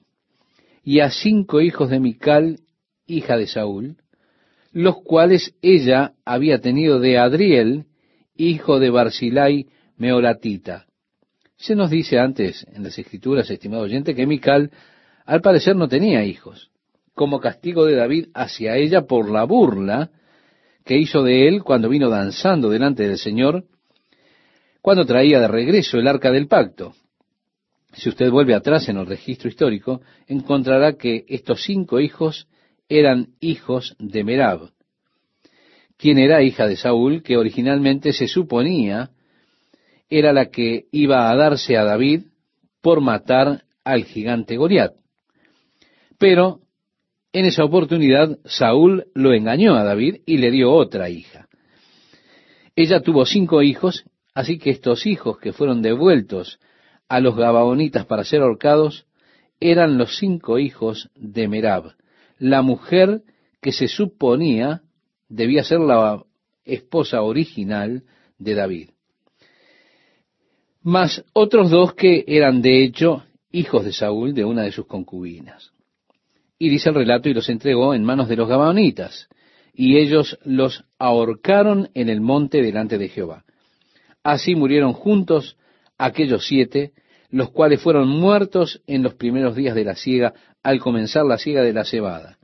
y 0.82 1.00
a 1.00 1.10
cinco 1.10 1.60
hijos 1.60 1.90
de 1.90 2.00
Mical, 2.00 2.60
hija 3.06 3.36
de 3.36 3.46
Saúl, 3.46 3.96
los 4.74 5.02
cuales 5.02 5.54
ella 5.62 6.14
había 6.24 6.58
tenido 6.58 6.98
de 6.98 7.16
Adriel, 7.16 7.86
hijo 8.36 8.80
de 8.80 8.90
Barzilai 8.90 9.68
Meolatita. 9.96 10.86
Se 11.56 11.76
nos 11.76 11.90
dice 11.90 12.18
antes 12.18 12.66
en 12.74 12.82
las 12.82 12.98
escrituras, 12.98 13.48
estimado 13.48 13.84
oyente, 13.84 14.16
que 14.16 14.26
Mical 14.26 14.72
al 15.24 15.40
parecer 15.40 15.76
no 15.76 15.88
tenía 15.88 16.24
hijos, 16.24 16.72
como 17.14 17.38
castigo 17.38 17.86
de 17.86 17.94
David 17.94 18.26
hacia 18.34 18.76
ella 18.76 19.02
por 19.02 19.30
la 19.30 19.44
burla 19.44 20.10
que 20.84 20.98
hizo 20.98 21.22
de 21.22 21.46
él 21.46 21.62
cuando 21.62 21.88
vino 21.88 22.10
danzando 22.10 22.68
delante 22.68 23.06
del 23.06 23.16
Señor, 23.16 23.64
cuando 24.82 25.06
traía 25.06 25.38
de 25.38 25.48
regreso 25.48 25.98
el 25.98 26.08
arca 26.08 26.32
del 26.32 26.48
pacto. 26.48 26.94
Si 27.92 28.08
usted 28.08 28.28
vuelve 28.28 28.54
atrás 28.54 28.88
en 28.88 28.96
el 28.96 29.06
registro 29.06 29.48
histórico, 29.48 30.02
encontrará 30.26 30.94
que 30.94 31.24
estos 31.28 31.62
cinco 31.62 32.00
hijos 32.00 32.48
eran 32.88 33.34
hijos 33.40 33.96
de 33.98 34.24
Merab, 34.24 34.70
quien 35.96 36.18
era 36.18 36.42
hija 36.42 36.66
de 36.66 36.76
Saúl, 36.76 37.22
que 37.22 37.36
originalmente 37.36 38.12
se 38.12 38.28
suponía 38.28 39.10
era 40.10 40.32
la 40.32 40.50
que 40.50 40.86
iba 40.92 41.30
a 41.30 41.36
darse 41.36 41.76
a 41.76 41.84
David 41.84 42.24
por 42.80 43.00
matar 43.00 43.64
al 43.84 44.04
gigante 44.04 44.56
Goliat. 44.56 44.94
Pero 46.18 46.60
en 47.32 47.46
esa 47.46 47.64
oportunidad 47.64 48.38
Saúl 48.44 49.06
lo 49.14 49.32
engañó 49.32 49.74
a 49.74 49.84
David 49.84 50.18
y 50.26 50.38
le 50.38 50.50
dio 50.50 50.72
otra 50.72 51.10
hija. 51.10 51.48
Ella 52.76 53.00
tuvo 53.00 53.24
cinco 53.24 53.62
hijos, 53.62 54.04
así 54.34 54.58
que 54.58 54.70
estos 54.70 55.06
hijos 55.06 55.38
que 55.38 55.52
fueron 55.52 55.82
devueltos 55.82 56.58
a 57.08 57.20
los 57.20 57.36
Gabaonitas 57.36 58.06
para 58.06 58.24
ser 58.24 58.42
ahorcados 58.42 59.06
eran 59.60 59.98
los 59.98 60.18
cinco 60.18 60.58
hijos 60.58 61.10
de 61.14 61.48
Merab, 61.48 61.94
la 62.38 62.62
mujer 62.62 63.22
que 63.60 63.72
se 63.72 63.88
suponía 63.88 64.82
debía 65.28 65.64
ser 65.64 65.80
la 65.80 66.22
esposa 66.64 67.22
original 67.22 68.04
de 68.38 68.54
David. 68.54 68.90
Más 70.82 71.24
otros 71.32 71.70
dos 71.70 71.94
que 71.94 72.24
eran 72.26 72.60
de 72.60 72.84
hecho 72.84 73.24
hijos 73.50 73.84
de 73.84 73.92
Saúl 73.92 74.34
de 74.34 74.44
una 74.44 74.62
de 74.62 74.72
sus 74.72 74.86
concubinas. 74.86 75.72
Y 76.58 76.68
dice 76.68 76.90
el 76.90 76.94
relato, 76.94 77.28
y 77.28 77.34
los 77.34 77.48
entregó 77.48 77.94
en 77.94 78.04
manos 78.04 78.28
de 78.28 78.36
los 78.36 78.48
Gabaonitas, 78.48 79.28
y 79.72 79.96
ellos 79.96 80.38
los 80.44 80.84
ahorcaron 80.98 81.88
en 81.94 82.08
el 82.08 82.20
monte 82.20 82.62
delante 82.62 82.98
de 82.98 83.08
Jehová. 83.08 83.44
Así 84.22 84.54
murieron 84.54 84.92
juntos 84.92 85.56
aquellos 85.98 86.46
siete, 86.46 86.92
los 87.30 87.50
cuales 87.50 87.80
fueron 87.80 88.08
muertos 88.08 88.82
en 88.86 89.02
los 89.02 89.14
primeros 89.14 89.56
días 89.56 89.74
de 89.74 89.84
la 89.84 89.96
siega, 89.96 90.34
al 90.64 90.80
comenzar 90.80 91.24
la 91.24 91.38
siega 91.38 91.62
de 91.62 91.72
la 91.72 91.84
cebada. 91.84 92.38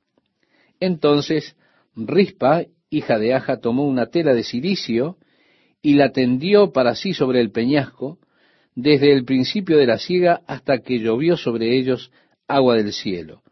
Entonces 0.78 1.56
Rispa, 1.96 2.66
hija 2.88 3.18
de 3.18 3.34
Aja, 3.34 3.56
tomó 3.56 3.84
una 3.86 4.06
tela 4.06 4.32
de 4.32 4.44
silicio 4.44 5.16
y 5.82 5.94
la 5.94 6.12
tendió 6.12 6.72
para 6.72 6.94
sí 6.94 7.14
sobre 7.14 7.40
el 7.40 7.50
peñasco, 7.50 8.18
desde 8.76 9.12
el 9.12 9.24
principio 9.24 9.76
de 9.76 9.86
la 9.86 9.98
siega 9.98 10.42
hasta 10.46 10.78
que 10.78 11.00
llovió 11.00 11.36
sobre 11.36 11.76
ellos 11.76 12.12
agua 12.46 12.76
del 12.76 12.92
cielo 12.92 13.42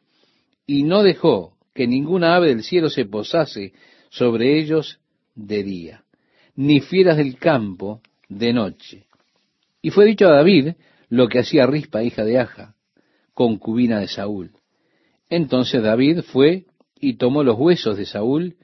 y 0.68 0.82
no 0.82 1.02
dejó 1.02 1.54
que 1.74 1.88
ninguna 1.88 2.36
ave 2.36 2.48
del 2.48 2.62
cielo 2.62 2.90
se 2.90 3.06
posase 3.06 3.72
sobre 4.10 4.58
ellos 4.58 5.00
de 5.34 5.62
día, 5.64 6.04
ni 6.54 6.80
fieras 6.80 7.16
del 7.16 7.38
campo 7.38 8.02
de 8.28 8.52
noche. 8.52 9.06
Y 9.80 9.90
fue 9.90 10.04
dicho 10.04 10.28
a 10.28 10.36
David 10.36 10.74
lo 11.08 11.26
que 11.28 11.38
hacía 11.38 11.66
Rispa, 11.66 12.02
hija 12.02 12.22
de 12.22 12.38
Aja, 12.38 12.74
concubina 13.32 13.98
de 13.98 14.08
Saúl. 14.08 14.52
Entonces 15.30 15.82
David 15.82 16.20
fue 16.22 16.64
y 17.00 17.14
tomó 17.14 17.42
los 17.42 17.58
huesos 17.58 17.96
de 17.96 18.06
Saúl 18.06 18.56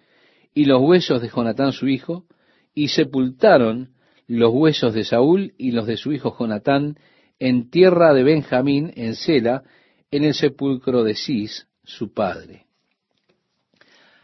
y 0.54 0.64
los 0.64 0.80
huesos 0.80 1.20
de 1.20 1.28
Jonatán 1.28 1.72
su 1.72 1.88
hijo, 1.88 2.26
y 2.74 2.88
sepultaron 2.88 3.90
los 4.26 4.52
huesos 4.52 4.94
de 4.94 5.04
Saúl 5.04 5.52
y 5.58 5.72
los 5.72 5.86
de 5.86 5.96
su 5.96 6.12
hijo 6.12 6.36
Jonatán 6.38 6.96
en 7.38 7.70
tierra 7.70 8.14
de 8.14 8.22
Benjamín, 8.22 8.92
en 8.96 9.16
Sela, 9.16 9.64
en 10.10 10.24
el 10.24 10.34
sepulcro 10.34 11.02
de 11.02 11.14
Cis, 11.14 11.66
su 11.82 12.12
padre. 12.12 12.66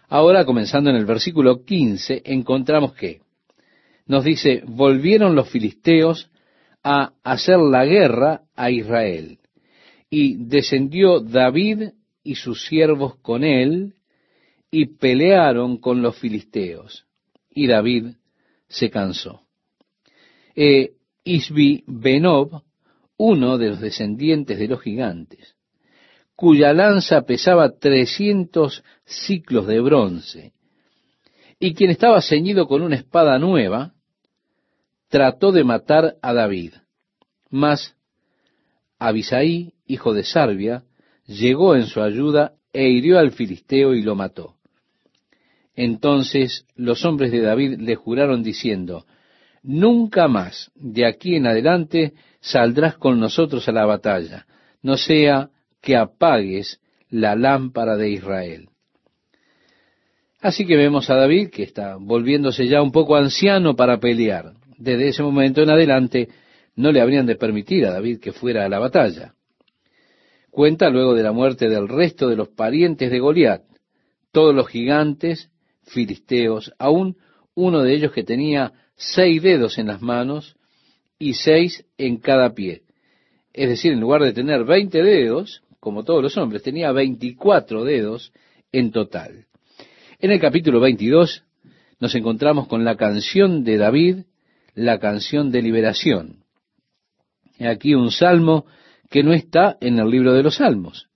Ahora, 0.09 0.45
comenzando 0.45 0.91
en 0.91 0.97
el 0.97 1.05
versículo 1.05 1.65
15, 1.65 2.23
encontramos 2.25 2.95
que 2.95 3.21
nos 4.07 4.25
dice, 4.25 4.63
volvieron 4.67 5.35
los 5.35 5.49
filisteos 5.51 6.31
a 6.83 7.13
hacer 7.23 7.59
la 7.59 7.85
guerra 7.85 8.43
a 8.57 8.71
Israel. 8.71 9.39
Y 10.09 10.37
descendió 10.37 11.21
David 11.21 11.91
y 12.23 12.35
sus 12.35 12.67
siervos 12.67 13.17
con 13.17 13.45
él 13.45 13.95
y 14.71 14.87
pelearon 14.97 15.79
con 15.79 16.03
los 16.03 16.19
filisteos. 16.19 17.07
Y 17.51 17.67
David 17.67 18.15
se 18.69 18.91
cansó. 18.91 19.43
E 20.55 20.95
Isbi 21.25 21.85
Benob, 21.87 22.63
uno 23.17 23.59
de 23.59 23.69
los 23.71 23.81
descendientes 23.81 24.59
de 24.59 24.69
los 24.69 24.81
gigantes, 24.81 25.57
cuya 26.35 26.73
lanza 26.73 27.23
pesaba 27.23 27.79
trescientos 27.79 28.83
ciclos 29.05 29.67
de 29.67 29.81
bronce, 29.81 30.53
y 31.59 31.75
quien 31.75 31.91
estaba 31.91 32.23
ceñido 32.23 32.67
con 32.67 32.81
una 32.81 32.97
espada 32.97 33.39
nueva, 33.39 33.93
trató 35.09 35.53
de 35.53 35.65
matar 35.65 36.17
a 36.23 36.33
David. 36.33 36.73
Mas 37.51 37.95
Abisaí, 38.99 39.75
hijo 39.87 40.15
de 40.15 40.25
Sarbia, 40.25 40.85
llegó 41.31 41.77
en 41.77 41.87
su 41.87 42.03
ayuda 42.03 42.55
e 42.73 42.89
hirió 42.89 43.19
al 43.19 43.31
filisteo 43.31 43.95
y 43.95 44.03
lo 44.03 44.15
mató. 44.15 44.57
Entonces 45.77 46.67
los 46.75 47.05
hombres 47.05 47.31
de 47.31 47.41
David 47.41 47.79
le 47.79 47.95
juraron 47.95 48.43
diciendo, 48.43 49.07
Nunca 49.63 50.27
más 50.27 50.71
de 50.75 51.07
aquí 51.07 51.37
en 51.37 51.47
adelante 51.47 52.15
saldrás 52.41 52.97
con 52.97 53.21
nosotros 53.21 53.69
a 53.69 53.73
la 53.73 53.87
batalla, 53.87 54.47
no 54.83 54.97
sea 54.97 55.51
que 55.81 55.97
apagues 55.97 56.81
la 57.11 57.37
lámpara 57.37 57.97
de 57.97 58.11
Israel. 58.11 58.69
Así 60.41 60.67
que 60.67 60.77
vemos 60.77 61.11
a 61.11 61.17
David 61.17 61.51
que 61.51 61.63
está 61.63 61.97
volviéndose 62.01 62.67
ya 62.67 62.81
un 62.81 62.93
poco 62.93 63.17
anciano 63.17 63.77
para 63.77 64.01
pelear. 64.01 64.55
Desde 64.79 65.09
ese 65.09 65.23
momento 65.23 65.63
en 65.63 65.71
adelante 65.71 66.29
no 66.77 66.91
le 66.93 67.03
habrían 67.03 67.27
de 67.27 67.37
permitir 67.37 67.85
a 67.85 67.91
David 67.91 68.21
que 68.21 68.33
fuera 68.33 68.65
a 68.65 68.69
la 68.71 68.79
batalla. 68.79 69.35
Cuenta 70.51 70.91
luego 70.91 71.15
de 71.15 71.23
la 71.23 71.33
muerte 71.33 71.69
del 71.69 71.89
resto 71.89 72.29
de 72.29 72.37
los 72.37 72.49
parientes 72.49 73.11
de 73.11 73.21
Goliat. 73.21 73.63
todos 74.33 74.55
los 74.55 74.69
gigantes, 74.69 75.51
filisteos, 75.83 76.73
aún 76.79 77.17
uno 77.55 77.83
de 77.83 77.95
ellos 77.95 78.13
que 78.13 78.23
tenía 78.23 78.73
seis 78.97 79.43
dedos 79.43 79.79
en 79.79 79.89
las 79.89 80.01
manos 80.03 80.57
y 81.19 81.35
seis 81.35 81.85
en 81.99 82.19
cada 82.19 82.55
pie. 82.55 82.83
Es 83.53 83.69
decir, 83.69 83.93
en 83.93 84.01
lugar 84.01 84.23
de 84.23 84.33
tener 84.33 84.65
veinte 84.65 85.03
dedos, 85.03 85.63
como 85.81 86.05
todos 86.05 86.23
los 86.23 86.37
hombres, 86.37 86.63
tenía 86.63 86.93
veinticuatro 86.93 87.85
dedos 87.85 88.33
en 88.71 88.93
total. 88.93 89.47
En 90.21 90.31
el 90.31 90.41
capítulo 90.41 90.81
22 90.81 91.45
nos 91.99 92.15
encontramos 92.15 92.69
con 92.69 92.85
la 92.85 92.97
canción 92.97 93.65
de 93.65 93.79
David, 93.79 94.19
la 94.75 94.99
canción 94.99 95.51
de 95.51 95.63
liberación. 95.63 96.45
Aquí 97.59 97.95
un 97.95 98.11
salmo 98.11 98.67
que 99.11 99.23
no 99.23 99.33
está 99.33 99.77
en 99.81 99.99
el 99.99 100.09
libro 100.09 100.33
de 100.33 100.43
los 100.43 100.57
salmos, 100.57 101.09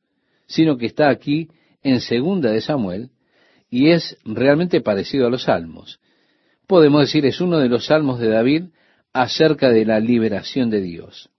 sino 0.47 0.77
que 0.77 0.87
está 0.87 1.09
aquí 1.09 1.49
en 1.83 2.01
segunda 2.01 2.51
de 2.51 2.61
Samuel 2.61 3.11
y 3.71 3.91
es 3.91 4.19
realmente 4.25 4.81
parecido 4.81 5.27
a 5.27 5.31
los 5.31 5.45
salmos. 5.45 6.01
Podemos 6.67 7.03
decir 7.03 7.25
es 7.25 7.41
uno 7.41 7.59
de 7.59 7.69
los 7.69 7.87
salmos 7.87 8.19
de 8.19 8.29
David 8.29 8.65
acerca 9.13 9.71
de 9.71 9.85
la 9.85 10.01
liberación 10.01 10.71
de 10.71 10.81
Dios. 10.81 11.31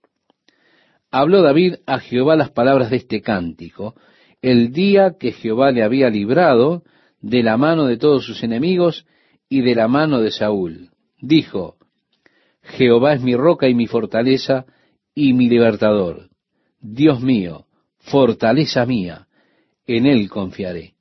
Habló 1.10 1.42
David 1.42 1.76
a 1.86 1.98
Jehová 2.00 2.36
las 2.36 2.50
palabras 2.50 2.90
de 2.90 2.96
este 2.96 3.20
cántico, 3.20 3.94
el 4.42 4.72
día 4.72 5.16
que 5.18 5.32
Jehová 5.32 5.70
le 5.72 5.82
había 5.82 6.10
librado 6.10 6.82
de 7.20 7.42
la 7.42 7.56
mano 7.56 7.86
de 7.86 7.96
todos 7.96 8.24
sus 8.24 8.42
enemigos 8.42 9.06
y 9.48 9.60
de 9.60 9.74
la 9.74 9.88
mano 9.88 10.20
de 10.20 10.30
Saúl. 10.30 10.90
Dijo, 11.20 11.76
Jehová 12.62 13.14
es 13.14 13.22
mi 13.22 13.36
roca 13.36 13.68
y 13.68 13.74
mi 13.74 13.86
fortaleza 13.86 14.66
y 15.14 15.32
mi 15.32 15.48
libertador. 15.48 16.28
Dios 16.94 17.20
mío, 17.20 17.66
fortaleza 17.98 18.86
mía, 18.86 19.26
en 19.86 20.06
él 20.06 20.28
confiaré. 20.28 20.94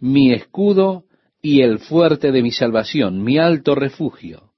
Mi 0.00 0.32
escudo 0.32 1.04
y 1.40 1.62
el 1.62 1.78
fuerte 1.78 2.32
de 2.32 2.42
mi 2.42 2.50
salvación, 2.50 3.22
mi 3.22 3.38
alto 3.38 3.74
refugio. 3.74 4.52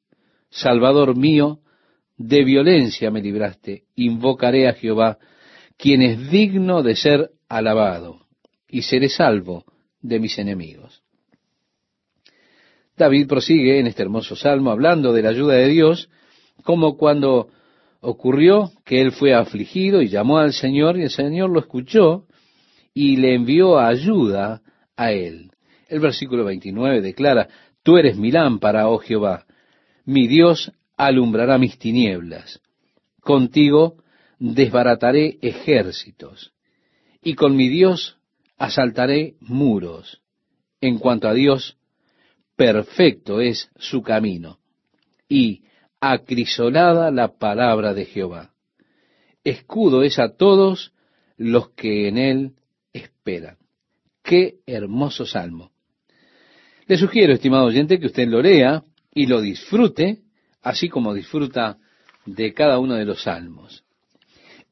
Salvador 0.51 1.17
mío, 1.17 1.61
de 2.17 2.45
violencia 2.45 3.11
me 3.11 3.21
libraste, 3.21 3.85
invocaré 3.95 4.69
a 4.69 4.73
Jehová, 4.73 5.19
quien 5.77 6.03
es 6.03 6.31
digno 6.31 6.83
de 6.83 6.97
ser 6.97 7.31
alabado, 7.49 8.27
y 8.69 8.83
seré 8.83 9.09
salvo 9.09 9.65
de 10.01 10.19
mis 10.19 10.39
enemigos. 10.39 11.03
David 12.97 13.29
prosigue 13.29 13.79
en 13.79 13.87
este 13.87 14.03
hermoso 14.03 14.35
salmo 14.35 14.71
hablando 14.71 15.13
de 15.13 15.23
la 15.23 15.29
ayuda 15.29 15.55
de 15.55 15.69
Dios, 15.69 16.09
como 16.65 16.97
cuando 16.97 17.51
ocurrió 18.01 18.73
que 18.85 19.01
él 19.01 19.13
fue 19.13 19.35
afligido 19.35 20.03
y 20.03 20.09
llamó 20.09 20.39
al 20.39 20.53
Señor 20.53 20.99
y 20.99 21.03
el 21.03 21.11
Señor 21.11 21.51
lo 21.51 21.61
escuchó 21.61 22.27
y 22.95 23.17
le 23.17 23.35
envió 23.35 23.79
ayuda 23.79 24.63
a 24.97 25.13
él. 25.13 25.51
El 25.89 26.01
versículo 26.01 26.45
29 26.45 27.01
declara, 27.01 27.49
Tú 27.83 27.97
eres 27.97 28.17
mi 28.17 28.31
lámpara, 28.31 28.89
oh 28.89 28.99
Jehová, 28.99 29.47
mi 30.05 30.27
Dios 30.27 30.73
alumbrará 30.97 31.59
mis 31.59 31.79
tinieblas. 31.79 32.61
Contigo 33.21 34.03
desbarataré 34.39 35.39
ejércitos, 35.41 36.53
y 37.23 37.35
con 37.35 37.57
mi 37.57 37.69
Dios 37.69 38.19
asaltaré 38.57 39.35
muros. 39.41 40.21
En 40.81 40.99
cuanto 40.99 41.29
a 41.29 41.35
Dios, 41.35 41.77
perfecto 42.57 43.41
es 43.41 43.71
su 43.77 44.03
camino, 44.03 44.59
y 45.29 45.63
acrisolada 46.01 47.11
la 47.11 47.39
palabra 47.39 47.95
de 47.95 48.05
Jehová. 48.05 48.53
Escudo 49.45 50.03
es 50.03 50.19
a 50.19 50.37
todos 50.37 50.93
los 51.37 51.71
que 51.71 52.09
en 52.09 52.19
él 52.19 52.53
esperan. 52.93 53.57
Qué 54.23 54.57
hermoso 54.67 55.25
salmo. 55.25 55.71
Le 56.87 56.97
sugiero, 56.97 57.33
estimado 57.33 57.67
oyente, 57.67 57.99
que 57.99 58.07
usted 58.07 58.29
lo 58.29 58.43
lea 58.43 58.83
y 59.15 59.27
lo 59.27 59.41
disfrute, 59.41 60.21
así 60.63 60.89
como 60.89 61.15
disfruta 61.15 61.79
de 62.27 62.53
cada 62.53 62.79
uno 62.79 62.95
de 62.95 63.05
los 63.05 63.23
salmos. 63.23 63.85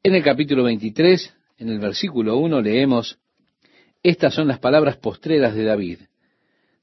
En 0.03 0.15
el 0.15 0.23
capítulo 0.23 0.63
23, 0.63 1.33
en 1.57 1.69
el 1.69 1.79
versículo 1.79 2.37
1, 2.37 2.61
leemos, 2.61 3.19
Estas 4.03 4.33
son 4.33 4.47
las 4.47 4.59
palabras 4.59 4.97
postreras 4.97 5.55
de 5.55 5.63
David. 5.63 5.99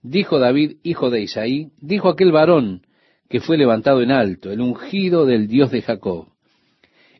Dijo 0.02 0.38
David, 0.38 0.78
hijo 0.82 1.10
de 1.10 1.22
Isaí, 1.22 1.70
dijo 1.80 2.08
aquel 2.08 2.32
varón 2.32 2.82
que 3.28 3.40
fue 3.40 3.56
levantado 3.56 4.02
en 4.02 4.10
alto, 4.10 4.52
el 4.52 4.60
ungido 4.60 5.26
del 5.26 5.48
Dios 5.48 5.70
de 5.70 5.82
Jacob, 5.82 6.28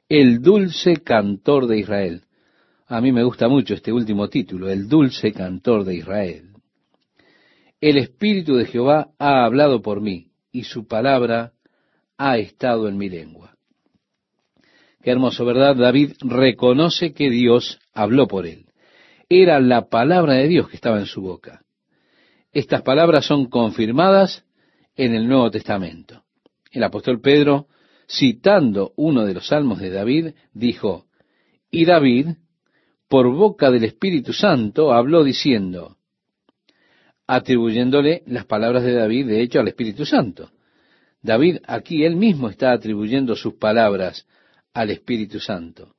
el 0.08 0.42
dulce 0.42 0.96
cantor 0.96 1.66
de 1.66 1.78
Israel. 1.78 2.22
A 2.86 3.00
mí 3.00 3.12
me 3.12 3.24
gusta 3.24 3.48
mucho 3.48 3.74
este 3.74 3.92
último 3.92 4.28
título, 4.28 4.68
el 4.68 4.88
dulce 4.88 5.32
cantor 5.32 5.84
de 5.84 5.96
Israel. 5.96 6.50
El 7.80 7.98
Espíritu 7.98 8.54
de 8.56 8.66
Jehová 8.66 9.10
ha 9.18 9.44
hablado 9.44 9.82
por 9.82 10.00
mí, 10.00 10.28
y 10.52 10.64
su 10.64 10.86
palabra 10.86 11.52
ha 12.16 12.38
estado 12.38 12.88
en 12.88 12.96
mi 12.96 13.08
lengua. 13.08 13.54
Qué 15.02 15.10
hermoso, 15.10 15.44
¿verdad? 15.44 15.76
David 15.76 16.12
reconoce 16.20 17.12
que 17.12 17.28
Dios 17.28 17.78
habló 17.92 18.26
por 18.26 18.46
él. 18.46 18.66
Era 19.28 19.60
la 19.60 19.88
palabra 19.88 20.34
de 20.34 20.48
Dios 20.48 20.68
que 20.68 20.76
estaba 20.76 20.98
en 20.98 21.06
su 21.06 21.20
boca. 21.20 21.62
Estas 22.52 22.82
palabras 22.82 23.26
son 23.26 23.46
confirmadas 23.46 24.44
en 24.96 25.14
el 25.14 25.26
Nuevo 25.26 25.50
Testamento. 25.50 26.24
El 26.70 26.82
apóstol 26.84 27.20
Pedro, 27.20 27.68
citando 28.08 28.92
uno 28.96 29.24
de 29.24 29.34
los 29.34 29.48
salmos 29.48 29.80
de 29.80 29.90
David, 29.90 30.34
dijo, 30.52 31.06
y 31.70 31.84
David, 31.84 32.28
por 33.08 33.32
boca 33.32 33.70
del 33.70 33.84
Espíritu 33.84 34.32
Santo, 34.32 34.92
habló 34.92 35.24
diciendo, 35.24 35.96
atribuyéndole 37.26 38.22
las 38.26 38.46
palabras 38.46 38.82
de 38.82 38.92
David, 38.92 39.26
de 39.26 39.40
hecho, 39.40 39.60
al 39.60 39.68
Espíritu 39.68 40.04
Santo. 40.04 40.50
David 41.22 41.58
aquí 41.66 42.04
él 42.04 42.16
mismo 42.16 42.48
está 42.48 42.72
atribuyendo 42.72 43.34
sus 43.34 43.54
palabras 43.54 44.26
al 44.74 44.90
Espíritu 44.90 45.40
Santo. 45.40 45.94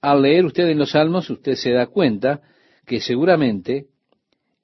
Al 0.00 0.22
leer 0.22 0.44
usted 0.44 0.68
en 0.68 0.78
los 0.78 0.90
salmos, 0.90 1.30
usted 1.30 1.54
se 1.54 1.70
da 1.72 1.86
cuenta 1.86 2.40
que 2.86 3.00
seguramente 3.00 3.86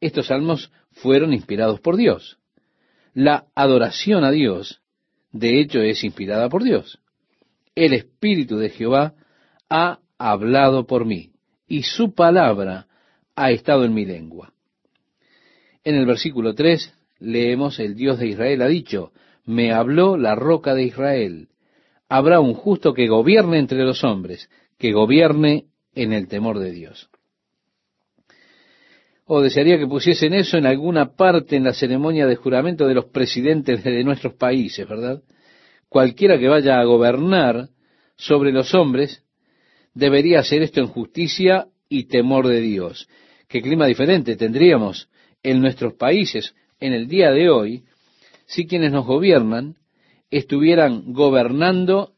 estos 0.00 0.26
salmos 0.26 0.72
fueron 0.90 1.32
inspirados 1.32 1.80
por 1.80 1.96
Dios. 1.96 2.38
La 3.14 3.46
adoración 3.54 4.24
a 4.24 4.30
Dios, 4.30 4.80
de 5.32 5.60
hecho, 5.60 5.80
es 5.80 6.02
inspirada 6.02 6.48
por 6.48 6.62
Dios. 6.62 6.98
El 7.74 7.92
Espíritu 7.92 8.56
de 8.58 8.70
Jehová 8.70 9.14
ha 9.68 9.98
hablado 10.18 10.86
por 10.86 11.04
mí 11.04 11.30
y 11.66 11.82
su 11.82 12.14
palabra 12.14 12.86
ha 13.34 13.50
estado 13.50 13.84
en 13.84 13.94
mi 13.94 14.04
lengua. 14.04 14.52
En 15.84 15.94
el 15.94 16.06
versículo 16.06 16.54
3 16.54 16.94
leemos, 17.18 17.78
el 17.78 17.94
Dios 17.94 18.18
de 18.18 18.28
Israel 18.28 18.62
ha 18.62 18.68
dicho, 18.68 19.12
me 19.44 19.72
habló 19.72 20.16
la 20.16 20.34
roca 20.34 20.74
de 20.74 20.84
Israel. 20.84 21.48
Habrá 22.08 22.40
un 22.40 22.54
justo 22.54 22.94
que 22.94 23.08
gobierne 23.08 23.58
entre 23.58 23.84
los 23.84 24.04
hombres, 24.04 24.48
que 24.78 24.92
gobierne 24.92 25.66
en 25.94 26.12
el 26.12 26.28
temor 26.28 26.58
de 26.58 26.70
Dios 26.70 27.10
o 29.24 29.40
desearía 29.40 29.78
que 29.78 29.86
pusiesen 29.86 30.34
eso 30.34 30.56
en 30.56 30.66
alguna 30.66 31.14
parte 31.14 31.56
en 31.56 31.64
la 31.64 31.72
ceremonia 31.72 32.26
de 32.26 32.36
juramento 32.36 32.86
de 32.86 32.94
los 32.94 33.06
presidentes 33.06 33.84
de 33.84 34.04
nuestros 34.04 34.34
países, 34.34 34.88
¿verdad? 34.88 35.22
Cualquiera 35.88 36.38
que 36.38 36.48
vaya 36.48 36.80
a 36.80 36.84
gobernar 36.84 37.68
sobre 38.16 38.52
los 38.52 38.74
hombres 38.74 39.22
debería 39.94 40.40
hacer 40.40 40.62
esto 40.62 40.80
en 40.80 40.86
justicia 40.86 41.68
y 41.88 42.04
temor 42.04 42.48
de 42.48 42.60
Dios. 42.60 43.08
¿Qué 43.48 43.60
clima 43.60 43.86
diferente 43.86 44.36
tendríamos 44.36 45.08
en 45.42 45.60
nuestros 45.60 45.94
países 45.94 46.54
en 46.80 46.92
el 46.92 47.08
día 47.08 47.30
de 47.30 47.50
hoy 47.50 47.84
si 48.46 48.66
quienes 48.66 48.92
nos 48.92 49.06
gobiernan 49.06 49.76
estuvieran 50.30 51.12
gobernando 51.12 52.14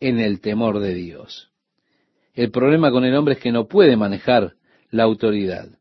en 0.00 0.18
el 0.18 0.40
temor 0.40 0.80
de 0.80 0.94
Dios? 0.94 1.50
El 2.34 2.50
problema 2.50 2.90
con 2.90 3.04
el 3.04 3.14
hombre 3.14 3.34
es 3.34 3.40
que 3.40 3.52
no 3.52 3.68
puede 3.68 3.96
manejar 3.96 4.54
la 4.90 5.02
autoridad. 5.02 5.77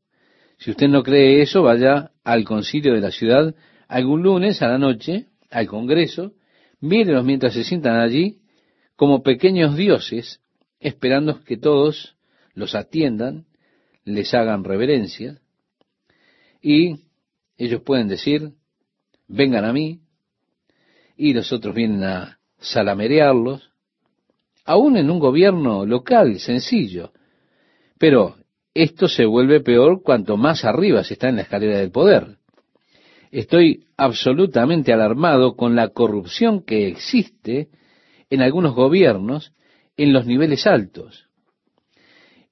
Si 0.58 0.72
usted 0.72 0.88
no 0.88 1.04
cree 1.04 1.42
eso, 1.42 1.64
vaya 1.64 2.12
al 2.24 2.44
concilio 2.44 2.94
de 2.94 3.02
la 3.02 3.12
ciudad 3.12 3.56
algún 3.88 4.24
lunes 4.24 4.62
a 4.62 4.68
la 4.68 4.78
noche, 4.78 5.28
al 5.50 5.68
Congreso, 5.68 6.34
mírelos 6.82 7.24
mientras 7.24 7.54
se 7.54 7.64
sientan 7.64 7.96
allí 7.98 8.40
como 8.96 9.24
pequeños 9.24 9.78
dioses, 9.78 10.42
esperando 10.80 11.44
que 11.44 11.58
todos 11.58 12.16
los 12.54 12.76
atiendan, 12.76 13.46
les 14.04 14.34
hagan 14.34 14.64
reverencia, 14.64 15.40
y 16.62 17.02
ellos 17.58 17.82
pueden 17.82 18.08
decir, 18.08 18.52
vengan 19.28 19.66
a 19.66 19.74
mí, 19.74 20.02
y 21.16 21.34
los 21.34 21.52
otros 21.52 21.76
vienen 21.76 22.04
a 22.04 22.40
salamerearlos, 22.60 23.72
aún 24.66 24.98
en 24.98 25.10
un 25.10 25.20
gobierno 25.20 25.86
local 25.86 26.40
sencillo. 26.40 27.12
Pero 27.98 28.38
esto 28.84 29.08
se 29.08 29.26
vuelve 29.26 29.62
peor 29.62 30.04
cuanto 30.04 30.38
más 30.38 30.64
arriba 30.64 31.04
se 31.04 31.16
está 31.16 31.30
en 31.30 31.38
la 31.38 31.42
escalera 31.42 31.80
del 31.80 31.92
poder. 31.92 32.38
Estoy 33.32 33.86
absolutamente 33.98 34.94
alarmado 34.94 35.56
con 35.56 35.76
la 35.76 35.90
corrupción 35.90 36.64
que 36.64 36.88
existe 36.88 37.70
en 38.30 38.42
algunos 38.42 38.76
gobiernos 38.76 39.54
en 39.98 40.14
los 40.14 40.26
niveles 40.26 40.68
altos. 40.68 41.26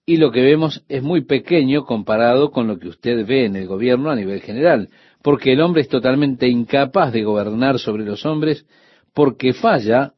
y 0.07 0.17
lo 0.17 0.31
que 0.31 0.41
vemos 0.41 0.83
es 0.87 1.01
muy 1.01 1.21
pequeño 1.25 1.83
comparado 1.83 2.51
con 2.51 2.67
lo 2.67 2.77
que 2.77 2.89
usted 2.89 3.25
ve 3.25 3.45
en 3.45 3.55
el 3.55 3.65
gobierno 3.65 4.11
a 4.11 4.15
nivel 4.15 4.39
general, 4.41 4.89
porque 5.23 5.53
el 5.53 5.61
hombre 5.61 5.81
es 5.81 5.89
totalmente 5.89 6.47
incapaz 6.47 7.11
de 7.11 7.23
gobernar 7.23 7.79
sobre 7.79 8.05
los 8.05 8.23
hombres 8.23 8.67
porque 9.15 9.53
falla 9.53 10.13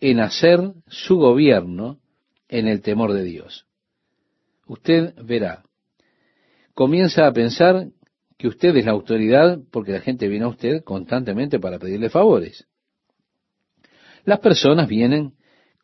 en 0.00 0.18
hacer 0.18 0.72
su 0.88 1.18
gobierno 1.18 1.98
en 2.48 2.66
el 2.66 2.82
temor 2.82 3.12
de 3.12 3.22
Dios. 3.22 3.65
Usted 4.66 5.14
verá, 5.22 5.64
comienza 6.74 7.26
a 7.26 7.32
pensar 7.32 7.88
que 8.36 8.48
usted 8.48 8.76
es 8.76 8.84
la 8.84 8.92
autoridad 8.92 9.58
porque 9.70 9.92
la 9.92 10.00
gente 10.00 10.28
viene 10.28 10.44
a 10.44 10.48
usted 10.48 10.82
constantemente 10.82 11.58
para 11.58 11.78
pedirle 11.78 12.10
favores. 12.10 12.66
Las 14.24 14.40
personas 14.40 14.88
vienen 14.88 15.34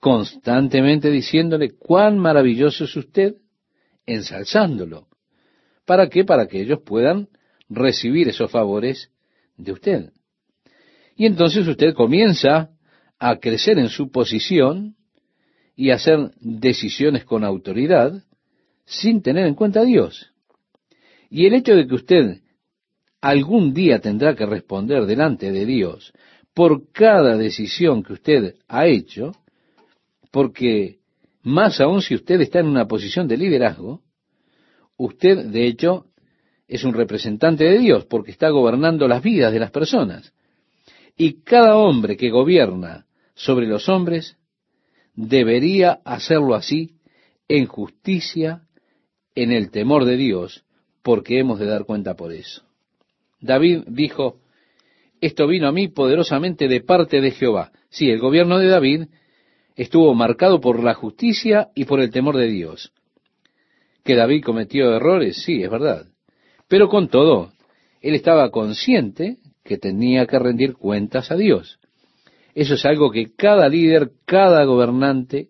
constantemente 0.01 1.11
diciéndole 1.11 1.71
cuán 1.79 2.19
maravilloso 2.19 2.85
es 2.85 2.97
usted, 2.97 3.37
ensalzándolo. 4.05 5.07
¿Para 5.87 6.09
qué? 6.09 6.25
Para 6.25 6.47
que 6.49 6.61
ellos 6.61 6.81
puedan 6.85 7.29
recibir 7.69 8.29
esos 8.29 8.51
favores 8.51 9.11
de 9.57 9.73
usted. 9.73 10.13
Y 11.17 11.27
entonces 11.27 11.67
usted 11.69 11.95
comienza 11.95 12.71
a 13.19 13.37
crecer 13.37 13.79
en 13.79 13.89
su 13.89 14.11
posición 14.11 14.97
y 15.77 15.91
a 15.91 15.95
hacer 15.95 16.33
decisiones 16.41 17.25
con 17.25 17.45
autoridad 17.45 18.25
sin 18.85 19.23
tener 19.23 19.47
en 19.47 19.55
cuenta 19.55 19.81
a 19.81 19.85
Dios. 19.85 20.33
Y 21.31 21.47
el 21.47 21.55
hecho 21.55 21.75
de 21.75 21.87
que 21.87 21.95
usted 21.95 22.41
algún 23.21 23.73
día 23.73 24.01
tendrá 24.01 24.35
que 24.35 24.45
responder 24.45 25.07
delante 25.07 25.53
de 25.53 25.65
Dios 25.65 26.13
por 26.55 26.91
cada 26.93 27.37
decisión 27.37 28.03
que 28.03 28.13
usted 28.13 28.57
ha 28.69 28.87
hecho, 28.87 29.33
porque 30.31 30.99
más 31.43 31.81
aún 31.81 32.03
si 32.03 32.15
usted 32.15 32.41
está 32.41 32.61
en 32.61 32.67
una 32.67 32.87
posición 32.87 33.27
de 33.29 33.37
liderazgo, 33.37 34.03
usted 34.97 35.47
de 35.47 35.67
hecho 35.67 36.07
es 36.69 36.85
un 36.85 36.95
representante 36.95 37.65
de 37.65 37.79
Dios 37.79 38.05
porque 38.07 38.31
está 38.31 38.51
gobernando 38.51 39.09
las 39.09 39.23
vidas 39.23 39.53
de 39.53 39.61
las 39.61 39.71
personas. 39.71 40.33
Y 41.17 41.43
cada 41.43 41.77
hombre 41.77 42.17
que 42.17 42.31
gobierna 42.31 43.07
sobre 43.35 43.67
los 43.67 43.89
hombres 43.89 44.37
debería 45.15 46.01
hacerlo 46.05 46.55
así 46.55 46.97
en 47.49 47.67
justicia, 47.67 48.63
en 49.35 49.53
el 49.53 49.71
temor 49.71 50.05
de 50.05 50.17
Dios, 50.17 50.65
porque 51.03 51.39
hemos 51.39 51.59
de 51.59 51.67
dar 51.67 51.85
cuenta 51.85 52.15
por 52.15 52.33
eso. 52.33 52.63
David 53.41 53.85
dijo, 53.87 54.37
esto 55.21 55.47
vino 55.47 55.69
a 55.69 55.73
mí 55.73 55.89
poderosamente 55.89 56.69
de 56.69 56.81
parte 56.81 57.21
de 57.21 57.31
Jehová. 57.31 57.73
Sí, 57.91 58.11
el 58.11 58.19
gobierno 58.19 58.59
de 58.59 58.69
David 58.69 59.05
estuvo 59.77 60.15
marcado 60.15 60.61
por 60.61 60.83
la 60.83 60.95
justicia 60.95 61.71
y 61.75 61.85
por 61.85 62.01
el 62.01 62.11
temor 62.11 62.37
de 62.37 62.49
Dios. 62.49 62.93
Que 64.05 64.17
David 64.17 64.43
cometió 64.45 64.95
errores, 64.95 65.43
sí, 65.45 65.63
es 65.63 65.71
verdad. 65.71 66.07
Pero 66.69 66.89
con 66.89 67.09
todo, 67.09 67.53
él 68.01 68.15
estaba 68.15 68.51
consciente 68.51 69.37
que 69.63 69.79
tenía 69.79 70.27
que 70.27 70.39
rendir 70.39 70.75
cuentas 70.75 71.31
a 71.31 71.37
Dios. 71.37 71.79
Eso 72.55 72.75
es 72.75 72.85
algo 72.85 73.11
que 73.11 73.33
cada 73.35 73.69
líder, 73.69 74.11
cada 74.27 74.65
gobernante, 74.65 75.49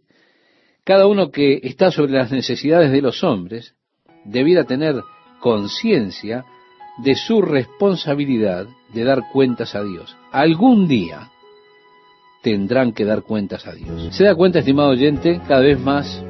cada 0.85 1.07
uno 1.07 1.31
que 1.31 1.61
está 1.63 1.91
sobre 1.91 2.13
las 2.13 2.31
necesidades 2.33 2.91
de 2.91 3.03
los 3.03 3.23
hombres, 3.23 3.75
debiera 4.25 4.65
tener 4.65 4.97
conciencia 5.41 6.45
de 6.99 7.15
su 7.15 7.41
responsabilidad 7.41 8.67
de 8.93 9.05
dar 9.05 9.23
cuentas 9.33 9.75
a 9.75 9.83
Dios. 9.83 10.17
Algún 10.31 10.89
día 10.89 11.31
tendrán 12.43 12.93
que 12.93 13.05
dar 13.05 13.23
cuentas 13.23 13.67
a 13.67 13.73
Dios. 13.73 14.15
¿Se 14.15 14.25
da 14.25 14.35
cuenta, 14.35 14.59
estimado 14.59 14.91
oyente? 14.91 15.41
Cada 15.47 15.61
vez 15.61 15.79
más 15.79 16.23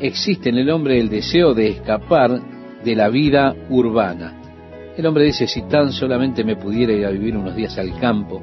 existe 0.00 0.48
en 0.48 0.58
el 0.58 0.70
hombre 0.70 0.98
el 1.00 1.08
deseo 1.08 1.54
de 1.54 1.68
escapar 1.68 2.40
de 2.84 2.94
la 2.94 3.08
vida 3.08 3.54
urbana. 3.68 4.40
El 4.96 5.06
hombre 5.06 5.24
dice, 5.24 5.48
si 5.48 5.62
tan 5.62 5.92
solamente 5.92 6.44
me 6.44 6.56
pudiera 6.56 6.92
ir 6.92 7.04
a 7.04 7.10
vivir 7.10 7.36
unos 7.36 7.56
días 7.56 7.76
al 7.78 7.98
campo, 7.98 8.40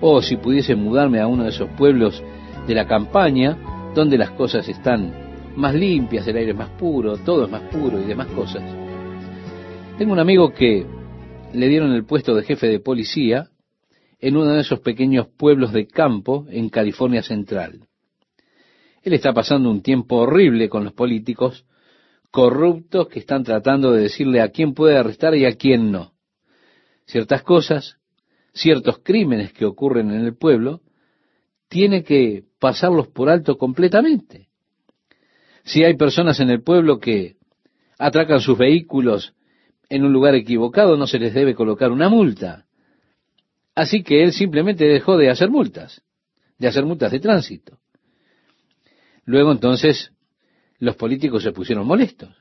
o 0.00 0.20
si 0.20 0.36
pudiese 0.36 0.74
mudarme 0.74 1.20
a 1.20 1.26
uno 1.26 1.44
de 1.44 1.48
esos 1.48 1.70
pueblos 1.70 2.22
de 2.66 2.74
la 2.74 2.86
campaña, 2.86 3.56
donde 3.94 4.18
las 4.18 4.30
cosas 4.32 4.68
están 4.68 5.12
más 5.56 5.74
limpias, 5.74 6.26
el 6.26 6.36
aire 6.36 6.50
es 6.50 6.56
más 6.56 6.70
puro, 6.70 7.16
todo 7.18 7.44
es 7.44 7.50
más 7.50 7.62
puro 7.72 8.00
y 8.00 8.04
demás 8.04 8.26
cosas. 8.28 8.62
Tengo 9.96 10.12
un 10.12 10.18
amigo 10.18 10.52
que 10.52 10.84
le 11.52 11.68
dieron 11.68 11.92
el 11.92 12.04
puesto 12.04 12.34
de 12.34 12.42
jefe 12.42 12.66
de 12.66 12.80
policía 12.80 13.50
en 14.18 14.36
uno 14.36 14.52
de 14.52 14.62
esos 14.62 14.80
pequeños 14.80 15.28
pueblos 15.28 15.72
de 15.72 15.86
campo 15.86 16.46
en 16.50 16.68
California 16.68 17.22
Central. 17.22 17.86
Él 19.02 19.12
está 19.12 19.32
pasando 19.32 19.70
un 19.70 19.82
tiempo 19.82 20.16
horrible 20.16 20.68
con 20.68 20.82
los 20.82 20.94
políticos 20.94 21.64
corruptos 22.30 23.06
que 23.08 23.20
están 23.20 23.44
tratando 23.44 23.92
de 23.92 24.02
decirle 24.02 24.40
a 24.40 24.48
quién 24.48 24.74
puede 24.74 24.98
arrestar 24.98 25.36
y 25.36 25.44
a 25.44 25.54
quién 25.54 25.92
no. 25.92 26.14
Ciertas 27.06 27.42
cosas, 27.42 27.98
ciertos 28.52 28.98
crímenes 29.04 29.52
que 29.52 29.66
ocurren 29.66 30.10
en 30.10 30.24
el 30.24 30.36
pueblo, 30.36 30.80
tiene 31.74 32.04
que 32.04 32.44
pasarlos 32.60 33.08
por 33.08 33.28
alto 33.28 33.58
completamente. 33.58 34.46
Si 35.64 35.82
hay 35.82 35.96
personas 35.96 36.38
en 36.38 36.48
el 36.50 36.62
pueblo 36.62 37.00
que 37.00 37.34
atracan 37.98 38.38
sus 38.38 38.56
vehículos 38.56 39.34
en 39.88 40.04
un 40.04 40.12
lugar 40.12 40.36
equivocado, 40.36 40.96
no 40.96 41.08
se 41.08 41.18
les 41.18 41.34
debe 41.34 41.56
colocar 41.56 41.90
una 41.90 42.08
multa. 42.08 42.66
Así 43.74 44.04
que 44.04 44.22
él 44.22 44.32
simplemente 44.32 44.84
dejó 44.84 45.16
de 45.16 45.30
hacer 45.30 45.50
multas, 45.50 46.00
de 46.58 46.68
hacer 46.68 46.84
multas 46.84 47.10
de 47.10 47.18
tránsito. 47.18 47.80
Luego 49.24 49.50
entonces 49.50 50.12
los 50.78 50.94
políticos 50.94 51.42
se 51.42 51.50
pusieron 51.50 51.88
molestos. 51.88 52.36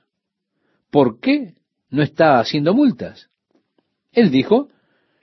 ¿Por 0.92 1.20
qué 1.20 1.56
no 1.90 2.04
está 2.04 2.40
haciendo 2.40 2.76
multas? 2.76 3.32
Él 4.12 4.30
dijo, 4.30 4.70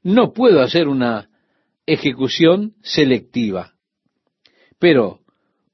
no 0.03 0.33
puedo 0.33 0.63
hacer 0.63 0.89
una 0.89 1.31
ejecución 1.87 2.75
selectiva. 2.83 3.77
Pero 4.81 5.21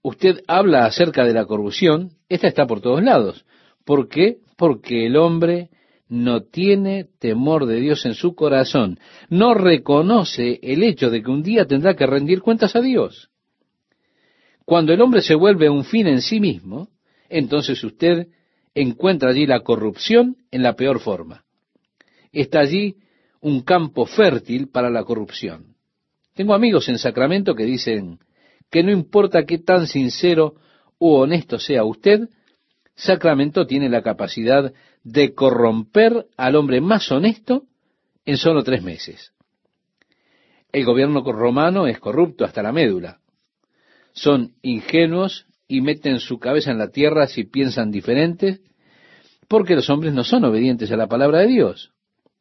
usted 0.03 0.43
habla 0.47 0.85
acerca 0.85 1.25
de 1.25 1.33
la 1.33 1.47
corrupción, 1.47 2.11
esta 2.29 2.49
está 2.49 2.67
por 2.67 2.83
todos 2.83 3.03
lados. 3.03 3.47
¿Por 3.85 4.09
qué? 4.09 4.39
Porque 4.59 5.07
el 5.07 5.17
hombre 5.17 5.71
no 6.09 6.43
tiene 6.43 7.07
temor 7.19 7.67
de 7.67 7.81
Dios 7.81 8.05
en 8.05 8.15
su 8.15 8.35
corazón, 8.35 8.99
no 9.29 9.55
reconoce 9.55 10.61
el 10.63 10.83
hecho 10.83 11.11
de 11.11 11.23
que 11.23 11.31
un 11.31 11.43
día 11.43 11.67
tendrá 11.67 11.95
que 11.95 12.07
rendir 12.07 12.43
cuentas 12.43 12.77
a 12.77 12.81
Dios. 12.81 13.31
Cuando 14.65 14.93
el 14.93 15.01
hombre 15.01 15.23
se 15.23 15.35
vuelve 15.35 15.71
un 15.71 15.85
fin 15.85 16.09
en 16.09 16.21
sí 16.21 16.41
mismo, 16.41 16.89
entonces 17.29 17.83
usted 17.83 18.29
encuentra 18.75 19.31
allí 19.31 19.47
la 19.47 19.61
corrupción 19.61 20.37
en 20.51 20.63
la 20.63 20.75
peor 20.75 21.01
forma. 21.01 21.45
Está 22.33 22.61
allí 22.61 22.97
un 23.41 23.63
campo 23.63 24.07
fértil 24.07 24.69
para 24.69 24.91
la 24.91 25.05
corrupción. 25.05 25.77
Tengo 26.35 26.55
amigos 26.55 26.89
en 26.89 26.99
Sacramento 26.99 27.55
que 27.55 27.65
dicen 27.65 28.19
que 28.71 28.83
no 28.83 28.91
importa 28.91 29.45
qué 29.45 29.59
tan 29.59 29.87
sincero 29.87 30.55
u 30.99 31.15
honesto 31.15 31.59
sea 31.59 31.85
usted, 31.85 32.29
Sacramento 32.95 33.67
tiene 33.67 33.91
la 33.91 34.03
capacidad 34.03 34.73
de 35.05 35.35
corromper 35.35 36.27
al 36.37 36.57
hombre 36.57 36.81
más 36.81 37.13
honesto 37.13 37.65
en 38.25 38.39
solo 38.39 38.65
tres 38.65 38.83
meses. 38.83 39.33
El 40.73 40.85
gobierno 40.85 41.23
romano 41.23 41.87
es 41.87 41.99
corrupto 41.99 42.45
hasta 42.45 42.63
la 42.63 42.73
médula. 42.73 43.21
Son 44.13 44.55
ingenuos 44.63 45.47
y 45.69 45.81
meten 45.81 46.21
su 46.21 46.39
cabeza 46.39 46.71
en 46.71 46.79
la 46.79 46.91
tierra 46.91 47.27
si 47.27 47.45
piensan 47.45 47.91
diferente, 47.91 48.61
porque 49.49 49.75
los 49.75 49.89
hombres 49.91 50.13
no 50.13 50.25
son 50.25 50.45
obedientes 50.45 50.91
a 50.91 50.97
la 50.97 51.07
palabra 51.07 51.41
de 51.41 51.49
Dios, 51.49 51.93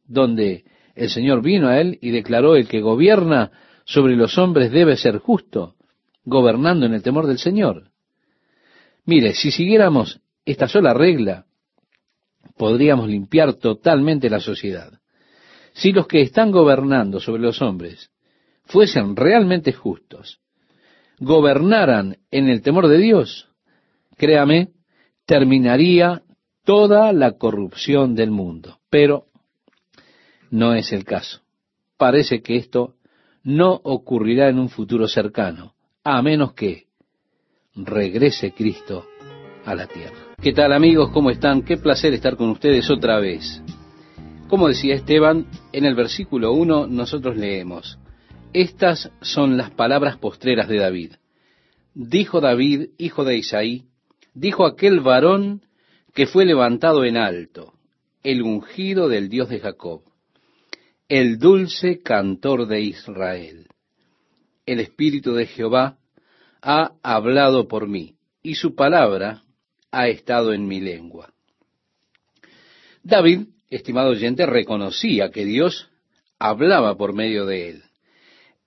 donde 0.05 0.63
el 0.95 1.09
Señor 1.09 1.41
vino 1.41 1.67
a 1.67 1.79
él 1.79 1.99
y 2.01 2.11
declaró 2.11 2.55
el 2.55 2.67
que 2.67 2.81
gobierna 2.81 3.51
sobre 3.85 4.15
los 4.15 4.37
hombres 4.37 4.71
debe 4.71 4.95
ser 4.95 5.19
justo, 5.19 5.74
gobernando 6.25 6.85
en 6.85 6.93
el 6.93 7.03
temor 7.03 7.27
del 7.27 7.37
Señor. 7.37 7.91
Mire, 9.05 9.33
si 9.33 9.51
siguiéramos 9.51 10.19
esta 10.43 10.67
sola 10.67 10.93
regla, 10.93 11.45
podríamos 12.57 13.07
limpiar 13.07 13.53
totalmente 13.53 14.29
la 14.29 14.39
sociedad. 14.39 14.99
Si 15.73 15.91
los 15.91 16.07
que 16.07 16.21
están 16.21 16.51
gobernando 16.51 17.19
sobre 17.19 17.41
los 17.41 17.61
hombres 17.61 18.11
fuesen 18.63 19.15
realmente 19.15 19.73
justos, 19.73 20.39
gobernaran 21.19 22.17
en 22.31 22.49
el 22.49 22.61
temor 22.61 22.87
de 22.87 22.97
Dios, 22.97 23.49
créame, 24.17 24.69
terminaría 25.25 26.23
toda 26.63 27.13
la 27.13 27.33
corrupción 27.33 28.15
del 28.15 28.31
mundo. 28.31 28.79
Pero 28.89 29.25
no 30.49 30.73
es 30.73 30.91
el 30.93 31.03
caso. 31.03 31.41
Parece 31.97 32.41
que 32.41 32.57
esto 32.57 32.95
no 33.43 33.79
ocurrirá 33.83 34.49
en 34.49 34.59
un 34.59 34.69
futuro 34.69 35.07
cercano, 35.07 35.74
a 36.07 36.21
menos 36.21 36.53
que 36.53 36.85
regrese 37.73 38.53
Cristo 38.53 39.07
a 39.65 39.73
la 39.73 39.87
tierra. 39.87 40.35
¿Qué 40.39 40.53
tal 40.53 40.71
amigos? 40.71 41.09
¿Cómo 41.11 41.31
están? 41.31 41.63
Qué 41.63 41.77
placer 41.77 42.13
estar 42.13 42.37
con 42.37 42.49
ustedes 42.49 42.91
otra 42.91 43.19
vez. 43.19 43.59
Como 44.47 44.67
decía 44.67 44.93
Esteban, 44.93 45.47
en 45.71 45.83
el 45.83 45.95
versículo 45.95 46.53
1 46.53 46.85
nosotros 46.85 47.35
leemos, 47.35 47.97
estas 48.53 49.11
son 49.21 49.57
las 49.57 49.71
palabras 49.71 50.17
postreras 50.17 50.67
de 50.67 50.77
David. 50.77 51.13
Dijo 51.95 52.39
David, 52.39 52.89
hijo 52.99 53.23
de 53.23 53.37
Isaí, 53.37 53.85
dijo 54.35 54.67
aquel 54.67 54.99
varón 54.99 55.63
que 56.13 56.27
fue 56.27 56.45
levantado 56.45 57.03
en 57.03 57.17
alto, 57.17 57.73
el 58.21 58.43
ungido 58.43 59.09
del 59.09 59.27
Dios 59.27 59.49
de 59.49 59.59
Jacob, 59.59 60.03
el 61.09 61.39
dulce 61.39 62.03
cantor 62.03 62.67
de 62.67 62.81
Israel. 62.81 63.69
El 64.65 64.79
Espíritu 64.79 65.33
de 65.33 65.45
Jehová 65.45 65.97
ha 66.61 66.93
hablado 67.03 67.67
por 67.67 67.87
mí, 67.87 68.15
y 68.41 68.55
su 68.55 68.75
palabra 68.75 69.43
ha 69.91 70.07
estado 70.07 70.53
en 70.53 70.67
mi 70.67 70.81
lengua. 70.81 71.33
David, 73.03 73.47
estimado 73.69 74.09
oyente, 74.09 74.45
reconocía 74.45 75.29
que 75.29 75.45
Dios 75.45 75.89
hablaba 76.39 76.97
por 76.97 77.13
medio 77.13 77.45
de 77.45 77.69
él. 77.69 77.83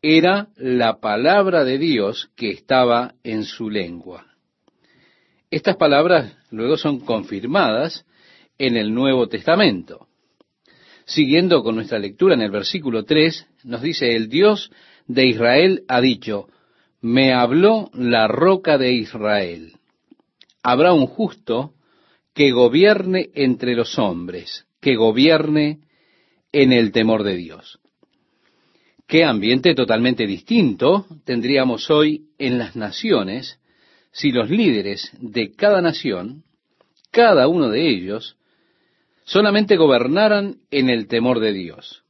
Era 0.00 0.48
la 0.56 1.00
palabra 1.00 1.64
de 1.64 1.78
Dios 1.78 2.30
que 2.36 2.50
estaba 2.50 3.14
en 3.24 3.42
su 3.44 3.68
lengua. 3.68 4.26
Estas 5.50 5.76
palabras 5.76 6.36
luego 6.50 6.76
son 6.76 7.00
confirmadas 7.00 8.06
en 8.58 8.76
el 8.76 8.94
Nuevo 8.94 9.28
Testamento. 9.28 10.06
Siguiendo 11.04 11.62
con 11.62 11.74
nuestra 11.74 11.98
lectura 11.98 12.34
en 12.34 12.42
el 12.42 12.50
versículo 12.50 13.04
3, 13.04 13.46
nos 13.64 13.82
dice, 13.82 14.14
el 14.14 14.28
Dios 14.28 14.70
de 15.08 15.26
Israel 15.26 15.84
ha 15.88 16.00
dicho, 16.00 16.48
me 17.00 17.32
habló 17.32 17.90
la 17.94 18.28
roca 18.28 18.78
de 18.78 18.92
Israel. 18.92 19.72
Habrá 20.62 20.92
un 20.92 21.06
justo 21.06 21.72
que 22.34 22.52
gobierne 22.52 23.30
entre 23.34 23.74
los 23.74 23.98
hombres, 23.98 24.66
que 24.80 24.94
gobierne 24.94 25.80
en 26.52 26.72
el 26.72 26.92
temor 26.92 27.24
de 27.24 27.36
Dios. 27.36 27.80
Qué 29.06 29.24
ambiente 29.24 29.74
totalmente 29.74 30.26
distinto 30.26 31.06
tendríamos 31.24 31.90
hoy 31.90 32.26
en 32.38 32.58
las 32.58 32.76
naciones 32.76 33.58
si 34.12 34.30
los 34.30 34.50
líderes 34.50 35.10
de 35.18 35.52
cada 35.52 35.80
nación, 35.80 36.44
cada 37.10 37.48
uno 37.48 37.70
de 37.70 37.88
ellos, 37.88 38.36
solamente 39.24 39.76
gobernaran 39.76 40.58
en 40.70 40.90
el 40.90 41.06
temor 41.06 41.40
de 41.40 41.52
Dios. 41.52 42.04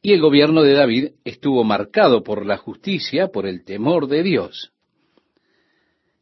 Y 0.00 0.12
el 0.12 0.20
gobierno 0.20 0.62
de 0.62 0.74
David 0.74 1.08
estuvo 1.24 1.64
marcado 1.64 2.22
por 2.22 2.46
la 2.46 2.56
justicia, 2.56 3.28
por 3.28 3.46
el 3.46 3.64
temor 3.64 4.06
de 4.06 4.22
Dios. 4.22 4.72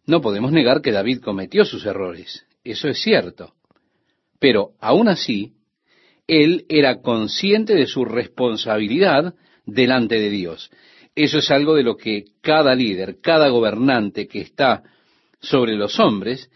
No 0.07 0.21
podemos 0.21 0.53
negar 0.53 0.81
que 0.81 0.93
David 0.93 1.21
cometió 1.21 1.65
sus 1.65 1.85
errores, 1.85 2.47
eso 2.65 2.89
es 2.89 3.01
cierto. 3.01 3.55
Pero 4.39 4.73
aún 4.81 5.09
así, 5.09 5.55
él 6.27 6.65
era 6.69 7.01
consciente 7.01 7.75
de 7.75 7.87
su 7.87 8.05
responsabilidad 8.05 9.35
delante 9.65 10.19
de 10.19 10.31
Dios. 10.31 10.71
Eso 11.15 11.39
es 11.39 11.51
algo 11.51 11.75
de 11.75 11.83
lo 11.83 11.97
que 11.97 12.25
cada 12.41 12.75
líder, 12.75 13.21
cada 13.21 13.49
gobernante 13.49 14.27
que 14.27 14.41
está 14.41 14.83
sobre 15.41 15.75
los 15.75 15.99
hombres, 15.99 16.51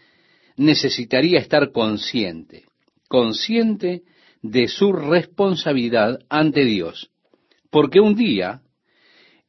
necesitaría 0.55 1.39
estar 1.39 1.71
consciente, 1.71 2.65
consciente 3.07 4.03
de 4.41 4.67
su 4.67 4.93
responsabilidad 4.93 6.19
ante 6.29 6.65
Dios. 6.65 7.10
Porque 7.71 7.99
un 7.99 8.15
día 8.15 8.61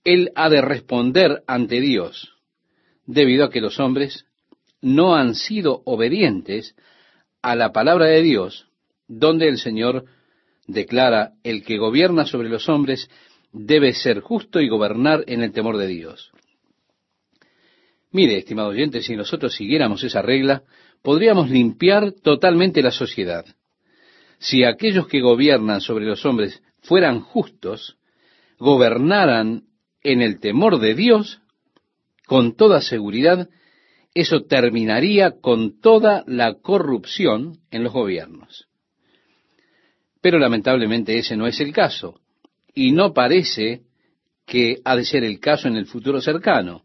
Él 0.05 0.31
ha 0.35 0.49
de 0.49 0.63
responder 0.63 1.43
ante 1.47 1.81
Dios, 1.81 2.33
debido 3.05 3.45
a 3.45 3.51
que 3.51 3.61
los 3.61 3.79
hombres 3.79 4.25
no 4.81 5.15
han 5.15 5.35
sido 5.35 5.83
obedientes 5.85 6.75
a 7.43 7.55
la 7.55 7.73
palabra 7.73 8.07
de 8.07 8.23
Dios, 8.23 8.69
donde 9.09 9.49
el 9.49 9.59
Señor 9.59 10.07
declara, 10.67 11.33
el 11.43 11.65
que 11.65 11.79
gobierna 11.79 12.25
sobre 12.25 12.49
los 12.49 12.69
hombres 12.69 13.11
debe 13.53 13.93
ser 13.93 14.21
justo 14.21 14.61
y 14.61 14.69
gobernar 14.69 15.25
en 15.27 15.43
el 15.43 15.53
temor 15.53 15.77
de 15.77 15.89
Dios. 15.89 16.33
Mire, 18.13 18.39
estimado 18.39 18.69
oyente, 18.69 19.03
si 19.03 19.17
nosotros 19.17 19.55
siguiéramos 19.55 20.05
esa 20.05 20.23
regla, 20.23 20.63
podríamos 21.03 21.51
limpiar 21.51 22.13
totalmente 22.13 22.83
la 22.83 22.91
sociedad. 22.91 23.45
Si 24.39 24.65
aquellos 24.65 25.07
que 25.07 25.21
gobiernan 25.21 25.81
sobre 25.81 26.05
los 26.05 26.25
hombres 26.25 26.63
fueran 26.83 27.21
justos, 27.21 27.97
gobernaran 28.63 29.65
en 30.05 30.23
el 30.23 30.39
temor 30.39 30.79
de 30.79 30.95
Dios, 30.95 31.41
con 32.29 32.57
toda 32.57 32.81
seguridad, 32.81 33.49
eso 34.15 34.45
terminaría 34.45 35.41
con 35.41 35.81
toda 35.81 36.23
la 36.29 36.55
corrupción 36.55 37.59
en 37.73 37.83
los 37.83 37.93
gobiernos. 37.93 38.69
Pero 40.21 40.39
lamentablemente 40.39 41.19
ese 41.19 41.37
no 41.37 41.49
es 41.49 41.61
el 41.61 41.73
caso 41.73 42.21
y 42.73 42.93
no 42.93 43.13
parece 43.13 43.83
que 44.47 44.79
ha 44.85 44.95
de 44.95 45.07
ser 45.07 45.25
el 45.25 45.41
caso 45.41 45.67
en 45.67 45.75
el 45.75 45.87
futuro 45.87 46.21
cercano, 46.21 46.85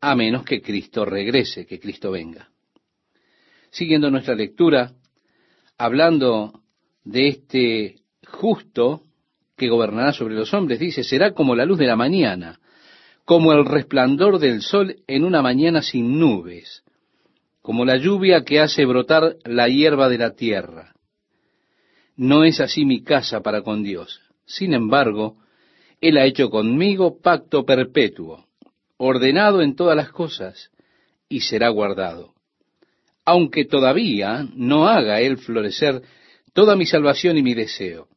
a 0.00 0.16
menos 0.16 0.44
que 0.44 0.60
Cristo 0.60 1.04
regrese, 1.04 1.66
que 1.66 1.78
Cristo 1.78 2.10
venga. 2.10 2.48
Siguiendo 3.70 4.10
nuestra 4.10 4.34
lectura, 4.34 4.92
hablando 5.78 6.64
de 7.04 7.28
este 7.28 7.96
justo 8.26 9.04
que 9.60 9.68
gobernará 9.68 10.14
sobre 10.14 10.34
los 10.34 10.54
hombres, 10.54 10.78
dice, 10.78 11.04
será 11.04 11.34
como 11.34 11.54
la 11.54 11.66
luz 11.66 11.78
de 11.78 11.86
la 11.86 11.94
mañana, 11.94 12.58
como 13.26 13.52
el 13.52 13.66
resplandor 13.66 14.38
del 14.38 14.62
sol 14.62 14.96
en 15.06 15.22
una 15.22 15.42
mañana 15.42 15.82
sin 15.82 16.18
nubes, 16.18 16.82
como 17.60 17.84
la 17.84 17.98
lluvia 17.98 18.42
que 18.42 18.58
hace 18.58 18.86
brotar 18.86 19.36
la 19.44 19.68
hierba 19.68 20.08
de 20.08 20.16
la 20.16 20.34
tierra. 20.34 20.94
No 22.16 22.44
es 22.44 22.58
así 22.58 22.86
mi 22.86 23.04
casa 23.04 23.42
para 23.42 23.60
con 23.60 23.82
Dios. 23.82 24.22
Sin 24.46 24.72
embargo, 24.72 25.36
Él 26.00 26.16
ha 26.16 26.24
hecho 26.24 26.48
conmigo 26.48 27.20
pacto 27.20 27.66
perpetuo, 27.66 28.46
ordenado 28.96 29.60
en 29.60 29.76
todas 29.76 29.94
las 29.94 30.10
cosas, 30.10 30.70
y 31.28 31.40
será 31.40 31.68
guardado. 31.68 32.32
Aunque 33.26 33.66
todavía 33.66 34.48
no 34.54 34.88
haga 34.88 35.20
Él 35.20 35.36
florecer 35.36 36.00
toda 36.54 36.76
mi 36.76 36.86
salvación 36.86 37.36
y 37.36 37.42
mi 37.42 37.52
deseo. 37.52 38.08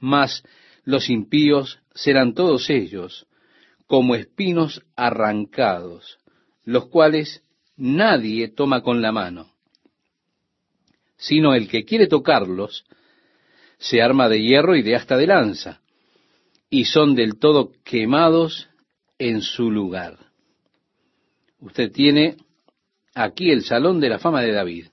Mas 0.00 0.42
los 0.84 1.08
impíos 1.08 1.78
serán 1.94 2.34
todos 2.34 2.68
ellos 2.70 3.26
como 3.86 4.14
espinos 4.14 4.82
arrancados, 4.96 6.18
los 6.64 6.88
cuales 6.88 7.42
nadie 7.76 8.48
toma 8.48 8.82
con 8.82 9.02
la 9.02 9.12
mano, 9.12 9.52
sino 11.16 11.54
el 11.54 11.68
que 11.68 11.84
quiere 11.84 12.06
tocarlos 12.06 12.84
se 13.78 14.02
arma 14.02 14.28
de 14.28 14.42
hierro 14.42 14.76
y 14.76 14.82
de 14.82 14.94
asta 14.94 15.16
de 15.16 15.26
lanza, 15.26 15.80
y 16.68 16.84
son 16.84 17.14
del 17.14 17.38
todo 17.38 17.72
quemados 17.82 18.68
en 19.18 19.40
su 19.42 19.70
lugar. 19.70 20.18
Usted 21.58 21.90
tiene 21.90 22.36
aquí 23.14 23.50
el 23.50 23.64
salón 23.64 24.00
de 24.00 24.08
la 24.08 24.18
fama 24.18 24.42
de 24.42 24.52
David. 24.52 24.86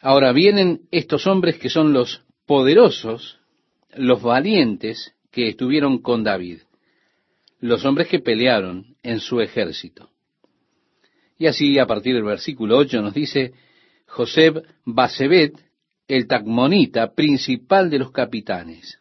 Ahora 0.00 0.32
vienen 0.32 0.88
estos 0.90 1.26
hombres 1.26 1.58
que 1.58 1.70
son 1.70 1.92
los 1.92 2.25
poderosos, 2.46 3.38
los 3.94 4.22
valientes 4.22 5.14
que 5.30 5.48
estuvieron 5.48 5.98
con 5.98 6.24
David, 6.24 6.60
los 7.60 7.84
hombres 7.84 8.08
que 8.08 8.20
pelearon 8.20 8.96
en 9.02 9.20
su 9.20 9.40
ejército. 9.40 10.10
Y 11.38 11.46
así 11.46 11.78
a 11.78 11.86
partir 11.86 12.14
del 12.14 12.24
versículo 12.24 12.78
8 12.78 13.02
nos 13.02 13.14
dice, 13.14 13.52
José 14.06 14.52
Basebet 14.84 15.66
el 16.08 16.26
tacmonita 16.26 17.14
principal 17.14 17.90
de 17.90 17.98
los 17.98 18.12
capitanes. 18.12 18.98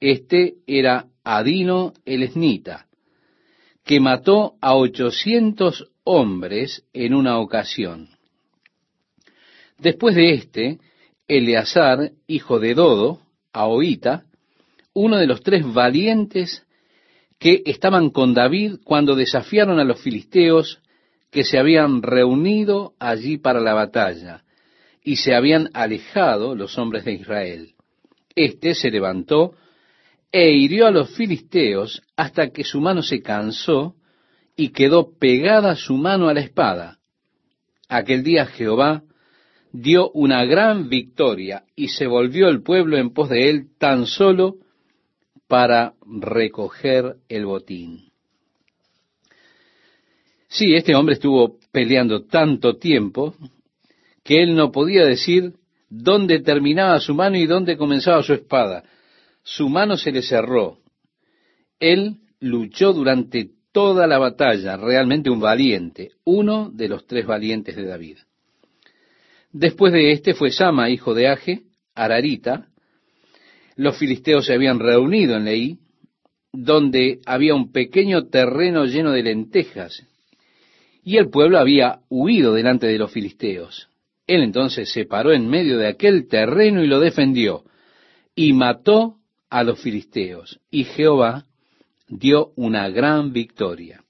Este 0.00 0.54
era 0.66 1.06
Adino 1.22 1.92
el 2.04 2.22
Esnita, 2.22 2.86
que 3.84 4.00
mató 4.00 4.54
a 4.60 4.74
ochocientos 4.74 5.90
hombres 6.04 6.84
en 6.92 7.14
una 7.14 7.38
ocasión. 7.38 8.08
Después 9.78 10.14
de 10.14 10.32
este, 10.32 10.78
Eleazar, 11.30 12.10
hijo 12.26 12.58
de 12.58 12.74
Dodo, 12.74 13.20
Ahoita, 13.52 14.24
uno 14.92 15.16
de 15.16 15.28
los 15.28 15.42
tres 15.42 15.64
valientes 15.64 16.66
que 17.38 17.62
estaban 17.66 18.10
con 18.10 18.34
David 18.34 18.78
cuando 18.82 19.14
desafiaron 19.14 19.78
a 19.78 19.84
los 19.84 20.02
filisteos 20.02 20.80
que 21.30 21.44
se 21.44 21.56
habían 21.56 22.02
reunido 22.02 22.94
allí 22.98 23.38
para 23.38 23.60
la 23.60 23.74
batalla, 23.74 24.42
y 25.04 25.16
se 25.16 25.32
habían 25.32 25.70
alejado 25.72 26.56
los 26.56 26.76
hombres 26.78 27.04
de 27.04 27.12
Israel. 27.12 27.74
Este 28.34 28.74
se 28.74 28.90
levantó 28.90 29.54
e 30.32 30.50
hirió 30.50 30.88
a 30.88 30.90
los 30.90 31.14
filisteos 31.14 32.02
hasta 32.16 32.50
que 32.50 32.64
su 32.64 32.80
mano 32.80 33.04
se 33.04 33.22
cansó 33.22 33.94
y 34.56 34.70
quedó 34.70 35.16
pegada 35.16 35.76
su 35.76 35.94
mano 35.94 36.28
a 36.28 36.34
la 36.34 36.40
espada. 36.40 36.98
Aquel 37.88 38.24
día 38.24 38.46
Jehová 38.46 39.04
dio 39.72 40.10
una 40.12 40.44
gran 40.44 40.88
victoria 40.88 41.64
y 41.76 41.88
se 41.88 42.06
volvió 42.06 42.48
el 42.48 42.62
pueblo 42.62 42.96
en 42.98 43.12
pos 43.12 43.28
de 43.28 43.50
él 43.50 43.68
tan 43.78 44.06
solo 44.06 44.56
para 45.46 45.94
recoger 46.06 47.16
el 47.28 47.46
botín. 47.46 48.10
Sí, 50.48 50.74
este 50.74 50.94
hombre 50.94 51.14
estuvo 51.14 51.58
peleando 51.70 52.24
tanto 52.24 52.76
tiempo 52.76 53.34
que 54.24 54.42
él 54.42 54.56
no 54.56 54.72
podía 54.72 55.04
decir 55.04 55.54
dónde 55.88 56.40
terminaba 56.40 56.98
su 57.00 57.14
mano 57.14 57.36
y 57.36 57.46
dónde 57.46 57.76
comenzaba 57.76 58.22
su 58.22 58.32
espada. 58.32 58.84
Su 59.42 59.68
mano 59.68 59.96
se 59.96 60.12
le 60.12 60.22
cerró. 60.22 60.78
Él 61.78 62.16
luchó 62.40 62.92
durante 62.92 63.50
toda 63.72 64.06
la 64.06 64.18
batalla, 64.18 64.76
realmente 64.76 65.30
un 65.30 65.40
valiente, 65.40 66.10
uno 66.24 66.70
de 66.72 66.88
los 66.88 67.06
tres 67.06 67.26
valientes 67.26 67.76
de 67.76 67.86
David. 67.86 68.18
Después 69.52 69.92
de 69.92 70.12
este 70.12 70.34
fue 70.34 70.50
Sama, 70.50 70.90
hijo 70.90 71.14
de 71.14 71.28
Age, 71.28 71.62
Ararita. 71.94 72.68
Los 73.76 73.98
filisteos 73.98 74.46
se 74.46 74.54
habían 74.54 74.78
reunido 74.78 75.36
en 75.36 75.44
Leí, 75.44 75.78
donde 76.52 77.20
había 77.26 77.54
un 77.54 77.72
pequeño 77.72 78.26
terreno 78.28 78.84
lleno 78.84 79.12
de 79.12 79.22
lentejas, 79.22 80.06
y 81.02 81.16
el 81.16 81.30
pueblo 81.30 81.58
había 81.58 82.00
huido 82.08 82.54
delante 82.54 82.86
de 82.86 82.98
los 82.98 83.10
filisteos. 83.10 83.88
Él 84.26 84.42
entonces 84.42 84.92
se 84.92 85.06
paró 85.06 85.32
en 85.32 85.48
medio 85.48 85.78
de 85.78 85.88
aquel 85.88 86.28
terreno 86.28 86.84
y 86.84 86.86
lo 86.86 87.00
defendió, 87.00 87.64
y 88.34 88.52
mató 88.52 89.16
a 89.48 89.64
los 89.64 89.80
filisteos, 89.80 90.60
y 90.70 90.84
Jehová 90.84 91.46
dio 92.08 92.52
una 92.56 92.88
gran 92.88 93.32
victoria. 93.32 94.04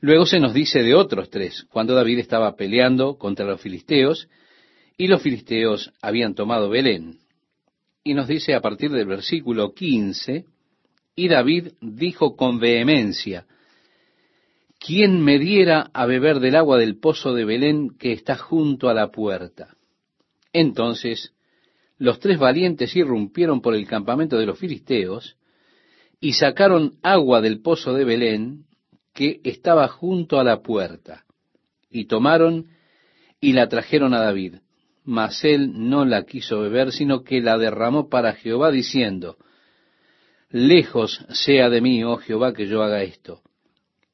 Luego 0.00 0.26
se 0.26 0.40
nos 0.40 0.52
dice 0.52 0.82
de 0.82 0.94
otros 0.94 1.30
tres, 1.30 1.64
cuando 1.70 1.94
David 1.94 2.18
estaba 2.18 2.56
peleando 2.56 3.16
contra 3.16 3.46
los 3.46 3.60
filisteos, 3.60 4.28
y 4.98 5.08
los 5.08 5.22
filisteos 5.22 5.92
habían 6.00 6.34
tomado 6.34 6.70
Belén. 6.70 7.18
Y 8.02 8.14
nos 8.14 8.28
dice 8.28 8.54
a 8.54 8.60
partir 8.60 8.90
del 8.90 9.06
versículo 9.06 9.74
15, 9.74 10.44
y 11.14 11.28
David 11.28 11.72
dijo 11.80 12.36
con 12.36 12.58
vehemencia, 12.58 13.46
¿quién 14.78 15.22
me 15.22 15.38
diera 15.38 15.90
a 15.92 16.06
beber 16.06 16.40
del 16.40 16.56
agua 16.56 16.78
del 16.78 16.98
pozo 16.98 17.34
de 17.34 17.44
Belén 17.44 17.96
que 17.98 18.12
está 18.12 18.36
junto 18.36 18.88
a 18.88 18.94
la 18.94 19.10
puerta? 19.10 19.76
Entonces 20.52 21.32
los 21.98 22.20
tres 22.20 22.38
valientes 22.38 22.94
irrumpieron 22.94 23.62
por 23.62 23.74
el 23.74 23.86
campamento 23.86 24.36
de 24.36 24.46
los 24.46 24.58
filisteos 24.58 25.36
y 26.20 26.34
sacaron 26.34 26.98
agua 27.02 27.40
del 27.40 27.62
pozo 27.62 27.94
de 27.94 28.04
Belén 28.04 28.65
que 29.16 29.40
estaba 29.44 29.88
junto 29.88 30.38
a 30.38 30.44
la 30.44 30.60
puerta, 30.62 31.24
y 31.90 32.04
tomaron 32.04 32.66
y 33.40 33.54
la 33.54 33.66
trajeron 33.68 34.12
a 34.12 34.20
David. 34.20 34.56
Mas 35.04 35.42
él 35.42 35.72
no 35.88 36.04
la 36.04 36.24
quiso 36.24 36.60
beber, 36.60 36.92
sino 36.92 37.24
que 37.24 37.40
la 37.40 37.56
derramó 37.56 38.10
para 38.10 38.34
Jehová, 38.34 38.70
diciendo, 38.70 39.38
Lejos 40.50 41.24
sea 41.30 41.70
de 41.70 41.80
mí, 41.80 42.04
oh 42.04 42.18
Jehová, 42.18 42.52
que 42.52 42.66
yo 42.66 42.82
haga 42.82 43.02
esto. 43.02 43.40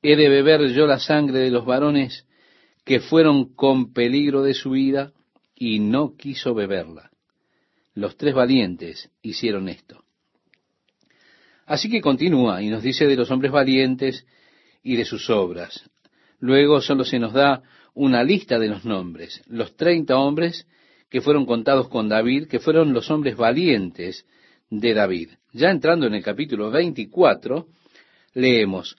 ¿He 0.03 0.17
de 0.17 0.29
beber 0.29 0.69
yo 0.73 0.87
la 0.87 1.01
sangre 1.01 1.41
de 1.41 1.51
los 1.51 1.67
varones 1.67 2.27
que 2.85 3.01
fueron 3.01 3.55
con 3.55 3.93
peligro 3.93 4.43
de 4.43 4.55
su 4.55 4.71
vida? 4.71 5.13
Y 5.55 5.81
no 5.81 6.17
quiso 6.17 6.55
beberla. 6.55 7.11
Los 7.95 8.17
tres 8.17 8.35
valientes 8.35 9.11
hicieron 9.21 9.69
esto. 9.69 10.05
Así 11.67 11.91
que 11.91 12.01
continúa 12.01 12.63
y 12.63 12.69
nos 12.69 12.83
dice 12.83 13.07
de 13.07 13.17
los 13.17 13.31
hombres 13.31 13.53
valientes 13.53 14.27
y 14.83 14.97
de 14.97 15.05
sus 15.05 15.31
obras. 15.31 15.89
Luego 16.41 16.81
solo 16.81 17.05
se 17.05 17.19
nos 17.19 17.33
da 17.33 17.63
una 17.95 18.25
lista 18.25 18.59
de 18.59 18.69
los 18.69 18.85
nombres, 18.85 19.43
los 19.47 19.77
treinta 19.77 20.17
hombres 20.17 20.67
que 21.09 21.21
fueron 21.21 21.45
contados 21.45 21.89
con 21.89 22.09
David, 22.09 22.49
que 22.49 22.59
fueron 22.59 22.93
los 22.93 23.11
hombres 23.11 23.37
valientes 23.37 24.27
de 24.71 24.95
David. 24.95 25.31
Ya 25.53 25.71
entrando 25.71 26.07
en 26.07 26.15
el 26.15 26.23
capítulo 26.23 26.71
24, 26.71 27.67
leemos, 28.35 28.97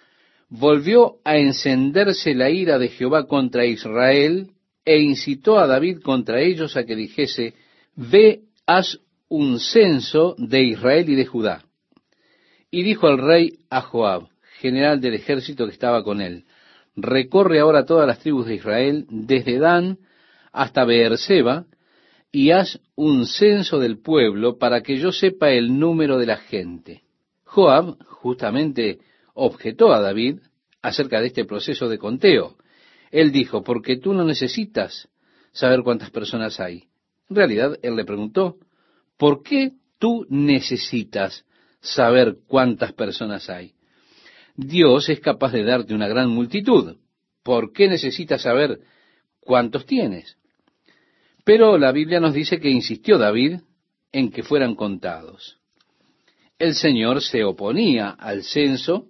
volvió 0.49 1.17
a 1.23 1.37
encenderse 1.37 2.35
la 2.35 2.51
ira 2.51 2.77
de 2.77 2.89
Jehová 2.89 3.25
contra 3.27 3.65
Israel 3.65 4.51
e 4.85 4.99
incitó 4.99 5.57
a 5.57 5.65
David 5.65 6.01
contra 6.01 6.41
ellos 6.41 6.77
a 6.77 6.85
que 6.85 6.95
dijese, 6.95 7.55
ve, 7.95 8.43
haz 8.67 8.99
un 9.29 9.59
censo 9.59 10.35
de 10.37 10.61
Israel 10.61 11.09
y 11.09 11.15
de 11.15 11.25
Judá. 11.25 11.65
Y 12.69 12.83
dijo 12.83 13.09
el 13.09 13.17
rey 13.17 13.57
a 13.69 13.81
Joab, 13.81 14.27
general 14.63 15.01
del 15.01 15.15
ejército 15.15 15.65
que 15.65 15.73
estaba 15.73 16.05
con 16.05 16.21
él, 16.21 16.45
recorre 16.95 17.59
ahora 17.59 17.85
todas 17.85 18.07
las 18.07 18.19
tribus 18.19 18.45
de 18.45 18.55
Israel, 18.55 19.05
desde 19.09 19.59
Dan 19.59 19.97
hasta 20.53 20.85
Beerseba, 20.85 21.65
y 22.31 22.51
haz 22.51 22.79
un 22.95 23.27
censo 23.27 23.77
del 23.77 23.99
pueblo 23.99 24.57
para 24.57 24.81
que 24.81 24.97
yo 24.97 25.11
sepa 25.11 25.51
el 25.51 25.77
número 25.77 26.17
de 26.17 26.25
la 26.25 26.37
gente. 26.37 27.03
Joab 27.43 28.01
justamente 28.05 28.99
objetó 29.33 29.93
a 29.93 29.99
David 29.99 30.39
acerca 30.81 31.19
de 31.19 31.27
este 31.27 31.43
proceso 31.43 31.89
de 31.89 31.97
conteo. 31.97 32.55
Él 33.11 33.31
dijo, 33.33 33.63
porque 33.63 33.97
tú 33.97 34.13
no 34.13 34.23
necesitas 34.23 35.09
saber 35.51 35.81
cuántas 35.83 36.09
personas 36.09 36.59
hay. 36.61 36.85
En 37.29 37.35
realidad, 37.35 37.77
él 37.83 37.95
le 37.95 38.05
preguntó, 38.05 38.57
¿por 39.17 39.43
qué 39.43 39.73
tú 39.99 40.25
necesitas 40.29 41.45
saber 41.81 42.37
cuántas 42.47 42.93
personas 42.93 43.49
hay? 43.49 43.73
Dios 44.55 45.09
es 45.09 45.19
capaz 45.19 45.51
de 45.51 45.63
darte 45.63 45.93
una 45.93 46.07
gran 46.07 46.29
multitud. 46.29 46.97
¿Por 47.43 47.73
qué 47.73 47.87
necesitas 47.87 48.43
saber 48.43 48.79
cuántos 49.41 49.85
tienes? 49.85 50.37
Pero 51.43 51.77
la 51.77 51.91
Biblia 51.91 52.19
nos 52.19 52.33
dice 52.33 52.59
que 52.59 52.69
insistió 52.69 53.17
David 53.17 53.59
en 54.11 54.31
que 54.31 54.43
fueran 54.43 54.75
contados. 54.75 55.59
El 56.59 56.75
Señor 56.75 57.21
se 57.21 57.43
oponía 57.43 58.09
al 58.09 58.43
censo 58.43 59.07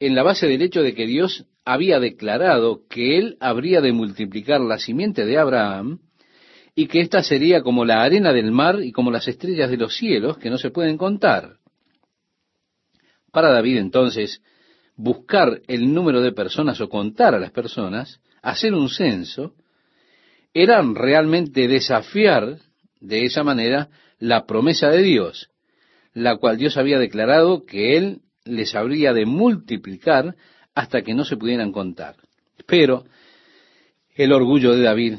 en 0.00 0.14
la 0.14 0.22
base 0.22 0.46
del 0.46 0.62
hecho 0.62 0.82
de 0.82 0.94
que 0.94 1.06
Dios 1.06 1.44
había 1.64 2.00
declarado 2.00 2.86
que 2.88 3.18
él 3.18 3.36
habría 3.40 3.80
de 3.80 3.92
multiplicar 3.92 4.60
la 4.60 4.78
simiente 4.78 5.26
de 5.26 5.36
Abraham 5.36 5.98
y 6.74 6.86
que 6.86 7.00
ésta 7.00 7.22
sería 7.22 7.62
como 7.62 7.84
la 7.84 8.02
arena 8.02 8.32
del 8.32 8.52
mar 8.52 8.80
y 8.82 8.92
como 8.92 9.10
las 9.10 9.26
estrellas 9.26 9.68
de 9.68 9.76
los 9.76 9.96
cielos 9.96 10.38
que 10.38 10.48
no 10.48 10.56
se 10.56 10.70
pueden 10.70 10.96
contar. 10.96 11.57
Para 13.32 13.52
David 13.52 13.78
entonces, 13.78 14.42
buscar 14.96 15.60
el 15.68 15.92
número 15.92 16.20
de 16.20 16.32
personas 16.32 16.80
o 16.80 16.88
contar 16.88 17.34
a 17.34 17.38
las 17.38 17.50
personas, 17.50 18.20
hacer 18.42 18.74
un 18.74 18.88
censo, 18.88 19.54
era 20.54 20.82
realmente 20.82 21.68
desafiar 21.68 22.58
de 23.00 23.24
esa 23.24 23.44
manera 23.44 23.88
la 24.18 24.46
promesa 24.46 24.90
de 24.90 25.02
Dios, 25.02 25.50
la 26.14 26.36
cual 26.36 26.56
Dios 26.56 26.76
había 26.76 26.98
declarado 26.98 27.64
que 27.64 27.96
Él 27.96 28.22
les 28.44 28.74
habría 28.74 29.12
de 29.12 29.26
multiplicar 29.26 30.34
hasta 30.74 31.02
que 31.02 31.14
no 31.14 31.24
se 31.24 31.36
pudieran 31.36 31.72
contar. 31.72 32.16
Pero 32.66 33.04
el 34.14 34.32
orgullo 34.32 34.74
de 34.74 34.82
David, 34.82 35.14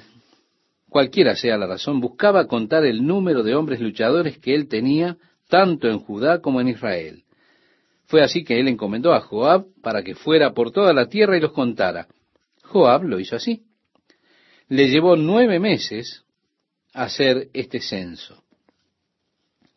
cualquiera 0.89 1.35
sea 1.35 1.57
la 1.57 1.67
razón, 1.67 2.01
buscaba 2.01 2.47
contar 2.47 2.85
el 2.85 3.05
número 3.05 3.43
de 3.43 3.55
hombres 3.55 3.79
luchadores 3.79 4.37
que 4.39 4.55
él 4.55 4.67
tenía 4.67 5.17
tanto 5.47 5.87
en 5.87 5.99
Judá 5.99 6.41
como 6.41 6.59
en 6.61 6.69
Israel. 6.69 7.23
Fue 8.09 8.23
así 8.23 8.43
que 8.43 8.59
él 8.59 8.67
encomendó 8.67 9.13
a 9.13 9.21
Joab 9.21 9.67
para 9.83 10.01
que 10.01 10.15
fuera 10.15 10.55
por 10.55 10.71
toda 10.71 10.93
la 10.93 11.09
tierra 11.09 11.37
y 11.37 11.41
los 11.41 11.51
contara. 11.51 12.07
Joab 12.63 13.03
lo 13.03 13.19
hizo 13.19 13.35
así. 13.35 13.61
Le 14.67 14.89
llevó 14.89 15.15
nueve 15.15 15.59
meses 15.59 16.23
hacer 16.91 17.49
este 17.53 17.79
censo. 17.79 18.43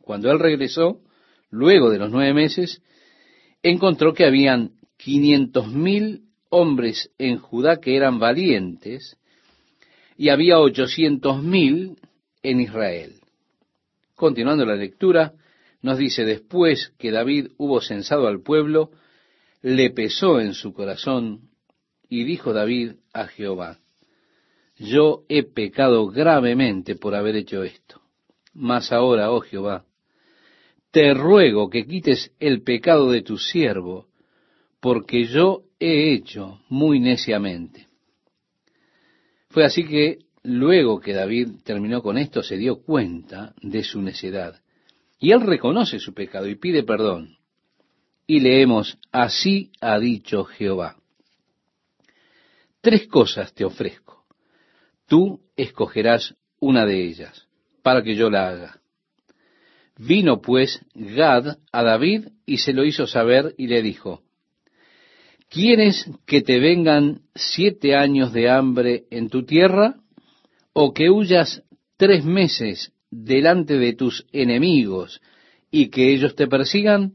Cuando 0.01 0.31
él 0.31 0.39
regresó, 0.39 1.03
luego 1.51 1.91
de 1.91 1.99
los 1.99 2.11
nueve 2.11 2.33
meses, 2.33 2.81
encontró 3.63 4.15
que 4.15 4.25
habían 4.25 4.77
quinientos 4.97 5.69
mil 5.69 6.23
hombres 6.49 7.11
en 7.19 7.37
Judá 7.37 7.81
que 7.81 7.97
eran 7.97 8.19
valientes 8.19 9.19
y 10.17 10.31
había 10.31 10.59
ochocientos 10.59 11.43
mil 11.43 11.99
en 12.43 12.63
Israel. 12.63 13.21
Continuando 14.15 14.65
la 14.65 14.75
lectura, 14.75 15.35
nos 15.83 15.99
dice, 15.99 16.25
después 16.25 16.95
que 16.99 17.11
David 17.11 17.49
hubo 17.59 17.81
censado 17.81 18.29
al 18.29 18.41
pueblo, 18.41 18.91
le 19.61 19.91
pesó 19.91 20.41
en 20.41 20.55
su 20.55 20.73
corazón 20.73 21.51
y 22.09 22.25
dijo 22.25 22.53
David 22.53 22.93
a 23.13 23.27
Jehová, 23.27 23.79
yo 24.77 25.25
he 25.29 25.43
pecado 25.43 26.07
gravemente 26.09 26.95
por 26.97 27.15
haber 27.15 27.37
hecho 27.37 27.63
esto. 27.63 28.01
Mas 28.55 28.93
ahora, 28.93 29.31
oh 29.31 29.41
Jehová, 29.41 29.85
te 30.91 31.15
ruego 31.15 31.71
que 31.71 31.87
quites 31.87 32.33
el 32.39 32.63
pecado 32.63 33.11
de 33.11 33.23
tu 33.23 33.39
siervo, 33.39 34.09
porque 34.81 35.25
yo 35.25 35.65
he 35.79 36.13
hecho 36.13 36.61
muy 36.69 37.01
neciamente. 37.01 37.89
Fue 39.49 39.65
así 39.65 39.85
que 39.85 40.19
luego 40.43 41.01
que 41.01 41.13
David 41.13 41.49
terminó 41.65 42.03
con 42.03 42.19
esto, 42.19 42.43
se 42.43 42.57
dio 42.57 42.83
cuenta 42.83 43.55
de 43.63 43.85
su 43.85 44.03
necedad. 44.03 44.62
Y 45.23 45.31
él 45.31 45.43
reconoce 45.43 46.01
su 46.01 46.15
pecado 46.15 46.49
y 46.49 46.57
pide 46.57 46.83
perdón. 46.83 47.39
Y 48.27 48.41
leemos, 48.41 48.99
así 49.13 49.71
ha 49.81 50.01
dicho 50.01 50.45
Jehová. 50.45 50.97
Tres 52.81 53.07
cosas 53.07 53.55
te 53.55 53.65
ofrezco. 53.65 54.25
Tú 55.07 55.41
escogerás 55.57 56.35
una 56.59 56.85
de 56.87 57.05
ellas 57.05 57.47
para 57.85 58.03
que 58.03 58.17
yo 58.17 58.31
la 58.31 58.49
haga. 58.49 58.81
Vino 59.97 60.41
pues 60.41 60.85
Gad 60.93 61.59
a 61.71 61.83
David 61.85 62.27
y 62.45 62.59
se 62.59 62.73
lo 62.73 62.85
hizo 62.85 63.07
saber 63.07 63.55
y 63.57 63.69
le 63.69 63.81
dijo, 63.81 64.25
¿quieres 65.49 66.11
que 66.27 66.43
te 66.43 66.59
vengan 66.59 67.21
siete 67.37 67.95
años 67.95 68.33
de 68.33 68.51
hambre 68.51 69.05
en 69.11 69.29
tu 69.29 69.45
tierra? 69.45 70.01
¿O 70.73 70.93
que 70.93 71.11
huyas 71.11 71.63
tres 71.97 72.25
meses 72.25 72.93
delante 73.13 73.79
de 73.79 73.93
tus 73.93 74.27
enemigos 74.33 75.21
y 75.71 75.91
que 75.91 76.13
ellos 76.13 76.35
te 76.35 76.49
persigan, 76.49 77.15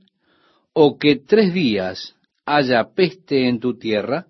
o 0.72 0.98
que 0.98 1.15
tres 1.15 1.53
días 1.53 2.15
haya 2.45 2.94
peste 2.94 3.49
en 3.49 3.60
tu 3.60 3.78
tierra? 3.78 4.28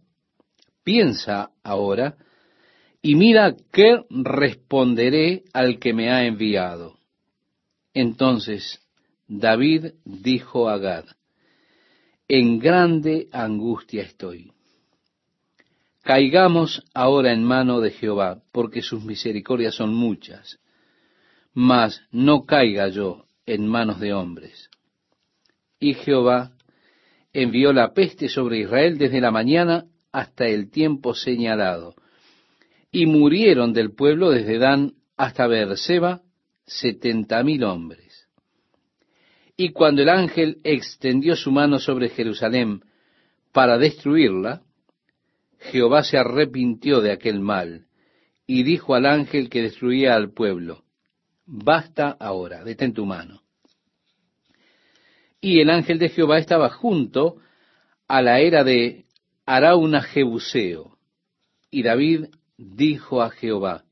Piensa 0.84 1.52
ahora 1.62 2.16
y 3.02 3.16
mira 3.16 3.56
qué 3.72 4.06
responderé 4.10 5.44
al 5.54 5.78
que 5.78 5.94
me 5.94 6.10
ha 6.10 6.26
enviado. 6.26 6.98
Entonces 7.94 8.80
David 9.28 9.94
dijo 10.06 10.70
a 10.70 10.78
Gad, 10.78 11.06
en 12.30 12.60
grande 12.60 13.28
angustia 13.32 14.04
estoy. 14.04 14.54
Caigamos 16.04 16.86
ahora 16.94 17.34
en 17.34 17.44
mano 17.44 17.82
de 17.82 17.92
Jehová, 17.92 18.42
porque 18.54 18.82
sus 18.82 19.04
misericordias 19.04 19.76
son 19.76 19.94
muchas, 19.94 20.60
mas 21.60 22.04
no 22.12 22.46
caiga 22.46 22.88
yo 22.90 23.26
en 23.48 23.66
manos 23.66 24.00
de 24.00 24.14
hombres. 24.14 24.70
Y 25.80 25.96
Jehová 25.96 26.52
envió 27.34 27.74
la 27.74 27.96
peste 27.96 28.30
sobre 28.30 28.60
Israel 28.60 29.00
desde 29.00 29.20
la 29.20 29.32
mañana 29.32 29.86
hasta 30.12 30.46
el 30.46 30.70
tiempo 30.70 31.16
señalado, 31.16 31.96
y 32.92 33.08
murieron 33.08 33.74
del 33.74 33.96
pueblo 33.96 34.30
desde 34.30 34.60
Dan 34.60 34.94
hasta 35.18 35.48
Beerseba 35.48 36.22
setenta 36.68 37.42
mil 37.42 37.64
hombres. 37.64 38.28
Y 39.56 39.72
cuando 39.72 40.04
el 40.04 40.10
ángel 40.10 40.60
extendió 40.64 41.36
su 41.36 41.52
mano 41.52 41.80
sobre 41.80 42.10
Jerusalén 42.10 42.82
para 43.52 43.80
destruirla, 43.80 44.62
Jehová 45.58 46.04
se 46.04 46.20
arrepintió 46.20 47.02
de 47.02 47.14
aquel 47.14 47.40
mal 47.40 47.88
y 48.46 48.62
dijo 48.62 48.94
al 48.94 49.08
ángel 49.08 49.50
que 49.50 49.64
destruía 49.64 50.14
al 50.14 50.32
pueblo, 50.32 50.84
basta 51.48 52.16
ahora, 52.20 52.64
detén 52.64 52.94
tu 52.94 53.06
mano. 53.06 53.42
Y 55.40 55.62
el 55.62 55.70
ángel 55.70 55.98
de 55.98 56.10
Jehová 56.10 56.38
estaba 56.38 56.70
junto 56.70 57.38
a 58.08 58.22
la 58.22 58.40
era 58.40 58.64
de 58.64 59.06
Arauna 59.46 60.02
Jebuseo. 60.02 60.98
Y 61.72 61.84
David 61.84 62.26
dijo 62.58 63.22
a 63.22 63.30
Jehová, 63.30 63.86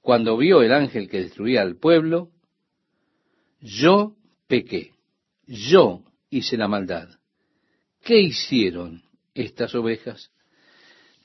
cuando 0.00 0.36
vio 0.36 0.62
el 0.62 0.72
ángel 0.72 1.08
que 1.08 1.22
destruía 1.22 1.62
al 1.62 1.76
pueblo, 1.76 2.30
yo 3.60 4.16
pequé, 4.46 4.92
yo 5.46 6.02
hice 6.28 6.56
la 6.58 6.68
maldad. 6.68 7.08
¿Qué 8.02 8.20
hicieron 8.20 9.02
estas 9.32 9.74
ovejas? 9.74 10.30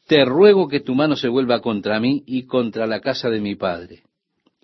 Te 0.08 0.24
ruego 0.24 0.70
que 0.70 0.80
tu 0.80 0.96
mano 0.96 1.18
se 1.18 1.28
vuelva 1.28 1.62
contra 1.62 2.00
mí 2.00 2.24
y 2.26 2.46
contra 2.46 2.88
la 2.88 3.02
casa 3.02 3.30
de 3.30 3.42
mi 3.42 3.56
padre. 3.56 4.04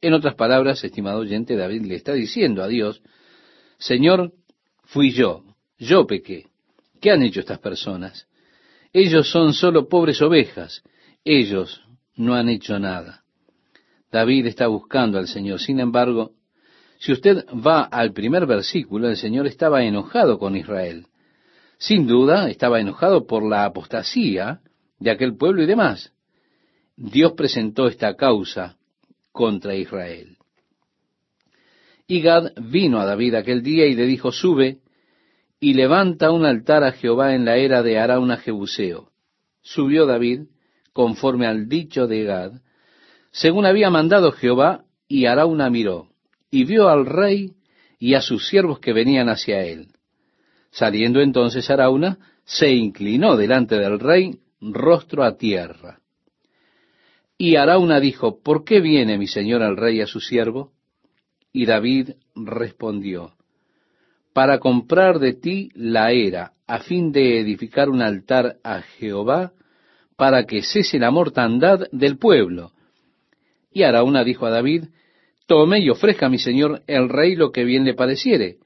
En 0.05 0.13
otras 0.13 0.35
palabras, 0.35 0.83
estimado 0.83 1.21
oyente, 1.21 1.55
David 1.55 1.85
le 1.85 1.95
está 1.95 2.13
diciendo 2.13 2.61
a 2.61 2.67
Dios, 2.67 3.01
Señor, 3.79 4.33
fui 4.83 5.09
yo, 5.09 5.43
yo 5.79 6.05
pequé. 6.05 6.45
¿Qué 7.01 7.09
han 7.09 7.23
hecho 7.23 7.39
estas 7.39 7.57
personas? 7.57 8.27
Ellos 8.93 9.31
son 9.31 9.53
solo 9.53 9.89
pobres 9.89 10.21
ovejas, 10.21 10.83
ellos 11.23 11.81
no 12.15 12.35
han 12.35 12.49
hecho 12.49 12.77
nada. 12.77 13.23
David 14.11 14.45
está 14.45 14.67
buscando 14.67 15.17
al 15.17 15.27
Señor. 15.27 15.59
Sin 15.59 15.79
embargo, 15.79 16.33
si 16.99 17.11
usted 17.11 17.43
va 17.47 17.81
al 17.81 18.13
primer 18.13 18.45
versículo, 18.45 19.09
el 19.09 19.17
Señor 19.17 19.47
estaba 19.47 19.85
enojado 19.85 20.37
con 20.37 20.55
Israel. 20.55 21.07
Sin 21.79 22.05
duda, 22.05 22.51
estaba 22.51 22.79
enojado 22.79 23.25
por 23.25 23.43
la 23.43 23.65
apostasía 23.65 24.59
de 24.99 25.09
aquel 25.09 25.35
pueblo 25.35 25.63
y 25.63 25.65
demás. 25.65 26.13
Dios 26.95 27.33
presentó 27.35 27.87
esta 27.87 28.15
causa 28.15 28.77
contra 29.35 29.75
Israel. 29.75 30.37
Y 32.07 32.21
Gad 32.21 32.53
vino 32.55 32.99
a 32.99 33.05
David 33.05 33.35
aquel 33.35 33.61
día 33.61 33.85
y 33.85 33.93
le 33.93 34.05
dijo, 34.05 34.31
sube 34.31 34.79
y 35.59 35.73
levanta 35.73 36.31
un 36.31 36.45
altar 36.45 36.85
a 36.85 36.93
Jehová 36.93 37.35
en 37.35 37.43
la 37.43 37.57
era 37.57 37.83
de 37.83 37.99
Arauna 37.99 38.37
Jebuseo. 38.37 39.09
Subió 39.61 40.05
David, 40.05 40.43
conforme 40.93 41.47
al 41.47 41.67
dicho 41.67 42.07
de 42.07 42.23
Gad, 42.23 42.61
según 43.31 43.65
había 43.65 43.89
mandado 43.89 44.31
Jehová, 44.31 44.85
y 45.07 45.25
Arauna 45.25 45.69
miró, 45.69 46.07
y 46.49 46.63
vio 46.63 46.87
al 46.87 47.05
rey 47.05 47.51
y 47.99 48.13
a 48.13 48.21
sus 48.21 48.47
siervos 48.47 48.79
que 48.79 48.93
venían 48.93 49.27
hacia 49.27 49.63
él. 49.63 49.89
Saliendo 50.71 51.19
entonces 51.19 51.69
Arauna, 51.69 52.19
se 52.45 52.69
inclinó 52.69 53.35
delante 53.35 53.75
del 53.75 53.99
rey, 53.99 54.39
rostro 54.61 55.23
a 55.25 55.35
tierra. 55.35 55.99
Y 57.37 57.57
Arauna 57.57 57.99
dijo, 57.99 58.39
¿por 58.41 58.63
qué 58.63 58.79
viene 58.79 59.17
mi 59.17 59.27
señor 59.27 59.61
al 59.61 59.75
rey 59.75 59.99
a 60.01 60.07
su 60.07 60.21
siervo? 60.21 60.71
Y 61.51 61.65
David 61.65 62.11
respondió, 62.35 63.33
para 64.33 64.59
comprar 64.59 65.19
de 65.19 65.33
ti 65.33 65.69
la 65.75 66.11
era, 66.11 66.53
a 66.67 66.79
fin 66.79 67.11
de 67.11 67.39
edificar 67.39 67.89
un 67.89 68.01
altar 68.01 68.57
a 68.63 68.81
Jehová, 68.81 69.53
para 70.17 70.45
que 70.45 70.61
cese 70.61 70.97
la 70.97 71.11
mortandad 71.11 71.87
del 71.91 72.17
pueblo. 72.17 72.71
Y 73.71 73.83
Arauna 73.83 74.23
dijo 74.23 74.45
a 74.45 74.49
David, 74.49 74.85
tome 75.45 75.79
y 75.79 75.89
ofrezca 75.89 76.27
a 76.27 76.29
mi 76.29 76.39
señor 76.39 76.83
el 76.87 77.09
rey 77.09 77.35
lo 77.35 77.51
que 77.51 77.65
bien 77.65 77.83
le 77.83 77.93
pareciere. 77.93 78.57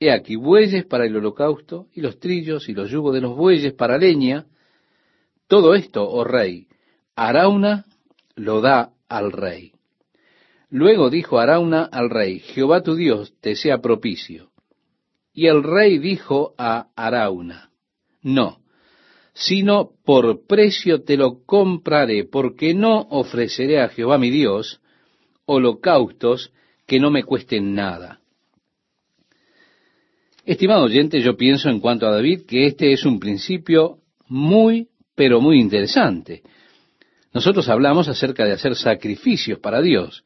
He 0.00 0.10
aquí 0.10 0.36
bueyes 0.36 0.86
para 0.86 1.04
el 1.04 1.16
holocausto, 1.16 1.88
y 1.92 2.00
los 2.00 2.18
trillos 2.18 2.68
y 2.70 2.72
los 2.72 2.90
yugos 2.90 3.14
de 3.14 3.20
los 3.20 3.36
bueyes 3.36 3.74
para 3.74 3.98
leña. 3.98 4.46
Todo 5.46 5.74
esto, 5.74 6.08
oh 6.08 6.24
rey, 6.24 6.68
Arauna 7.16 7.84
lo 8.36 8.60
da 8.60 8.92
al 9.08 9.32
rey. 9.32 9.72
Luego 10.70 11.10
dijo 11.10 11.38
Arauna 11.38 11.84
al 11.84 12.10
rey, 12.10 12.40
Jehová 12.40 12.82
tu 12.82 12.94
Dios 12.94 13.34
te 13.40 13.54
sea 13.54 13.78
propicio. 13.78 14.50
Y 15.32 15.46
el 15.46 15.62
rey 15.62 15.98
dijo 15.98 16.54
a 16.58 16.88
Arauna, 16.96 17.70
no, 18.22 18.60
sino 19.34 19.90
por 20.04 20.46
precio 20.46 21.02
te 21.02 21.16
lo 21.16 21.44
compraré, 21.44 22.24
porque 22.24 22.74
no 22.74 23.00
ofreceré 23.10 23.80
a 23.80 23.88
Jehová 23.88 24.18
mi 24.18 24.30
Dios 24.30 24.80
holocaustos 25.44 26.52
que 26.86 27.00
no 27.00 27.10
me 27.10 27.24
cuesten 27.24 27.74
nada. 27.74 28.20
Estimado 30.44 30.84
oyente, 30.84 31.20
yo 31.20 31.36
pienso 31.36 31.68
en 31.68 31.80
cuanto 31.80 32.06
a 32.06 32.12
David 32.12 32.42
que 32.46 32.66
este 32.66 32.92
es 32.92 33.04
un 33.04 33.18
principio 33.18 33.98
muy, 34.28 34.88
pero 35.14 35.40
muy 35.40 35.58
interesante. 35.58 36.42
Nosotros 37.34 37.68
hablamos 37.68 38.06
acerca 38.06 38.44
de 38.44 38.52
hacer 38.52 38.76
sacrificios 38.76 39.58
para 39.58 39.82
Dios, 39.82 40.22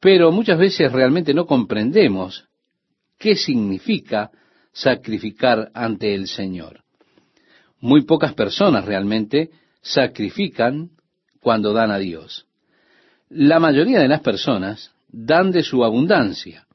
pero 0.00 0.32
muchas 0.32 0.58
veces 0.58 0.90
realmente 0.90 1.34
no 1.34 1.44
comprendemos 1.44 2.48
qué 3.18 3.36
significa 3.36 4.30
sacrificar 4.72 5.70
ante 5.74 6.14
el 6.14 6.26
Señor. 6.26 6.82
Muy 7.80 8.02
pocas 8.04 8.32
personas 8.32 8.86
realmente 8.86 9.50
sacrifican 9.82 10.88
cuando 11.40 11.74
dan 11.74 11.90
a 11.90 11.98
Dios. 11.98 12.46
La 13.28 13.60
mayoría 13.60 14.00
de 14.00 14.08
las 14.08 14.20
personas 14.20 14.94
dan 15.08 15.52
de 15.52 15.62
su 15.62 15.84
abundancia. 15.84 16.66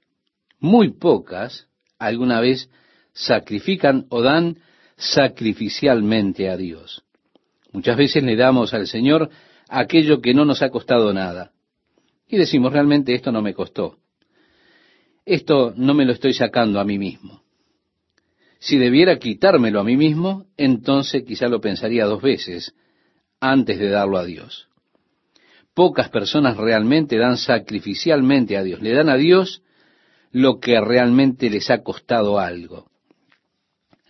Muy 0.59 0.93
pocas 0.93 1.67
alguna 1.97 2.41
vez 2.41 2.69
sacrifican 3.13 4.05
o 4.09 4.21
dan 4.21 4.59
sacrificialmente 4.97 6.47
a 6.49 6.57
Dios. 6.57 7.03
Muchas 7.71 7.97
veces 7.97 8.23
le 8.23 8.35
damos 8.35 8.73
al 8.73 8.87
Señor 8.87 9.29
aquello 9.67 10.21
que 10.21 10.33
no 10.33 10.45
nos 10.45 10.61
ha 10.61 10.69
costado 10.69 11.13
nada. 11.13 11.51
Y 12.27 12.37
decimos, 12.37 12.73
realmente 12.73 13.13
esto 13.13 13.31
no 13.31 13.41
me 13.41 13.53
costó. 13.53 13.97
Esto 15.25 15.73
no 15.75 15.93
me 15.93 16.05
lo 16.05 16.13
estoy 16.13 16.33
sacando 16.33 16.79
a 16.79 16.85
mí 16.85 16.97
mismo. 16.97 17.43
Si 18.59 18.77
debiera 18.77 19.17
quitármelo 19.19 19.79
a 19.79 19.83
mí 19.83 19.95
mismo, 19.95 20.45
entonces 20.57 21.23
quizá 21.23 21.47
lo 21.47 21.61
pensaría 21.61 22.05
dos 22.05 22.21
veces 22.21 22.73
antes 23.39 23.79
de 23.79 23.89
darlo 23.89 24.17
a 24.17 24.25
Dios. 24.25 24.67
Pocas 25.73 26.09
personas 26.09 26.57
realmente 26.57 27.17
dan 27.17 27.37
sacrificialmente 27.37 28.57
a 28.57 28.63
Dios. 28.63 28.81
Le 28.81 28.93
dan 28.93 29.09
a 29.09 29.15
Dios 29.15 29.61
lo 30.31 30.59
que 30.59 30.79
realmente 30.81 31.49
les 31.49 31.69
ha 31.69 31.83
costado 31.83 32.39
algo. 32.39 32.89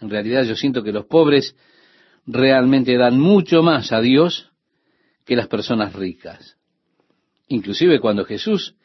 En 0.02 0.10
realidad 0.10 0.44
yo 0.44 0.56
siento 0.56 0.84
que 0.84 0.92
los 0.92 1.06
pobres 1.06 1.56
realmente 2.32 2.96
dan 2.96 3.20
mucho 3.20 3.64
más 3.64 3.92
a 3.92 4.02
Dios 4.02 4.52
que 5.26 5.36
las 5.36 5.48
personas 5.48 5.94
ricas. 5.94 6.58
Inclusive 7.48 8.00
cuando 8.00 8.24
Jesús 8.24 8.76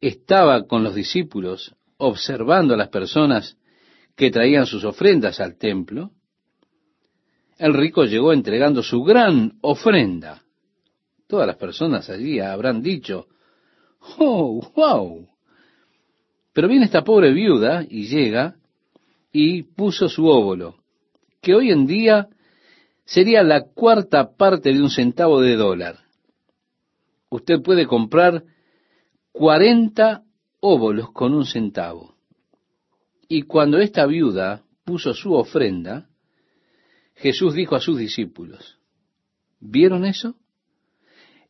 estaba 0.00 0.66
con 0.66 0.84
los 0.84 0.94
discípulos 0.94 1.74
observando 1.96 2.74
a 2.74 2.76
las 2.76 2.88
personas 2.88 3.56
que 4.14 4.30
traían 4.30 4.66
sus 4.66 4.84
ofrendas 4.84 5.40
al 5.40 5.56
templo, 5.56 6.10
el 7.56 7.72
rico 7.72 8.04
llegó 8.04 8.34
entregando 8.34 8.82
su 8.82 9.02
gran 9.02 9.56
ofrenda. 9.62 10.42
Todas 11.26 11.46
las 11.46 11.56
personas 11.56 12.10
allí 12.10 12.38
habrán 12.38 12.82
dicho, 12.82 13.28
¡Oh, 14.18 14.60
wow! 14.76 15.26
Pero 16.52 16.68
viene 16.68 16.84
esta 16.84 17.02
pobre 17.02 17.32
viuda 17.32 17.84
y 17.88 18.06
llega 18.08 18.56
y 19.32 19.62
puso 19.62 20.08
su 20.08 20.26
óvulo, 20.26 20.76
que 21.40 21.54
hoy 21.54 21.70
en 21.70 21.86
día 21.86 22.28
sería 23.04 23.42
la 23.42 23.64
cuarta 23.64 24.36
parte 24.36 24.72
de 24.72 24.80
un 24.80 24.90
centavo 24.90 25.40
de 25.40 25.56
dólar. 25.56 25.98
Usted 27.30 27.62
puede 27.62 27.86
comprar 27.86 28.44
40 29.32 30.22
óvulos 30.60 31.10
con 31.12 31.34
un 31.34 31.44
centavo. 31.44 32.14
Y 33.28 33.42
cuando 33.42 33.78
esta 33.78 34.06
viuda 34.06 34.62
puso 34.84 35.12
su 35.14 35.34
ofrenda, 35.34 36.08
Jesús 37.16 37.54
dijo 37.54 37.74
a 37.74 37.80
sus 37.80 37.98
discípulos, 37.98 38.78
¿vieron 39.60 40.04
eso? 40.04 40.36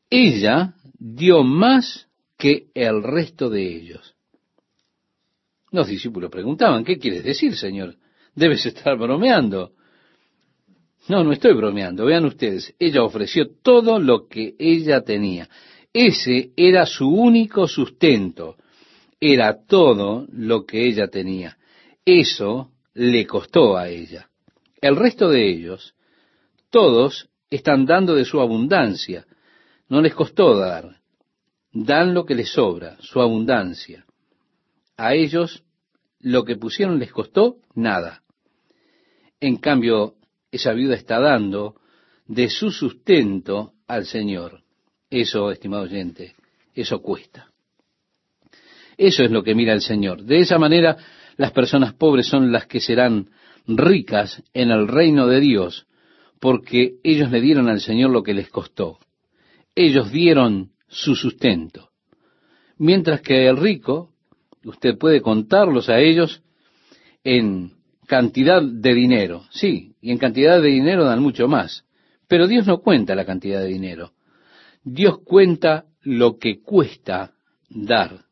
Ella 0.09 0.74
dio 0.98 1.43
más 1.43 2.09
que 2.36 2.68
el 2.74 3.02
resto 3.02 3.51
de 3.51 3.76
ellos. 3.76 4.14
Los 5.70 5.89
discípulos 5.89 6.31
preguntaban, 6.31 6.85
¿qué 6.85 6.98
quieres 6.98 7.24
decir, 7.24 7.56
Señor? 7.56 7.97
Debes 8.35 8.64
estar 8.64 8.97
bromeando. 8.97 9.73
No, 11.09 11.22
no 11.22 11.32
estoy 11.32 11.55
bromeando. 11.55 12.06
Vean 12.06 12.24
ustedes, 12.24 12.74
ella 12.78 13.02
ofreció 13.02 13.51
todo 13.62 13.98
lo 13.98 14.26
que 14.26 14.55
ella 14.59 15.02
tenía. 15.02 15.48
Ese 15.93 16.52
era 16.56 16.86
su 16.86 17.09
único 17.09 17.68
sustento. 17.68 18.56
Era 19.20 19.64
todo 19.66 20.26
lo 20.32 20.64
que 20.64 20.86
ella 20.86 21.09
tenía. 21.09 21.59
Eso 22.05 22.70
le 22.94 23.26
costó 23.26 23.76
a 23.76 23.89
ella. 23.89 24.28
El 24.81 24.97
resto 24.97 25.28
de 25.28 25.48
ellos, 25.48 25.94
todos 26.70 27.28
están 27.51 27.86
dando 27.86 28.14
de 28.14 28.24
su 28.24 28.40
abundancia. 28.40 29.26
No 29.89 30.01
les 30.01 30.14
costó 30.14 30.56
dar. 30.56 31.01
Dan 31.72 32.14
lo 32.14 32.24
que 32.24 32.35
les 32.35 32.51
sobra, 32.51 32.97
su 33.01 33.20
abundancia. 33.20 34.05
A 34.97 35.14
ellos 35.14 35.64
lo 36.20 36.44
que 36.44 36.56
pusieron 36.56 36.98
les 36.98 37.12
costó 37.12 37.56
nada. 37.74 38.22
En 39.40 39.56
cambio, 39.56 40.14
esa 40.55 40.72
viuda 40.72 40.94
está 40.94 41.18
dando 41.18 41.74
de 42.26 42.48
su 42.48 42.70
sustento 42.70 43.72
al 43.89 44.06
Señor. 44.06 44.62
Eso, 45.10 45.51
estimado 45.51 45.82
oyente, 45.82 46.35
eso 46.74 47.02
cuesta. 47.02 47.51
Eso 48.97 49.24
es 49.24 49.32
lo 49.32 49.43
que 49.43 49.56
mira 49.56 49.72
el 49.72 49.81
Señor. 49.81 50.22
De 50.22 50.39
esa 50.39 50.59
manera, 50.59 50.97
las 51.36 51.51
personas 51.51 51.94
pobres 51.94 52.28
son 52.28 52.52
las 52.52 52.66
que 52.66 52.78
serán 52.78 53.31
ricas 53.66 54.43
en 54.52 54.70
el 54.70 54.86
reino 54.86 55.26
de 55.26 55.40
Dios, 55.40 55.86
porque 56.39 56.98
ellos 57.02 57.32
le 57.32 57.40
dieron 57.40 57.68
al 57.68 57.81
Señor 57.81 58.10
lo 58.10 58.22
que 58.22 58.35
les 58.35 58.48
costó. 58.48 58.98
Ellos 59.74 60.12
dieron 60.12 60.70
su 60.86 61.16
sustento. 61.16 61.90
Mientras 62.78 63.22
que 63.22 63.48
el 63.48 63.56
rico, 63.56 64.10
usted 64.64 64.97
puede 64.98 65.20
contarlos 65.20 65.89
a 65.89 65.98
ellos 65.98 66.43
en 67.24 67.72
cantidad 68.06 68.62
de 68.62 68.94
dinero. 68.94 69.44
Sí, 69.51 69.94
y 70.01 70.10
en 70.10 70.18
cantidad 70.18 70.60
de 70.60 70.68
dinero 70.68 71.05
dan 71.05 71.20
mucho 71.20 71.48
más. 71.48 71.85
Pero 72.28 72.47
Dios 72.47 72.66
no 72.66 72.78
cuenta 72.78 73.14
la 73.14 73.24
cantidad 73.24 73.60
de 73.60 73.68
dinero. 73.68 74.12
Dios 74.82 75.18
cuenta 75.24 75.86
lo 76.02 76.39
que 76.39 76.60
cuesta 76.60 77.32
dar. 77.68 78.24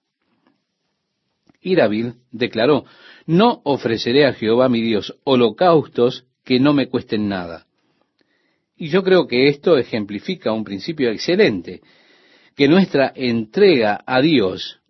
Y 1.61 1.77
David 1.77 2.13
declaró, 2.31 2.85
no 3.27 3.61
ofreceré 3.65 4.27
a 4.27 4.33
Jehová 4.33 4.69
mi 4.69 4.83
Dios 4.83 5.15
holocaustos 5.25 6.27
que 6.45 6.59
no 6.59 6.73
me 6.73 6.89
cuesten 6.89 7.29
nada. 7.29 7.67
Y 8.77 8.89
yo 8.89 9.03
creo 9.03 9.29
que 9.29 9.49
esto 9.49 9.79
ejemplifica 9.79 10.53
un 10.53 10.65
principio 10.65 11.11
excelente, 11.11 11.81
que 12.57 12.69
nuestra 12.69 13.13
entrega 13.15 14.03
a 14.07 14.21
Dios 14.21 14.81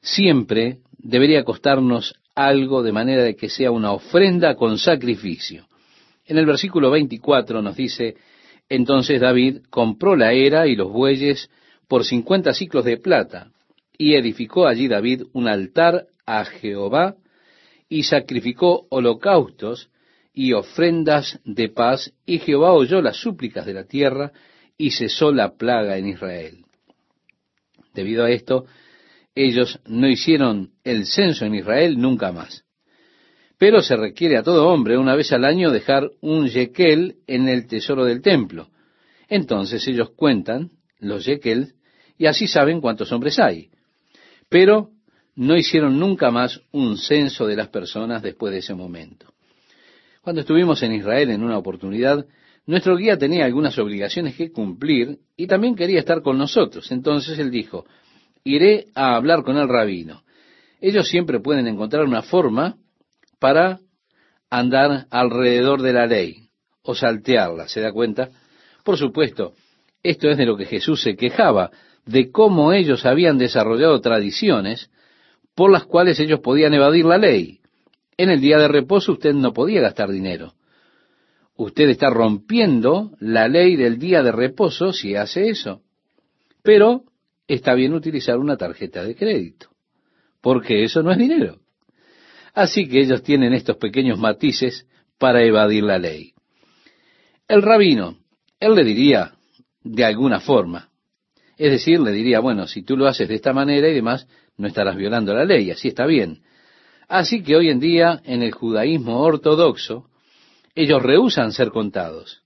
siempre 0.00 0.78
debería 0.98 1.44
costarnos 1.44 2.14
algo 2.34 2.82
de 2.82 2.92
manera 2.92 3.22
de 3.22 3.36
que 3.36 3.48
sea 3.48 3.70
una 3.70 3.92
ofrenda 3.92 4.54
con 4.54 4.78
sacrificio. 4.78 5.66
En 6.24 6.38
el 6.38 6.46
versículo 6.46 6.90
24 6.90 7.62
nos 7.62 7.76
dice, 7.76 8.16
entonces 8.68 9.20
David 9.20 9.62
compró 9.70 10.16
la 10.16 10.32
era 10.32 10.66
y 10.66 10.76
los 10.76 10.90
bueyes 10.90 11.50
por 11.88 12.04
cincuenta 12.04 12.54
ciclos 12.54 12.84
de 12.84 12.96
plata, 12.96 13.50
y 13.98 14.14
edificó 14.14 14.66
allí 14.66 14.88
David 14.88 15.24
un 15.32 15.46
altar 15.46 16.06
a 16.24 16.44
Jehová 16.44 17.16
y 17.88 18.04
sacrificó 18.04 18.86
holocaustos 18.88 19.90
y 20.32 20.54
ofrendas 20.54 21.38
de 21.44 21.68
paz, 21.68 22.14
y 22.24 22.38
Jehová 22.38 22.72
oyó 22.72 23.02
las 23.02 23.18
súplicas 23.18 23.66
de 23.66 23.74
la 23.74 23.84
tierra 23.84 24.32
y 24.78 24.92
cesó 24.92 25.30
la 25.32 25.56
plaga 25.56 25.98
en 25.98 26.08
Israel. 26.08 26.64
Debido 27.92 28.24
a 28.24 28.30
esto, 28.30 28.64
ellos 29.34 29.80
no 29.86 30.08
hicieron 30.08 30.72
el 30.84 31.06
censo 31.06 31.44
en 31.44 31.54
Israel 31.54 31.98
nunca 31.98 32.32
más. 32.32 32.64
Pero 33.58 33.80
se 33.80 33.96
requiere 33.96 34.36
a 34.36 34.42
todo 34.42 34.68
hombre 34.68 34.98
una 34.98 35.14
vez 35.14 35.32
al 35.32 35.44
año 35.44 35.70
dejar 35.70 36.10
un 36.20 36.48
yekel 36.48 37.16
en 37.26 37.48
el 37.48 37.66
tesoro 37.66 38.04
del 38.04 38.20
templo. 38.20 38.68
Entonces 39.28 39.86
ellos 39.86 40.10
cuentan 40.16 40.72
los 40.98 41.24
yekel 41.24 41.74
y 42.18 42.26
así 42.26 42.46
saben 42.46 42.80
cuántos 42.80 43.12
hombres 43.12 43.38
hay. 43.38 43.70
Pero 44.48 44.90
no 45.34 45.56
hicieron 45.56 45.98
nunca 45.98 46.30
más 46.30 46.60
un 46.72 46.98
censo 46.98 47.46
de 47.46 47.56
las 47.56 47.68
personas 47.68 48.22
después 48.22 48.52
de 48.52 48.58
ese 48.58 48.74
momento. 48.74 49.32
Cuando 50.20 50.42
estuvimos 50.42 50.82
en 50.82 50.92
Israel 50.92 51.30
en 51.30 51.42
una 51.42 51.58
oportunidad, 51.58 52.26
nuestro 52.66 52.96
guía 52.96 53.16
tenía 53.16 53.44
algunas 53.44 53.78
obligaciones 53.78 54.36
que 54.36 54.52
cumplir 54.52 55.18
y 55.36 55.46
también 55.46 55.74
quería 55.74 55.98
estar 55.98 56.22
con 56.22 56.38
nosotros. 56.38 56.92
Entonces 56.92 57.38
él 57.38 57.50
dijo, 57.50 57.86
iré 58.44 58.86
a 58.94 59.16
hablar 59.16 59.42
con 59.42 59.56
el 59.56 59.68
rabino. 59.68 60.22
Ellos 60.80 61.08
siempre 61.08 61.40
pueden 61.40 61.66
encontrar 61.66 62.04
una 62.04 62.22
forma 62.22 62.76
para 63.38 63.80
andar 64.50 65.06
alrededor 65.10 65.82
de 65.82 65.92
la 65.92 66.06
ley 66.06 66.48
o 66.82 66.94
saltearla, 66.94 67.68
¿se 67.68 67.80
da 67.80 67.92
cuenta? 67.92 68.30
Por 68.84 68.98
supuesto, 68.98 69.54
esto 70.02 70.28
es 70.28 70.36
de 70.36 70.46
lo 70.46 70.56
que 70.56 70.66
Jesús 70.66 71.02
se 71.02 71.16
quejaba, 71.16 71.70
de 72.04 72.30
cómo 72.30 72.72
ellos 72.72 73.06
habían 73.06 73.38
desarrollado 73.38 74.00
tradiciones 74.00 74.90
por 75.54 75.70
las 75.70 75.84
cuales 75.84 76.18
ellos 76.18 76.40
podían 76.40 76.74
evadir 76.74 77.04
la 77.04 77.18
ley. 77.18 77.60
En 78.16 78.30
el 78.30 78.40
día 78.40 78.58
de 78.58 78.68
reposo 78.68 79.12
usted 79.12 79.34
no 79.34 79.52
podía 79.52 79.80
gastar 79.80 80.10
dinero. 80.10 80.54
Usted 81.56 81.88
está 81.90 82.10
rompiendo 82.10 83.12
la 83.20 83.46
ley 83.46 83.76
del 83.76 83.98
día 83.98 84.22
de 84.22 84.32
reposo 84.32 84.92
si 84.92 85.14
hace 85.14 85.48
eso. 85.48 85.82
Pero 86.62 87.04
está 87.46 87.74
bien 87.74 87.94
utilizar 87.94 88.38
una 88.38 88.56
tarjeta 88.56 89.04
de 89.04 89.14
crédito, 89.14 89.68
porque 90.40 90.84
eso 90.84 91.02
no 91.02 91.12
es 91.12 91.18
dinero. 91.18 91.58
Así 92.54 92.88
que 92.88 93.00
ellos 93.00 93.22
tienen 93.22 93.54
estos 93.54 93.76
pequeños 93.76 94.18
matices 94.18 94.86
para 95.18 95.42
evadir 95.42 95.84
la 95.84 95.98
ley. 95.98 96.34
El 97.48 97.62
rabino, 97.62 98.18
él 98.60 98.74
le 98.74 98.84
diría 98.84 99.32
de 99.82 100.04
alguna 100.04 100.40
forma, 100.40 100.90
es 101.56 101.70
decir, 101.70 102.00
le 102.00 102.12
diría, 102.12 102.40
bueno, 102.40 102.66
si 102.66 102.82
tú 102.82 102.96
lo 102.96 103.06
haces 103.06 103.28
de 103.28 103.34
esta 103.34 103.52
manera 103.52 103.88
y 103.88 103.94
demás, 103.94 104.26
no 104.56 104.66
estarás 104.66 104.96
violando 104.96 105.34
la 105.34 105.44
ley, 105.44 105.70
así 105.70 105.88
está 105.88 106.06
bien. 106.06 106.42
Así 107.08 107.42
que 107.42 107.56
hoy 107.56 107.68
en 107.68 107.78
día, 107.78 108.20
en 108.24 108.42
el 108.42 108.52
judaísmo 108.52 109.20
ortodoxo, 109.20 110.08
ellos 110.74 111.02
rehusan 111.02 111.52
ser 111.52 111.70
contados. 111.70 112.42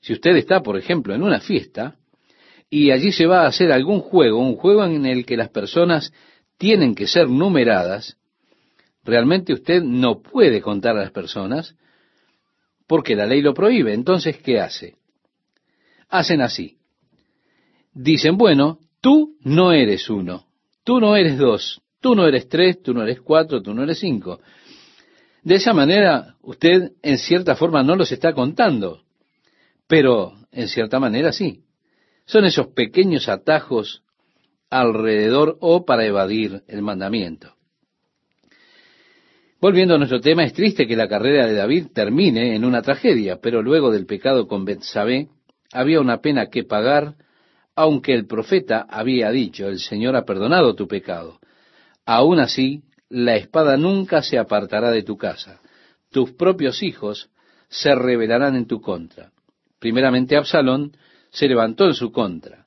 Si 0.00 0.12
usted 0.12 0.36
está, 0.36 0.60
por 0.62 0.76
ejemplo, 0.76 1.14
en 1.14 1.22
una 1.22 1.40
fiesta, 1.40 1.96
y 2.74 2.90
allí 2.90 3.12
se 3.12 3.26
va 3.26 3.42
a 3.42 3.48
hacer 3.48 3.70
algún 3.70 4.00
juego, 4.00 4.38
un 4.38 4.56
juego 4.56 4.82
en 4.86 5.04
el 5.04 5.26
que 5.26 5.36
las 5.36 5.50
personas 5.50 6.10
tienen 6.56 6.94
que 6.94 7.06
ser 7.06 7.28
numeradas, 7.28 8.16
realmente 9.04 9.52
usted 9.52 9.82
no 9.82 10.22
puede 10.22 10.62
contar 10.62 10.96
a 10.96 11.02
las 11.02 11.10
personas 11.10 11.76
porque 12.86 13.14
la 13.14 13.26
ley 13.26 13.42
lo 13.42 13.52
prohíbe. 13.52 13.92
Entonces, 13.92 14.38
¿qué 14.38 14.58
hace? 14.58 14.94
Hacen 16.08 16.40
así. 16.40 16.78
Dicen, 17.92 18.38
bueno, 18.38 18.78
tú 19.02 19.36
no 19.40 19.72
eres 19.72 20.08
uno. 20.08 20.46
Tú 20.82 20.98
no 20.98 21.14
eres 21.14 21.36
dos, 21.36 21.82
tú 22.00 22.14
no 22.14 22.26
eres 22.26 22.48
tres, 22.48 22.82
tú 22.82 22.94
no 22.94 23.02
eres 23.02 23.20
cuatro, 23.20 23.60
tú 23.60 23.74
no 23.74 23.82
eres 23.82 23.98
cinco. 23.98 24.40
De 25.42 25.56
esa 25.56 25.74
manera, 25.74 26.36
usted 26.40 26.92
en 27.02 27.18
cierta 27.18 27.54
forma 27.54 27.82
no 27.82 27.96
los 27.96 28.10
está 28.12 28.32
contando, 28.32 29.02
pero 29.86 30.32
en 30.50 30.68
cierta 30.68 30.98
manera 30.98 31.32
sí. 31.32 31.64
Son 32.24 32.44
esos 32.44 32.68
pequeños 32.68 33.28
atajos 33.28 34.02
alrededor 34.70 35.58
o 35.60 35.84
para 35.84 36.06
evadir 36.06 36.62
el 36.68 36.82
mandamiento. 36.82 37.54
Volviendo 39.60 39.94
a 39.94 39.98
nuestro 39.98 40.20
tema, 40.20 40.44
es 40.44 40.52
triste 40.52 40.86
que 40.86 40.96
la 40.96 41.08
carrera 41.08 41.46
de 41.46 41.54
David 41.54 41.88
termine 41.94 42.56
en 42.56 42.64
una 42.64 42.82
tragedia, 42.82 43.38
pero 43.40 43.62
luego 43.62 43.92
del 43.92 44.06
pecado 44.06 44.48
con 44.48 44.64
Betsabé 44.64 45.28
había 45.72 46.00
una 46.00 46.20
pena 46.20 46.46
que 46.46 46.64
pagar 46.64 47.14
aunque 47.74 48.12
el 48.12 48.26
profeta 48.26 48.86
había 48.88 49.30
dicho, 49.30 49.66
el 49.66 49.78
Señor 49.78 50.16
ha 50.16 50.24
perdonado 50.24 50.74
tu 50.74 50.86
pecado. 50.86 51.40
Aún 52.04 52.38
así, 52.38 52.82
la 53.08 53.36
espada 53.36 53.76
nunca 53.76 54.22
se 54.22 54.38
apartará 54.38 54.90
de 54.90 55.02
tu 55.02 55.16
casa. 55.16 55.60
Tus 56.10 56.32
propios 56.32 56.82
hijos 56.82 57.30
se 57.68 57.94
rebelarán 57.94 58.56
en 58.56 58.66
tu 58.66 58.80
contra. 58.80 59.32
Primeramente 59.78 60.36
Absalón 60.36 60.92
se 61.32 61.48
levantó 61.48 61.86
en 61.86 61.94
su 61.94 62.12
contra. 62.12 62.64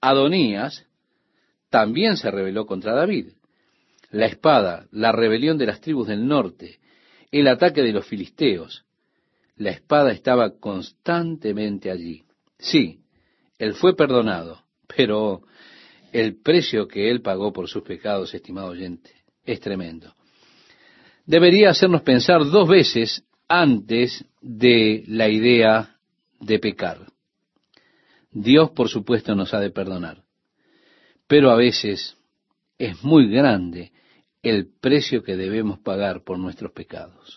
Adonías 0.00 0.84
también 1.70 2.16
se 2.16 2.30
rebeló 2.30 2.66
contra 2.66 2.94
David. 2.94 3.32
La 4.10 4.26
espada, 4.26 4.86
la 4.90 5.12
rebelión 5.12 5.56
de 5.56 5.66
las 5.66 5.80
tribus 5.80 6.08
del 6.08 6.26
norte, 6.26 6.78
el 7.30 7.48
ataque 7.48 7.82
de 7.82 7.92
los 7.92 8.06
filisteos. 8.06 8.84
La 9.56 9.70
espada 9.70 10.12
estaba 10.12 10.58
constantemente 10.58 11.90
allí. 11.90 12.24
Sí, 12.58 13.00
él 13.58 13.74
fue 13.74 13.96
perdonado, 13.96 14.62
pero 14.96 15.42
el 16.12 16.40
precio 16.40 16.86
que 16.86 17.10
Él 17.10 17.20
pagó 17.22 17.52
por 17.52 17.68
sus 17.68 17.82
pecados, 17.82 18.32
estimado 18.32 18.68
oyente, 18.68 19.10
es 19.44 19.60
tremendo. 19.60 20.14
Debería 21.26 21.70
hacernos 21.70 22.02
pensar 22.02 22.44
dos 22.44 22.68
veces 22.68 23.24
antes 23.48 24.24
de 24.40 25.04
la 25.08 25.28
idea 25.28 25.96
de 26.40 26.58
pecar. 26.58 27.07
Dios, 28.30 28.70
por 28.70 28.88
supuesto, 28.88 29.34
nos 29.34 29.54
ha 29.54 29.60
de 29.60 29.70
perdonar, 29.70 30.24
pero 31.26 31.50
a 31.50 31.56
veces 31.56 32.16
es 32.78 33.02
muy 33.02 33.28
grande 33.30 33.92
el 34.42 34.68
precio 34.80 35.22
que 35.22 35.36
debemos 35.36 35.78
pagar 35.80 36.22
por 36.22 36.38
nuestros 36.38 36.72
pecados. 36.72 37.36